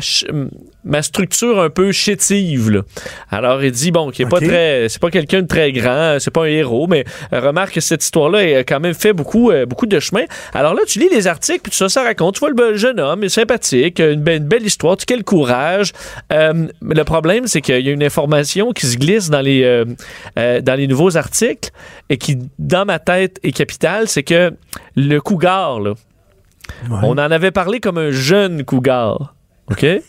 ma 0.85 1.01
structure 1.01 1.59
un 1.59 1.69
peu 1.69 1.91
chétive. 1.91 2.69
là. 2.71 2.81
Alors 3.31 3.63
il 3.63 3.71
dit 3.71 3.91
bon, 3.91 4.11
qui 4.11 4.21
est 4.21 4.29
pas 4.29 4.39
très, 4.39 4.87
c'est 4.89 5.01
pas 5.01 5.09
quelqu'un 5.09 5.41
de 5.41 5.47
très 5.47 5.71
grand, 5.71 6.17
c'est 6.19 6.31
pas 6.31 6.43
un 6.43 6.49
héros, 6.49 6.87
mais 6.87 7.03
euh, 7.33 7.39
remarque 7.41 7.73
que 7.73 7.81
cette 7.81 8.03
histoire-là 8.03 8.59
a 8.59 8.63
quand 8.63 8.79
même 8.79 8.93
fait 8.93 9.11
beaucoup, 9.13 9.51
euh, 9.51 9.65
beaucoup 9.65 9.87
de 9.87 9.99
chemin. 9.99 10.23
Alors 10.53 10.73
là, 10.75 10.81
tu 10.87 10.99
lis 10.99 11.09
les 11.09 11.27
articles, 11.27 11.61
puis 11.61 11.73
ça, 11.75 11.89
ça 11.89 12.03
raconte. 12.03 12.35
Tu 12.35 12.39
vois 12.39 12.51
le 12.51 12.75
jeune 12.77 12.99
homme, 12.99 13.19
il 13.23 13.25
est 13.25 13.29
sympathique, 13.29 13.99
une, 13.99 14.23
be- 14.23 14.37
une 14.37 14.45
belle 14.47 14.65
histoire, 14.65 14.95
tu 14.97 15.05
quel 15.05 15.23
courage. 15.23 15.91
Euh, 16.31 16.67
le 16.81 17.03
problème, 17.03 17.47
c'est 17.47 17.61
qu'il 17.61 17.79
y 17.85 17.89
a 17.89 17.91
une 17.91 18.03
information 18.03 18.71
qui 18.71 18.85
se 18.85 18.97
glisse 18.97 19.29
dans 19.29 19.41
les, 19.41 19.63
euh, 19.63 19.85
euh, 20.39 20.61
dans 20.61 20.75
les 20.75 20.87
nouveaux 20.87 21.17
articles 21.17 21.71
et 22.09 22.17
qui, 22.17 22.37
dans 22.59 22.85
ma 22.85 22.99
tête, 22.99 23.39
est 23.43 23.51
capitale, 23.51 24.07
c'est 24.07 24.23
que 24.23 24.51
le 24.95 25.19
cougar, 25.19 25.79
là, 25.79 25.93
Ouais. 26.89 26.97
on 27.03 27.11
en 27.11 27.17
avait 27.17 27.51
parlé 27.51 27.79
comme 27.79 27.99
un 27.99 28.09
jeune 28.09 28.63
cougar. 28.63 29.34
OK? 29.71 29.83
Et 29.83 30.01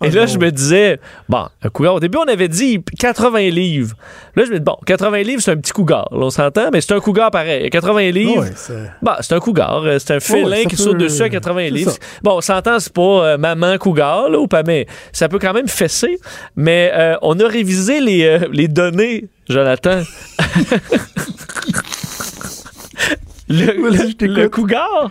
Oh 0.00 0.06
là, 0.16 0.22
non. 0.22 0.26
je 0.26 0.38
me 0.38 0.50
disais, 0.50 0.98
bon, 1.28 1.46
un 1.62 1.68
cougar, 1.70 1.94
au 1.94 2.00
début, 2.00 2.18
on 2.18 2.28
avait 2.28 2.48
dit 2.48 2.82
80 2.98 3.48
livres. 3.50 3.94
Là, 4.34 4.44
je 4.44 4.50
me 4.50 4.58
dis, 4.58 4.64
bon, 4.64 4.76
80 4.84 5.22
livres, 5.22 5.40
c'est 5.40 5.52
un 5.52 5.56
petit 5.56 5.72
cougar. 5.72 6.08
Là, 6.10 6.18
on 6.26 6.30
s'entend, 6.30 6.68
mais 6.72 6.80
c'est 6.82 6.92
un 6.92 7.00
cougar 7.00 7.30
pareil. 7.30 7.70
80 7.70 8.10
livres, 8.10 8.44
c'est- 8.54 8.90
bah, 9.00 9.18
c'est 9.20 9.32
un 9.34 9.40
cougar. 9.40 9.82
euh, 9.84 9.98
C'est 9.98 10.14
un 10.14 10.20
félin 10.20 10.64
qui 10.64 10.76
peut- 10.76 10.82
saute 10.82 10.98
dessus 10.98 11.22
à 11.22 11.28
80 11.30 11.64
c'est 11.68 11.70
livres. 11.70 11.90
ça. 11.92 11.98
Bon, 12.22 12.36
on 12.36 12.40
s'entend, 12.42 12.80
c'est 12.80 12.92
pas 12.92 13.02
euh, 13.02 13.38
maman 13.38 13.78
cougar, 13.78 14.28
là, 14.28 14.38
ou 14.38 14.46
pas, 14.48 14.62
mais 14.62 14.86
ça 15.12 15.28
peut 15.28 15.38
quand 15.38 15.54
même 15.54 15.68
fesser. 15.68 16.18
Mais 16.56 16.90
euh, 16.94 17.16
on 17.22 17.38
a 17.40 17.46
révisé 17.48 18.00
les, 18.00 18.24
euh, 18.24 18.48
les 18.52 18.68
données, 18.68 19.28
Jonathan. 19.48 20.02
le, 23.48 24.26
le 24.26 24.48
cougar 24.48 25.10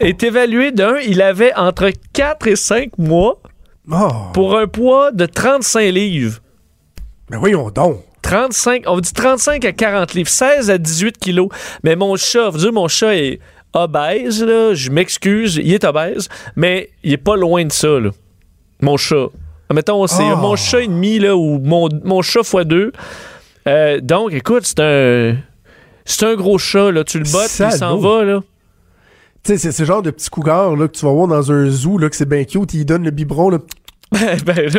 est 0.00 0.22
évalué 0.22 0.72
d'un, 0.72 0.96
il 0.98 1.22
avait 1.22 1.54
entre 1.54 1.90
4 2.12 2.46
et 2.48 2.56
5 2.56 2.98
mois 2.98 3.38
Oh. 3.88 4.08
pour 4.34 4.58
un 4.58 4.66
poids 4.66 5.12
de 5.12 5.26
35 5.26 5.92
livres. 5.92 6.40
Ben 7.30 7.38
voyons 7.38 7.70
donc. 7.70 8.00
35, 8.22 8.82
on 8.88 8.98
dit 8.98 9.12
35 9.12 9.64
à 9.64 9.70
40 9.70 10.14
livres, 10.14 10.28
16 10.28 10.70
à 10.70 10.78
18 10.78 11.18
kilos. 11.18 11.48
Mais 11.84 11.94
mon 11.94 12.16
chat, 12.16 12.48
vous 12.50 12.58
dire, 12.58 12.72
mon 12.72 12.88
chat 12.88 13.14
est 13.14 13.38
obèse, 13.74 14.42
là, 14.42 14.74
je 14.74 14.90
m'excuse, 14.90 15.60
il 15.62 15.72
est 15.72 15.84
obèse, 15.84 16.28
mais 16.56 16.90
il 17.04 17.12
est 17.12 17.16
pas 17.16 17.36
loin 17.36 17.64
de 17.64 17.70
ça, 17.70 18.00
là. 18.00 18.10
Mon 18.80 18.96
chat. 18.96 19.26
Mettons, 19.72 20.04
c'est 20.08 20.32
Oh. 20.32 20.36
mon 20.36 20.56
chat 20.56 20.80
et 20.82 20.88
demi, 20.88 21.20
là, 21.20 21.36
ou 21.36 21.60
mon, 21.60 21.88
mon 22.02 22.22
chat 22.22 22.42
fois 22.42 22.64
deux. 22.64 22.90
Euh, 23.68 24.00
donc, 24.00 24.32
écoute, 24.32 24.64
c'est 24.64 24.80
un. 24.80 25.36
C'est 26.06 26.24
un 26.24 26.34
gros 26.34 26.56
chat, 26.56 26.90
là. 26.90 27.04
Tu 27.04 27.18
le 27.18 27.24
bottes, 27.24 27.48
puis 27.54 27.64
il 27.64 27.70
s'en 27.72 27.98
Salaud. 27.98 27.98
va, 28.00 28.24
là. 28.24 28.40
Tu 29.44 29.52
sais, 29.52 29.58
c'est 29.58 29.72
ce 29.72 29.84
genre 29.84 30.02
de 30.02 30.10
petit 30.10 30.30
cougar 30.30 30.74
là, 30.74 30.88
que 30.88 30.96
tu 30.96 31.04
vas 31.04 31.12
voir 31.12 31.28
dans 31.28 31.52
un 31.52 31.68
zoo, 31.68 31.98
là, 31.98 32.08
que 32.08 32.16
c'est 32.16 32.28
bien 32.28 32.44
cute, 32.44 32.72
il 32.74 32.84
donne 32.86 33.04
le 33.04 33.10
biberon, 33.10 33.50
là. 33.50 33.58
Ben, 34.12 34.38
ben, 34.46 34.70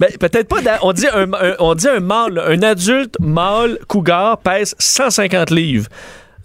ben, 0.00 0.10
peut-être 0.18 0.48
pas. 0.48 0.56
On 0.82 0.92
dit 0.92 1.06
un, 1.06 1.32
un- 1.32 1.54
on 1.60 1.74
dit 1.76 1.86
un 1.88 2.00
mâle, 2.00 2.40
un 2.44 2.60
adulte 2.62 3.14
mâle 3.20 3.78
cougar 3.86 4.38
pèse 4.38 4.74
150 4.80 5.50
livres. 5.50 5.86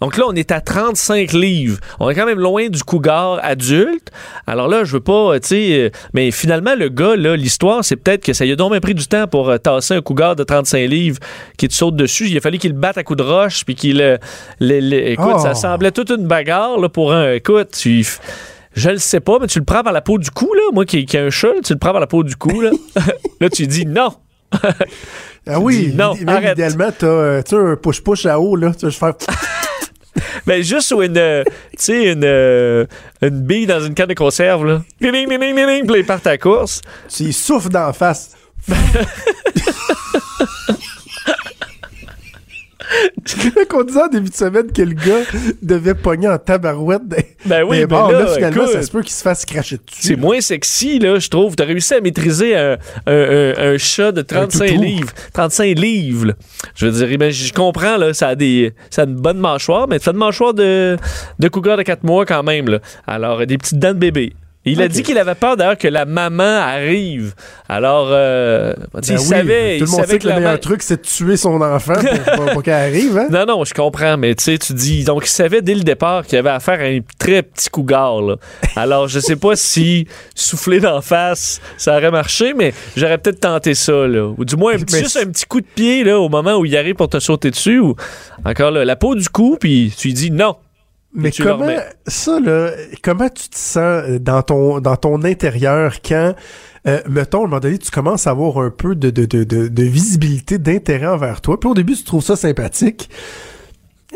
Donc 0.00 0.16
là, 0.16 0.24
on 0.28 0.34
est 0.34 0.52
à 0.52 0.60
35 0.60 1.32
livres. 1.32 1.78
On 1.98 2.08
est 2.08 2.14
quand 2.14 2.26
même 2.26 2.38
loin 2.38 2.68
du 2.68 2.82
cougar 2.84 3.40
adulte. 3.42 4.10
Alors 4.46 4.68
là, 4.68 4.84
je 4.84 4.92
veux 4.92 5.00
pas, 5.00 5.40
tu 5.40 5.48
sais, 5.48 5.72
euh, 5.72 5.90
mais 6.14 6.30
finalement, 6.30 6.74
le 6.76 6.88
gars, 6.88 7.16
là, 7.16 7.34
l'histoire, 7.36 7.84
c'est 7.84 7.96
peut-être 7.96 8.22
que 8.24 8.32
ça 8.32 8.44
lui 8.44 8.52
a 8.52 8.56
donc 8.56 8.70
bien 8.70 8.80
pris 8.80 8.94
du 8.94 9.06
temps 9.08 9.26
pour 9.26 9.48
euh, 9.50 9.58
tasser 9.58 9.94
un 9.94 10.00
cougar 10.02 10.36
de 10.36 10.44
35 10.44 10.78
livres 10.88 11.18
qui 11.56 11.66
te 11.68 11.74
saute 11.74 11.96
dessus. 11.96 12.26
Il 12.28 12.36
a 12.36 12.40
fallu 12.40 12.58
qu'il 12.58 12.72
le 12.72 12.78
batte 12.78 12.96
à 12.98 13.02
coups 13.02 13.18
de 13.18 13.22
roche, 13.24 13.64
puis 13.64 13.74
qu'il... 13.74 14.00
euh, 14.00 14.16
le- 14.60 14.80
le- 14.80 15.08
écoute, 15.10 15.32
Oh. 15.34 15.38
ça 15.40 15.54
semblait 15.54 15.90
toute 15.92 16.10
une 16.10 16.26
bagarre, 16.26 16.78
là, 16.78 16.88
pour 16.88 17.12
un... 17.12 17.32
Écoute, 17.32 17.70
tu... 17.76 18.06
Je 18.74 18.90
le 18.90 18.98
sais 18.98 19.18
pas, 19.20 19.38
mais 19.40 19.48
tu 19.48 19.58
le 19.58 19.64
prends 19.64 19.82
par 19.82 19.92
la 19.92 20.02
peau 20.02 20.18
du 20.18 20.30
cou, 20.30 20.52
là. 20.54 20.62
Moi 20.72 20.84
qui, 20.84 21.04
qui 21.06 21.16
ai 21.16 21.20
un 21.20 21.30
chat, 21.30 21.48
là, 21.48 21.60
tu 21.64 21.72
le 21.72 21.78
prends 21.80 21.90
par 21.90 22.00
la 22.00 22.06
peau 22.06 22.22
du 22.22 22.36
cou, 22.36 22.60
là. 22.60 22.70
là, 23.40 23.50
tu 23.50 23.66
dis 23.66 23.84
non. 23.86 24.10
Ah 25.50 25.58
oui, 25.58 25.88
Dis 25.88 25.94
non, 25.96 26.14
même 26.24 26.52
idéalement, 26.52 26.90
t'as 26.96 27.06
euh, 27.06 27.42
tu 27.42 27.50
sais, 27.50 27.56
un 27.56 27.74
push-push 27.76 28.26
à 28.26 28.38
eau, 28.38 28.54
là. 28.54 28.70
Tu 28.78 28.86
juste 28.86 28.98
faire. 29.00 29.14
Ben, 30.46 30.62
juste 30.62 30.92
ou 30.92 31.02
une, 31.02 31.16
euh, 31.18 31.42
tu 31.44 31.52
sais, 31.78 32.12
une, 32.12 32.24
euh, 32.24 32.86
une 33.22 33.40
bille 33.42 33.66
dans 33.66 33.80
une 33.80 33.94
canne 33.94 34.08
de 34.08 34.14
conserve, 34.14 34.66
là. 34.66 34.82
Ding, 35.00 35.12
ding, 35.12 35.28
ding, 35.28 35.40
ding, 35.40 35.54
ding, 35.54 35.86
puis 35.86 36.00
ils 36.00 36.06
partent 36.06 36.26
à 36.26 36.30
la 36.30 36.38
course. 36.38 36.80
Tu 37.08 37.24
y 37.24 37.32
souffles 37.32 37.70
d'en 37.70 37.92
face. 37.92 38.30
qu'on 43.68 43.84
disait 43.84 44.02
en 44.02 44.08
début 44.08 44.30
de 44.30 44.34
semaine 44.34 44.72
que 44.72 44.82
le 44.82 44.94
gars 44.94 45.20
devait 45.62 45.94
pogner 45.94 46.28
en 46.28 46.38
tabarouette 46.38 47.06
des, 47.06 47.26
Ben 47.46 47.62
oui, 47.64 47.76
des 47.76 47.82
mais 47.82 47.86
bars. 47.86 48.10
là, 48.10 48.20
Là, 48.20 48.26
finalement, 48.34 48.62
écoute, 48.62 48.72
ça 48.74 48.82
se 48.82 48.90
peut 48.90 49.02
qu'il 49.02 49.12
se 49.12 49.22
fasse 49.22 49.44
cracher 49.44 49.76
dessus. 49.76 50.00
C'est 50.02 50.16
moins 50.16 50.40
sexy, 50.40 50.98
là, 50.98 51.18
je 51.18 51.28
trouve. 51.28 51.54
T'as 51.56 51.64
réussi 51.64 51.94
à 51.94 52.00
maîtriser 52.00 52.56
un, 52.56 52.76
un, 53.06 53.12
un- 53.12 53.54
un 53.74 53.78
chat 53.78 54.12
de 54.12 54.22
35 54.22 54.66
toutou. 54.68 54.82
livres. 54.82 55.12
35 55.32 55.78
livres, 55.78 56.26
là. 56.28 56.32
Je 56.74 56.86
veux 56.86 57.06
dire, 57.06 57.18
ben, 57.18 57.30
je 57.30 57.52
comprends, 57.52 57.96
là, 57.96 58.14
ça 58.14 58.28
a, 58.28 58.34
des, 58.34 58.72
ça 58.90 59.02
a 59.02 59.04
une 59.04 59.16
bonne 59.16 59.38
mâchoire, 59.38 59.86
mais 59.88 59.98
ça 59.98 60.10
a 60.10 60.12
une 60.12 60.18
mâchoire 60.18 60.54
de, 60.54 60.96
de 61.38 61.48
cougar 61.48 61.76
de 61.76 61.82
4 61.82 62.04
mois 62.04 62.24
quand 62.26 62.42
même, 62.42 62.68
là. 62.68 62.78
Alors, 63.06 63.44
des 63.46 63.58
petites 63.58 63.78
dents 63.78 63.92
de 63.94 63.98
bébé. 63.98 64.32
Il 64.64 64.82
a 64.82 64.88
dit 64.88 65.02
qu'il 65.02 65.16
avait 65.16 65.34
peur 65.34 65.56
d'ailleurs 65.56 65.78
que 65.78 65.88
la 65.88 66.04
maman 66.04 66.42
arrive. 66.42 67.32
Alors, 67.70 68.08
euh, 68.10 68.74
Ben 68.92 69.00
il 69.08 69.12
oui, 69.12 69.18
savait, 69.18 69.78
tout 69.78 69.84
il 69.84 69.86
le 69.86 69.86
monde 69.86 70.06
sait 70.06 70.18
que 70.18 70.28
le 70.28 70.34
meilleur 70.34 70.60
truc, 70.60 70.82
c'est 70.82 70.96
de 71.00 71.06
tuer 71.06 71.36
son 71.38 71.58
enfant 71.62 71.94
pour, 71.94 72.34
pour- 72.36 72.52
pour 72.52 72.62
qu'elle 72.62 72.74
arrive. 72.74 73.16
Hein? 73.16 73.28
non, 73.30 73.46
non, 73.46 73.64
je 73.64 73.72
comprends, 73.72 74.18
mais 74.18 74.34
tu 74.34 74.44
sais, 74.44 74.58
tu 74.58 74.74
dis. 74.74 75.04
Donc, 75.04 75.22
il 75.24 75.30
savait 75.30 75.62
dès 75.62 75.74
le 75.74 75.84
départ 75.84 76.26
qu'il 76.26 76.36
avait 76.38 76.50
affaire 76.50 76.80
à 76.80 76.84
un 76.84 76.98
très 77.18 77.42
petit 77.42 77.70
cougar, 77.70 78.20
là. 78.20 78.36
Alors, 78.76 79.08
je 79.08 79.20
sais 79.20 79.36
pas 79.36 79.56
si 79.56 80.06
souffler 80.34 80.80
d'en 80.80 81.00
face, 81.00 81.60
ça 81.78 81.96
aurait 81.96 82.10
marché, 82.10 82.52
mais 82.52 82.74
j'aurais 82.94 83.16
peut-être 83.16 83.40
tenté 83.40 83.74
ça, 83.74 84.06
là. 84.06 84.28
Ou 84.36 84.44
du 84.44 84.56
moins, 84.56 84.74
un 84.74 84.78
petit- 84.80 84.96
Mais 84.96 85.02
juste 85.02 85.16
un 85.16 85.26
petit 85.30 85.46
coup 85.46 85.62
de 85.62 85.66
pied, 85.74 86.04
là, 86.04 86.18
au 86.20 86.28
moment 86.28 86.56
où 86.58 86.66
il 86.66 86.76
arrive 86.76 86.94
pour 86.96 87.08
te 87.08 87.20
sauter 87.20 87.50
dessus, 87.50 87.78
ou 87.78 87.94
encore 88.44 88.70
là, 88.70 88.84
la 88.84 88.96
peau 88.96 89.14
du 89.14 89.28
cou, 89.30 89.56
puis 89.58 89.94
tu 89.96 90.08
lui 90.08 90.14
dis 90.14 90.30
non. 90.30 90.56
Mais 91.14 91.30
comment 91.30 91.72
ça 92.06 92.38
là, 92.38 92.70
comment 93.02 93.28
tu 93.28 93.48
te 93.48 93.56
sens 93.56 93.76
euh, 93.78 94.18
dans 94.18 94.42
ton 94.42 94.80
dans 94.80 94.96
ton 94.96 95.24
intérieur 95.24 96.02
quand 96.02 96.34
euh, 96.86 97.00
mettons 97.08 97.38
à 97.38 97.44
un 97.44 97.48
moment 97.48 97.60
donné 97.60 97.78
tu 97.78 97.90
commences 97.90 98.26
à 98.26 98.30
avoir 98.30 98.58
un 98.58 98.70
peu 98.70 98.94
de 98.94 99.10
de, 99.10 99.24
de, 99.24 99.44
de, 99.44 99.68
de 99.68 99.82
visibilité 99.84 100.58
d'intérêt 100.58 101.06
envers 101.06 101.40
toi? 101.40 101.58
Puis 101.58 101.68
au 101.70 101.74
début 101.74 101.94
tu 101.94 102.04
trouves 102.04 102.22
ça 102.22 102.36
sympathique. 102.36 103.08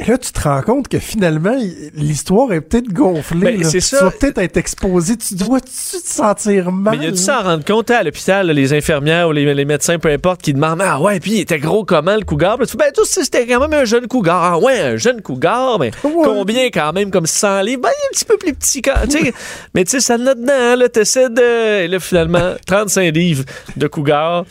Et 0.00 0.06
là 0.06 0.16
tu 0.16 0.32
te 0.32 0.40
rends 0.40 0.62
compte 0.62 0.88
que 0.88 0.98
finalement 0.98 1.54
l'histoire 1.94 2.50
est 2.54 2.62
peut-être 2.62 2.88
gonflée. 2.90 3.58
Ben, 3.58 3.64
c'est 3.64 3.72
Tu 3.80 3.80
ça. 3.82 4.04
vas 4.06 4.10
peut-être 4.10 4.38
être 4.38 4.56
exposé. 4.56 5.18
Tu 5.18 5.34
dois-tu 5.34 5.68
te 5.70 6.08
sentir 6.08 6.72
mal? 6.72 6.96
Mais 6.96 7.04
il 7.04 7.08
a 7.08 7.10
dû 7.10 7.18
là? 7.18 7.22
s'en 7.22 7.42
rendre 7.42 7.62
compte 7.62 7.90
hein, 7.90 7.96
à 7.96 8.02
l'hôpital, 8.02 8.50
les 8.50 8.72
infirmières 8.72 9.28
ou 9.28 9.32
les, 9.32 9.52
les 9.52 9.64
médecins, 9.66 9.98
peu 9.98 10.08
importe, 10.08 10.40
qui 10.40 10.54
demandent 10.54 10.80
Ah 10.82 10.98
ouais, 10.98 11.20
puis 11.20 11.32
il 11.32 11.40
était 11.40 11.58
gros 11.58 11.84
comment 11.84 12.16
le 12.16 12.24
cougar? 12.24 12.56
Puis 12.56 12.66
tu 12.68 12.78
ben, 12.78 12.90
tu 12.94 13.04
sais, 13.04 13.22
c'était 13.24 13.46
quand 13.46 13.60
même 13.60 13.74
un 13.74 13.84
jeune 13.84 14.06
cougar. 14.08 14.42
Ah 14.42 14.58
ouais, 14.58 14.80
un 14.80 14.96
jeune 14.96 15.20
cougar, 15.20 15.78
mais 15.78 15.90
Ouais. 16.02 16.10
combien 16.24 16.66
quand 16.70 16.94
même, 16.94 17.10
comme 17.10 17.26
100 17.26 17.60
livres? 17.60 17.82
Ben, 17.82 17.90
il 17.90 18.02
est 18.02 18.06
un 18.06 18.12
petit 18.12 18.24
peu 18.24 18.38
plus 18.38 18.54
petit. 18.54 18.80
Quand, 18.80 18.94
tu 19.10 19.18
sais. 19.18 19.34
mais 19.74 19.84
tu 19.84 19.90
sais, 19.90 20.00
ça 20.00 20.14
en 20.16 20.26
a 20.26 20.34
dedans, 20.34 20.74
là, 20.78 20.88
t'essaies 20.88 21.28
de. 21.28 21.82
Et 21.82 21.88
là, 21.88 22.00
finalement, 22.00 22.54
35 22.66 23.14
livres 23.14 23.44
de 23.76 23.86
cougar. 23.88 24.46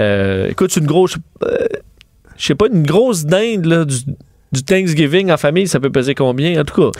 Euh, 0.00 0.48
écoute, 0.48 0.74
une 0.76 0.86
grosse. 0.86 1.16
euh, 1.44 1.66
Je 2.38 2.46
sais 2.46 2.54
pas, 2.54 2.66
une 2.72 2.82
grosse 2.86 3.24
dinde, 3.26 3.66
là, 3.66 3.84
du. 3.84 3.96
Du 4.52 4.62
Thanksgiving 4.62 5.30
en 5.32 5.36
famille, 5.36 5.66
ça 5.66 5.80
peut 5.80 5.90
peser 5.90 6.14
combien? 6.14 6.60
En 6.60 6.64
tout 6.64 6.90
cas, 6.92 6.98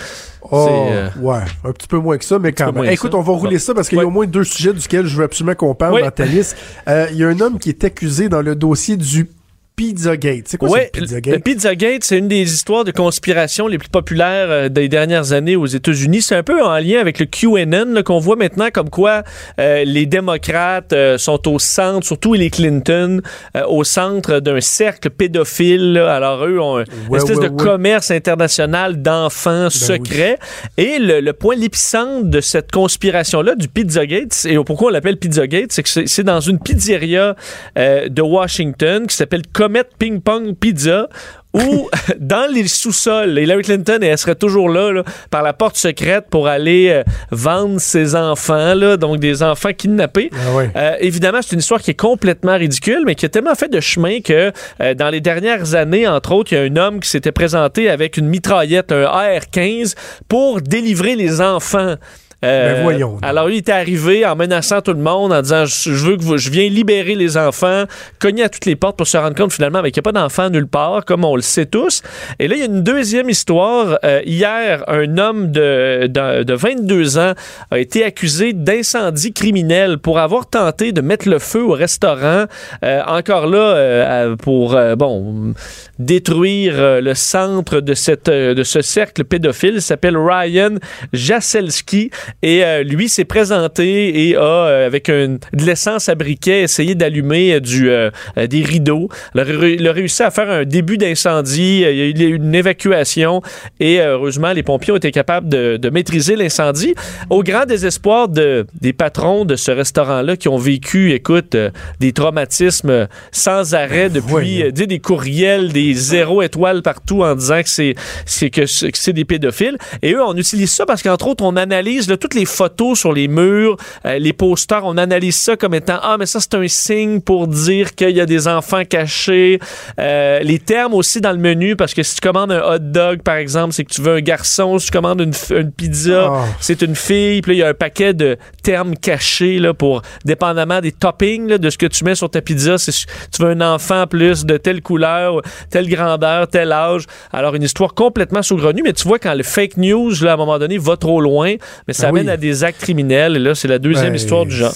Oh, 0.49 0.65
c'est, 0.69 0.93
euh, 0.95 1.09
ouais, 1.21 1.39
un 1.65 1.73
petit 1.73 1.89
peu 1.89 1.99
moins 1.99 2.19
que 2.19 2.25
ça, 2.25 2.39
mais 2.39 2.53
quand 2.53 2.73
même. 2.73 2.85
Écoute, 2.85 3.11
ça. 3.13 3.19
on 3.19 3.23
va 3.23 3.33
rouler 3.33 3.57
Bon. 3.57 3.59
ça 3.59 3.75
parce 3.75 3.89
qu'il 3.89 3.99
y 3.99 4.01
a 4.01 4.07
au 4.07 4.11
moins 4.11 4.27
deux 4.27 4.45
sujets 4.45 4.73
duquel 4.73 5.05
je 5.07 5.17
veux 5.17 5.25
absolument 5.25 5.57
qu'on 5.57 5.75
parle 5.75 5.95
Oui. 5.95 6.27
liste. 6.29 6.57
Euh, 6.89 7.07
Il 7.11 7.17
y 7.19 7.25
a 7.25 7.29
un 7.29 7.41
homme 7.41 7.59
qui 7.59 7.69
est 7.69 7.83
accusé 7.83 8.29
dans 8.29 8.43
le 8.43 8.55
dossier 8.55 8.97
du 8.97 9.29
Pizzagate. 9.77 10.45
C'est 10.49 10.57
quoi 10.57 10.71
Ouais, 10.71 10.91
ce 10.95 11.01
le 11.01 11.05
Pizzagate? 11.07 11.45
Pizzagate, 11.45 12.03
c'est 12.05 12.17
une 12.17 12.29
des 12.29 12.51
histoires 12.51 12.85
de 12.85 12.93
conspiration 12.93 13.67
les 13.69 13.77
plus 13.77 13.91
populaires 13.91 14.47
euh, 14.51 14.69
des 14.71 14.89
dernières 14.89 15.33
années 15.35 15.55
aux 15.55 15.67
États-Unis. 15.67 16.23
C'est 16.23 16.35
un 16.35 16.43
peu 16.43 16.63
en 16.65 16.79
lien 16.79 16.99
avec 16.99 17.19
le 17.19 17.27
QAnon 17.27 18.03
qu'on 18.03 18.19
voit 18.19 18.37
maintenant 18.37 18.69
comme 18.73 18.89
quoi 18.89 19.23
euh, 19.61 19.85
les 19.85 20.07
démocrates 20.07 20.95
euh, 20.95 21.19
sont 21.19 21.47
au 21.47 21.59
centre, 21.59 22.07
surtout 22.07 22.33
les 22.33 22.49
Clinton, 22.49 23.21
euh, 23.55 23.65
au 23.69 23.85
centre 23.85 24.41
d'un 24.41 24.63
cercle 24.63 25.11
pédophile. 25.11 25.93
là. 25.93 26.15
Alors 26.15 26.47
eux 26.47 26.59
ont 26.59 26.79
un- 26.79 26.85
une 27.11 27.15
espèce 27.15 27.37
ouais, 27.37 27.45
de. 27.45 27.49
Ben 27.51 27.57
commerce 27.57 28.11
international 28.11 29.03
d'enfants 29.03 29.69
secrets. 29.69 30.39
Et 30.79 30.99
le, 30.99 31.21
le 31.21 31.33
point, 31.35 31.55
l'épicentre 31.55 32.25
de 32.25 32.41
cette 32.41 32.73
conspiration-là, 32.73 33.55
du 33.55 33.69
Pizzagate, 33.69 34.47
et 34.49 34.57
pourquoi 34.65 34.89
on 34.89 34.93
l'appelle 34.93 35.19
Pizzagate, 35.19 35.71
c'est 35.73 35.83
que 35.83 36.07
c'est 36.07 36.25
dans 36.25 36.41
une 36.41 36.59
pizzeria 36.59 37.37
de 37.77 38.23
Washington 38.23 39.07
qui 39.07 39.15
s'appelle 39.15 39.43
Comet 39.67 39.83
Ping 39.99 40.21
Pong 40.21 40.55
Pizza. 40.55 41.09
Où, 41.53 41.91
dans 42.21 42.49
les 42.53 42.69
sous-sols, 42.69 43.37
Hillary 43.37 43.63
Clinton, 43.63 43.99
elle 44.01 44.17
serait 44.17 44.37
toujours 44.37 44.69
là, 44.69 44.93
là, 44.93 45.03
par 45.31 45.43
la 45.43 45.55
porte 45.55 45.77
secrète 45.77 46.27
pour 46.31 46.47
aller 46.47 46.91
euh, 46.91 47.03
vendre 47.33 47.81
ses 47.81 48.15
enfants, 48.15 48.75
là, 48.75 48.97
donc 48.97 49.19
des 49.19 49.43
enfants 49.43 49.73
kidnappés. 49.73 50.31
Ah. 50.35 50.61
Euh, 50.77 50.97
évidemment, 51.01 51.41
c'est 51.43 51.55
une 51.55 51.61
histoire 51.61 51.81
qui 51.81 51.91
est 51.93 51.99
complètement 51.99 52.57
ridicule, 52.57 53.03
mais 53.07 53.17
qui 53.17 53.27
a 53.27 53.29
tellement 53.29 53.57
fait 53.57 53.69
de 53.69 53.81
chemin 53.81 54.21
que 54.21 54.53
euh, 54.81 54.95
dans 54.95 55.09
les 55.09 55.21
dernières 55.21 55.75
années, 55.75 56.07
entre 56.07 56.33
autres, 56.33 56.53
il 56.53 56.57
y 56.57 56.59
a 56.59 56.63
un 56.63 56.77
homme 56.77 57.01
qui 57.01 57.09
s'était 57.09 57.33
présenté 57.33 57.89
avec 57.89 58.19
une 58.19 58.29
mitraillette, 58.29 58.93
un 58.93 59.05
AR-15, 59.05 59.97
pour 60.29 60.61
délivrer 60.61 61.17
les 61.17 61.41
enfants. 61.41 61.97
Euh, 62.45 62.75
Ben 62.75 62.83
voyons. 62.83 63.19
Alors, 63.23 63.47
lui, 63.47 63.55
il 63.57 63.59
était 63.59 63.73
arrivé 63.73 64.27
en 64.27 64.37
menaçant 64.37 64.83
tout 64.83 64.93
le 64.93 65.01
monde, 65.01 65.33
en 65.33 65.41
disant 65.41 65.65
Je 65.65 65.91
veux 65.91 66.17
que 66.19 66.23
vous- 66.23 66.37
je 66.37 66.51
viens 66.51 66.69
libérer 66.69 67.15
les 67.15 67.39
enfants, 67.39 67.85
cogner 68.19 68.43
à 68.43 68.49
toutes 68.51 68.67
les 68.67 68.77
portes 68.77 68.97
pour 68.99 69.07
se 69.07 69.17
rendre 69.17 69.35
compte 69.35 69.53
finalement 69.55 69.83
qu'il 69.83 69.93
n'y 69.95 69.99
a 70.01 70.03
pas 70.03 70.13
d'enfants 70.13 70.51
nulle 70.51 70.67
part, 70.67 71.05
comme 71.07 71.25
on 71.25 71.35
le 71.35 71.41
sait 71.43 71.65
tous. 71.65 72.03
Et 72.39 72.47
là, 72.47 72.55
il 72.57 72.59
y 72.59 72.63
a 72.63 72.67
une 72.67 72.83
deuxième 72.83 73.31
histoire. 73.31 73.99
Euh, 74.05 74.21
hier, 74.27 74.85
un 74.89 75.17
homme 75.17 75.51
de, 75.51 76.09
de, 76.09 76.43
de 76.43 76.55
22 76.55 77.17
ans 77.19 77.33
a 77.71 77.79
été 77.79 78.05
accusé 78.05 78.53
d'incendie 78.53 79.33
criminel 79.33 79.97
pour 79.99 80.19
avoir 80.19 80.47
tenté 80.47 80.93
de 80.93 81.01
mettre 81.01 81.29
le 81.29 81.39
feu 81.39 81.63
au 81.65 81.73
restaurant. 81.73 82.45
Euh, 82.85 83.03
encore 83.07 83.47
là, 83.47 84.37
pour 84.37 84.77
bon 84.99 85.55
détruire 85.99 87.01
le 87.01 87.15
centre 87.15 87.81
de, 87.81 87.95
cette, 87.95 88.29
de 88.29 88.63
ce 88.63 88.83
cercle 88.83 89.25
pédophile. 89.25 89.75
Il 89.77 89.83
s'appelle 89.83 90.17
Ryan 90.19 90.75
Jaselski. 91.15 92.11
Et 92.43 92.65
euh, 92.65 92.83
lui 92.83 93.09
s'est 93.09 93.25
présenté 93.25 94.29
et 94.29 94.37
a, 94.37 94.41
euh, 94.41 94.87
avec 94.87 95.09
un- 95.09 95.37
de 95.53 95.65
l'essence 95.65 96.09
à 96.09 96.15
briquet, 96.15 96.63
essayé 96.63 96.95
d'allumer 96.95 97.55
euh, 97.55 97.61
du, 97.61 97.91
euh, 97.91 98.11
des 98.37 98.63
rideaux. 98.63 99.09
Il 99.35 99.41
a, 99.41 99.45
ré- 99.45 99.77
il 99.79 99.87
a 99.89 99.93
réussi 99.93 100.23
à 100.23 100.31
faire 100.31 100.51
un 100.51 100.65
début 100.65 100.99
d'incendie. 100.99 101.85
Il 101.89 102.19
y 102.19 102.25
a 102.25 102.29
eu 102.29 102.37
une 102.37 102.55
évacuation 102.55 103.43
et 103.81 104.01
euh, 104.01 104.13
heureusement, 104.15 104.53
les 104.53 104.63
pompiers 104.63 104.93
ont 104.93 104.97
été 104.97 105.11
capables 105.11 105.49
de, 105.49 105.77
de 105.77 105.91
maîtriser 105.91 106.37
l'incendie. 106.37 106.95
Au 107.31 107.43
grand 107.43 107.65
désespoir 107.67 108.29
de, 108.29 108.67
des 108.81 108.93
patrons 108.93 109.45
de 109.45 109.57
ce 109.57 109.71
restaurant-là 109.71 110.37
qui 110.37 110.49
ont 110.49 110.57
vécu, 110.59 111.13
écoute, 111.13 111.57
des 112.01 112.13
traumatismes 112.13 113.09
sans 113.33 113.75
arrêt 113.75 114.09
depuis 114.11 114.63
euh, 114.63 114.71
tu 114.71 114.83
sais, 114.83 114.87
des 114.87 114.99
courriels, 114.99 115.73
des 115.73 115.95
zéro 115.95 116.43
étoiles 116.43 116.83
partout 116.83 117.23
en 117.23 117.35
disant 117.35 117.63
que 117.63 117.69
c'est 117.69 117.95
c'est 118.25 118.51
que 118.51 118.67
c'est 118.67 118.91
que 118.93 118.99
c'est 118.99 119.13
des 119.13 119.25
pédophiles. 119.25 119.77
Et 120.03 120.13
eux, 120.13 120.23
on 120.25 120.37
utilise 120.37 120.71
ça 120.71 120.87
parce 120.87 121.03
qu'entre 121.03 121.27
autres, 121.29 121.45
on 121.45 121.57
analyse 121.57 122.09
là, 122.09 122.16
toutes 122.17 122.35
les 122.35 122.45
photos 122.45 122.99
sur 122.99 123.13
les 123.13 123.29
murs, 123.29 123.77
euh, 124.05 124.19
les 124.19 124.33
posters, 124.33 124.85
on 124.85 124.97
analyse 124.97 125.37
ça 125.37 125.57
comme 125.57 125.75
étant 125.75 125.99
ah 126.03 126.17
mais 126.19 126.27
ça 126.27 126.41
c'est 126.41 126.55
un 126.55 126.69
signe 126.69 127.21
pour 127.21 127.49
dire 127.49 127.95
qu'il 127.95 128.11
y 128.11 128.21
a 128.21 128.27
des 128.27 128.49
enfants 128.49 128.85
cachés. 128.85 129.59
Euh, 129.99 130.41
les 130.41 130.59
termes 130.59 130.95
aussi 130.95 131.21
dans 131.21 131.33
le 131.33 131.39
menu 131.39 131.77
parce 131.77 131.95
que 131.95 132.03
si 132.03 132.17
tu 132.17 132.21
commandes 132.21 132.53
un 132.53 132.63
hot 132.63 132.79
dog 132.79 133.23
par 133.23 133.37
exemple, 133.37 133.73
c'est 133.73 133.85
que 133.85 133.93
tu 133.93 134.03
veux 134.03 134.17
un 134.17 134.21
garçon. 134.21 134.79
Si 134.79 134.87
tu 134.87 134.93
commandes 134.93 135.21
une, 135.21 135.71
pizza, 135.71 136.31
Ah. 136.31 136.45
c'est 136.61 136.83
une 136.83 136.95
fille. 136.97 137.43
Puis 137.43 137.57
il 137.57 137.59
y 137.59 137.63
a 137.63 137.69
un 137.69 137.75
paquet 137.75 138.15
de 138.15 138.37
termes 138.63 138.97
cachés 138.97 139.59
là, 139.59 139.75
pour, 139.75 140.03
dépendamment 140.25 140.81
des 140.81 140.93
toppings 140.93 141.49
là, 141.49 141.59
de 141.59 141.71
ce 141.71 141.79
que 141.79 141.87
tu 141.87 142.05
mets 142.05 142.15
sur 142.15 142.31
ta 142.31 142.41
pizza. 142.41 142.79
C'est, 142.79 142.93
tu 142.93 143.43
veux 143.43 143.51
un 143.51 143.61
enfant 143.61 144.07
plus 144.07 144.45
de 144.45 144.57
telle 144.57 144.83
couleur, 144.83 145.43
telle 145.71 145.89
grandeur, 145.89 146.49
tel 146.49 146.73
âge. 146.73 147.05
Alors, 147.33 147.55
une 147.55 147.63
histoire 147.63 147.95
complètement 147.95 148.43
saugrenue. 148.43 148.83
Mais 148.85 148.93
tu 148.93 149.07
vois, 149.07 149.19
quand 149.19 149.35
le 149.35 149.43
fake 149.43 149.77
news, 149.77 150.13
là, 150.23 150.33
à 150.33 150.35
un 150.35 150.37
moment 150.37 150.59
donné, 150.59 150.79
va 150.79 150.97
trop 150.97 151.21
loin, 151.21 151.55
mais 151.87 151.95
ça 151.95 152.06
ça 152.07 152.13
oui. 152.13 152.21
amène 152.21 152.29
à 152.33 152.37
des 152.37 152.65
actes 152.65 152.81
criminels. 152.81 153.37
Et 153.37 153.41
là, 153.41 153.55
c'est 153.55 153.69
la 153.69 153.79
deuxième 153.79 154.11
Ben, 154.11 154.17
histoire 154.17 154.45
du 154.47 154.55
genre. 154.55 154.73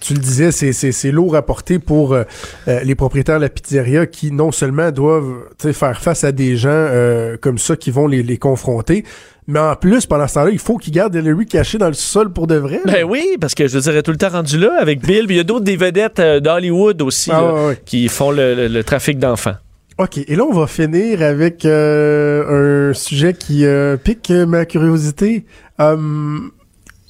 Tu 0.00 0.14
le 0.14 0.18
disais, 0.20 0.50
c'est- 0.50 1.10
lourd 1.12 1.36
à 1.36 1.42
porter 1.42 1.78
pour 1.78 2.14
euh, 2.14 2.22
euh, 2.68 2.80
les 2.84 2.94
propriétaires 2.94 3.36
de 3.36 3.42
la 3.42 3.48
pizzeria 3.50 4.06
qui 4.06 4.32
non 4.32 4.50
seulement 4.50 4.90
doivent 4.92 5.44
faire 5.74 6.00
face 6.00 6.24
à 6.24 6.32
des 6.32 6.56
gens 6.56 6.70
euh, 6.72 7.36
comme 7.38 7.58
ça 7.58 7.76
qui 7.76 7.90
vont 7.90 8.06
les, 8.06 8.22
les 8.22 8.38
confronter, 8.38 9.04
mais 9.46 9.58
en 9.58 9.76
plus, 9.76 10.06
pendant 10.06 10.26
ce 10.26 10.34
temps-là, 10.34 10.50
il 10.52 10.58
faut 10.58 10.78
qu'ils 10.78 10.94
gardent 10.94 11.14
Hillary 11.14 11.44
caché 11.44 11.76
dans 11.76 11.88
le 11.88 11.92
sol 11.92 12.32
pour 12.32 12.46
de 12.46 12.54
vrai. 12.54 12.80
là. 12.86 12.92
Ben 12.94 13.04
oui, 13.04 13.36
parce 13.38 13.54
que 13.54 13.68
je 13.68 13.78
dirais 13.78 14.02
tout 14.02 14.10
le 14.12 14.16
temps 14.16 14.30
rendu 14.30 14.58
là 14.58 14.74
avec 14.80 15.02
Bill. 15.04 15.26
Il 15.28 15.36
y 15.36 15.40
a 15.40 15.44
d'autres 15.44 15.64
des 15.66 15.76
vedettes 15.76 16.18
euh, 16.20 16.40
d'Hollywood 16.40 17.02
aussi 17.02 17.30
Ah, 17.30 17.40
là, 17.42 17.74
qui 17.84 18.08
font 18.08 18.30
le, 18.30 18.54
le- 18.54 18.68
le 18.68 18.84
trafic 18.84 19.18
d'enfants. 19.18 19.56
OK, 19.98 20.16
et 20.16 20.34
là, 20.34 20.44
on 20.50 20.54
va 20.58 20.66
finir 20.66 21.20
avec 21.20 21.66
euh, 21.66 22.90
un 22.90 22.94
sujet 22.94 23.34
qui 23.34 23.66
euh, 23.66 23.98
pique 23.98 24.30
ma 24.30 24.64
curiosité. 24.64 25.44
Hum, 25.78 26.52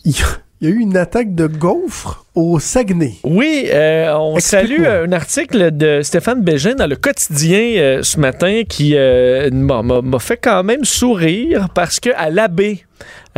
Il 0.04 0.12
y, 0.12 0.22
a- 0.22 0.68
eu 0.68 0.78
une 0.78 0.96
attaque 0.96 1.34
de 1.34 1.46
gaufres 1.46 2.26
au 2.34 2.58
Saguenay. 2.60 3.14
Oui, 3.24 3.64
euh, 3.72 4.12
on 4.14 4.38
salue 4.40 4.84
un 4.86 5.10
article 5.12 5.70
de 5.76 6.00
Stéphane 6.02 6.42
Bégin 6.42 6.74
dans 6.74 6.86
le 6.86 6.96
quotidien 6.96 7.58
euh, 7.78 8.02
ce 8.02 8.20
matin 8.20 8.62
qui 8.68 8.92
euh, 8.94 9.50
m'a 9.50 10.18
fait 10.18 10.36
quand 10.36 10.62
même 10.62 10.84
sourire 10.84 11.68
parce 11.74 11.98
que 11.98 12.10
à 12.16 12.28
l'abbé, 12.30 12.84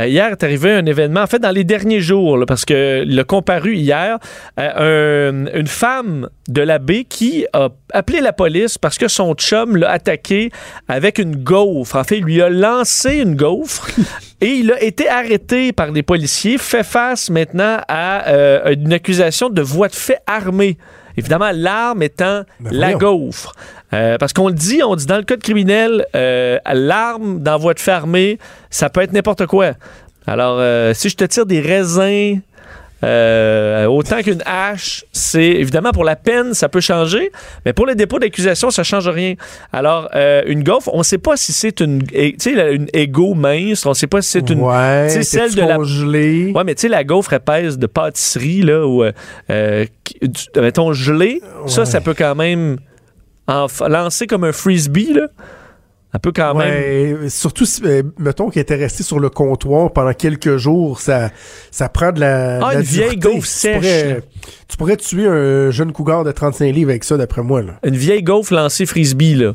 euh, 0.01 0.07
hier 0.09 0.29
est 0.33 0.43
arrivé 0.43 0.73
un 0.73 0.85
événement, 0.87 1.21
en 1.23 1.27
fait 1.27 1.39
dans 1.39 1.51
les 1.53 1.65
derniers 1.65 2.01
jours, 2.01 2.37
là, 2.37 2.45
parce 2.47 2.65
que 2.65 3.19
a 3.19 3.25
comparu 3.25 3.77
hier 3.77 4.19
euh, 4.59 5.31
un- 5.47 5.59
une 5.59 5.67
femme 5.69 6.29
de 6.49 6.61
l'abbé 6.63 7.05
qui 7.05 7.47
a 7.53 7.69
appelé 7.93 8.21
la 8.21 8.33
police 8.33 8.79
parce 8.79 8.99
que 8.99 9.07
son 9.09 9.35
chum 9.35 9.77
l'a 9.77 9.91
attaqué 9.91 10.51
avec 10.89 11.19
une 11.19 11.37
gaufre. 11.37 11.97
En 11.97 12.05
fait, 12.05 12.19
il 12.19 12.25
lui 12.25 12.43
a 12.43 12.49
lancé 12.51 13.19
une 13.19 13.37
gaufre 13.37 13.89
et 14.43 14.57
il 14.57 14.73
a 14.73 14.83
été 14.83 15.09
arrêté 15.09 15.73
par 15.73 15.93
les 15.93 16.03
policiers, 16.03 16.59
fait 16.59 16.83
face 16.83 17.31
maintenant 17.31 17.79
à 17.87 18.29
euh, 18.29 18.75
une 18.75 18.93
accusation 18.93 19.49
de 19.49 19.63
voie 19.63 19.87
de 19.87 19.95
fait 19.95 20.19
armée. 20.27 20.77
Évidemment, 21.17 21.51
l'arme 21.55 22.03
étant 22.03 22.43
Ben 22.59 22.73
la 22.73 22.95
gaufre. 22.95 23.55
Euh, 23.93 24.19
parce 24.19 24.33
qu'on 24.33 24.49
le 24.49 24.55
dit, 24.55 24.83
on 24.83 24.97
dit 24.97 25.07
dans 25.07 25.19
le 25.19 25.23
code 25.23 25.43
criminel, 25.43 26.05
euh, 26.17 26.59
l'arme 26.73 27.39
dans 27.41 27.57
voie 27.57 27.75
de 27.75 27.79
fait 27.79 27.93
armée, 27.93 28.39
ça 28.69 28.91
peut 28.91 29.03
être 29.03 29.13
n'importe 29.13 29.47
quoi. 29.47 29.75
Alors, 30.27 30.61
si 30.95 31.09
je 31.09 31.17
te 31.17 31.25
tire 31.25 31.47
des 31.47 31.61
raisins, 31.61 32.41
euh, 33.05 33.87
autant 33.87 34.23
qu'une 34.23 34.43
hache, 34.47 35.05
c'est 35.13 35.45
évidemment 35.45 35.91
pour 35.91 36.05
la 36.05 36.17
peine, 36.17 36.55
ça 36.55 36.69
peut 36.69 36.81
changer, 36.81 37.33
mais 37.65 37.73
pour 37.73 37.87
le 37.87 37.95
dépôt 37.95 38.19
d'accusation, 38.19 38.71
ça 38.71 38.83
change 38.85 39.09
rien. 39.09 39.35
Alors, 39.73 40.09
euh, 40.15 40.43
une 40.47 40.63
gaufre, 40.63 40.89
on 40.93 40.99
ne 40.99 41.03
sait 41.03 41.19
pas 41.19 41.37
si 41.37 41.53
c'est 41.53 41.81
une, 41.81 42.03
tu 42.07 42.35
sais, 42.39 42.55
la- 42.55 42.71
une 42.71 42.87
égo 42.93 43.35
mince, 43.35 43.85
on 43.87 43.91
ne 43.91 43.95
sait 43.95 44.07
pas 44.07 44.23
si 44.23 44.31
c'est 44.31 44.51
une, 44.51 44.61
ouais, 44.61 45.09
celle 45.23 45.55
de 45.55 45.61
la- 45.63 45.77
congelé? 45.77 46.53
Ouais, 46.55 46.65
mais 46.65 46.75
tu 46.75 46.83
sais, 46.83 46.89
la 46.89 47.05
gaufre 47.05 47.33
épaisse 47.33 47.79
de 47.79 47.87
pâtisserie, 47.87 48.63
là, 48.63 48.87
ou, 48.87 49.03
euh, 49.03 49.13
euh, 49.51 49.85
mettons, 50.57 50.93
gelée, 50.93 51.41
ça, 51.67 51.81
Ouais. 51.81 51.87
ça 51.87 52.01
peut 52.01 52.15
quand 52.17 52.35
même 52.37 52.79
lancer 53.89 54.27
comme 54.27 54.45
un 54.45 54.53
frisbee, 54.53 55.13
là. 55.15 55.27
Ça 56.13 56.19
peut 56.19 56.33
quand 56.35 56.55
même. 56.55 57.31
Surtout, 57.31 57.65
si, 57.65 57.81
euh, 57.85 58.03
mettons 58.19 58.51
qu'il 58.51 58.61
était 58.61 58.75
resté 58.75 59.03
sur 59.03 59.19
le 59.19 59.31
comptoir 59.31 59.91
pendant 59.93 60.13
quelques 60.13 60.59
jours, 60.59 61.01
ça, 61.01 61.31
ça 61.71 61.89
prend 61.89 62.13
de 62.13 62.21
la. 62.21 62.57
Ah, 62.57 62.71
de 62.71 62.75
la 62.75 62.81
une 62.81 62.87
vieille 62.87 63.17
gaufre 63.17 63.41
Tu 63.41 63.47
sèche, 63.47 63.77
pourrais-. 63.77 64.23
Tu 64.69 64.77
pourrais 64.77 64.97
tuer 64.99 65.27
un 65.27 65.71
jeune 65.71 65.93
cougar 65.93 66.23
de 66.25 66.31
35 66.31 66.67
livres 66.67 66.91
avec 66.91 67.05
ça, 67.05 67.17
d'après 67.17 67.43
moi. 67.43 67.63
Là. 67.63 67.79
Une 67.83 67.97
vieille 67.97 68.23
gaufre 68.23 68.53
lancée 68.53 68.85
frisbee, 68.85 69.37
là. 69.37 69.55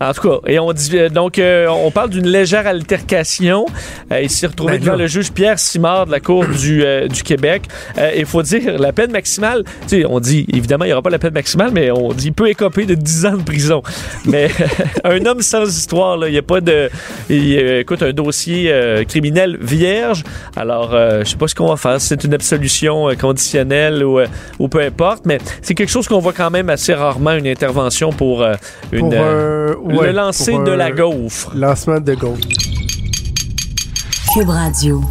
En 0.00 0.12
tout 0.12 0.28
cas, 0.28 0.36
et 0.48 0.58
on 0.58 0.72
dit 0.72 0.98
euh, 0.98 1.08
donc 1.08 1.38
euh, 1.38 1.68
on 1.68 1.90
parle 1.90 2.10
d'une 2.10 2.26
légère 2.26 2.66
altercation. 2.66 3.66
Euh, 4.10 4.20
il 4.22 4.30
s'est 4.30 4.48
retrouvé 4.48 4.72
Ben 4.78 4.80
devant 4.84 4.96
le 4.96 5.06
juge 5.06 5.30
Pierre 5.32 5.58
Simard 5.58 6.06
de 6.06 6.10
la 6.10 6.20
Cour 6.20 6.44
du, 6.46 6.82
euh, 6.84 7.06
du 7.06 7.22
Québec. 7.22 7.62
Euh, 7.98 8.10
Il 8.16 8.26
faut 8.26 8.42
dire 8.42 8.78
la 8.78 8.92
peine 8.92 9.12
maximale. 9.12 9.62
Tu 9.86 10.00
sais, 10.00 10.04
on 10.04 10.18
dit 10.20 10.46
évidemment 10.52 10.84
il 10.84 10.88
n'y 10.88 10.92
aura 10.92 11.02
pas 11.02 11.10
la 11.10 11.18
peine 11.20 11.32
maximale, 11.34 11.70
mais 11.72 11.90
on 11.92 12.12
dit 12.12 12.26
il 12.26 12.32
peut 12.32 12.48
écoper 12.48 12.86
de 12.86 12.94
10 12.94 13.26
ans 13.26 13.36
de 13.36 13.42
prison. 13.42 13.82
Mais 14.24 14.48
un 15.04 15.24
homme 15.26 15.42
sans 15.42 15.64
histoire, 15.68 16.16
là, 16.16 16.28
il 16.28 16.32
n'y 16.32 16.38
a 16.38 16.42
pas 16.42 16.60
de. 16.60 16.90
Il 17.30 17.56
euh, 17.58 17.80
écoute 17.80 18.02
un 18.02 18.12
dossier 18.12 18.72
euh, 18.72 19.04
criminel 19.04 19.56
vierge. 19.60 20.24
Alors 20.56 20.92
euh, 20.94 21.20
je 21.24 21.30
sais 21.30 21.36
pas 21.36 21.46
ce 21.48 21.54
qu'on 21.54 21.68
va 21.68 21.76
faire. 21.76 22.00
si 22.00 22.08
C'est 22.08 22.24
une 22.24 22.34
absolution 22.34 23.08
euh, 23.10 23.14
conditionnelle 23.14 24.02
ou, 24.04 24.18
euh, 24.18 24.26
ou 24.58 24.68
peu 24.68 24.80
importe, 24.80 25.24
mais 25.24 25.38
c'est 25.62 25.74
quelque 25.74 25.90
chose 25.90 26.08
qu'on 26.08 26.18
voit 26.18 26.32
quand 26.32 26.50
même 26.50 26.68
assez 26.68 26.94
rarement 26.94 27.32
une 27.32 27.46
intervention 27.46 28.10
pour 28.12 28.42
euh, 28.42 28.54
une. 28.92 29.10
Pour 29.10 29.14
euh, 29.14 29.74
ouais, 29.84 30.06
le 30.06 30.12
lancer 30.12 30.58
de 30.58 30.70
la 30.70 30.90
gaufre. 30.90 31.52
Lancement 31.54 32.00
de 32.00 32.14
gaufre. 32.14 32.40
Cube 34.32 34.48
Radio. 34.48 35.02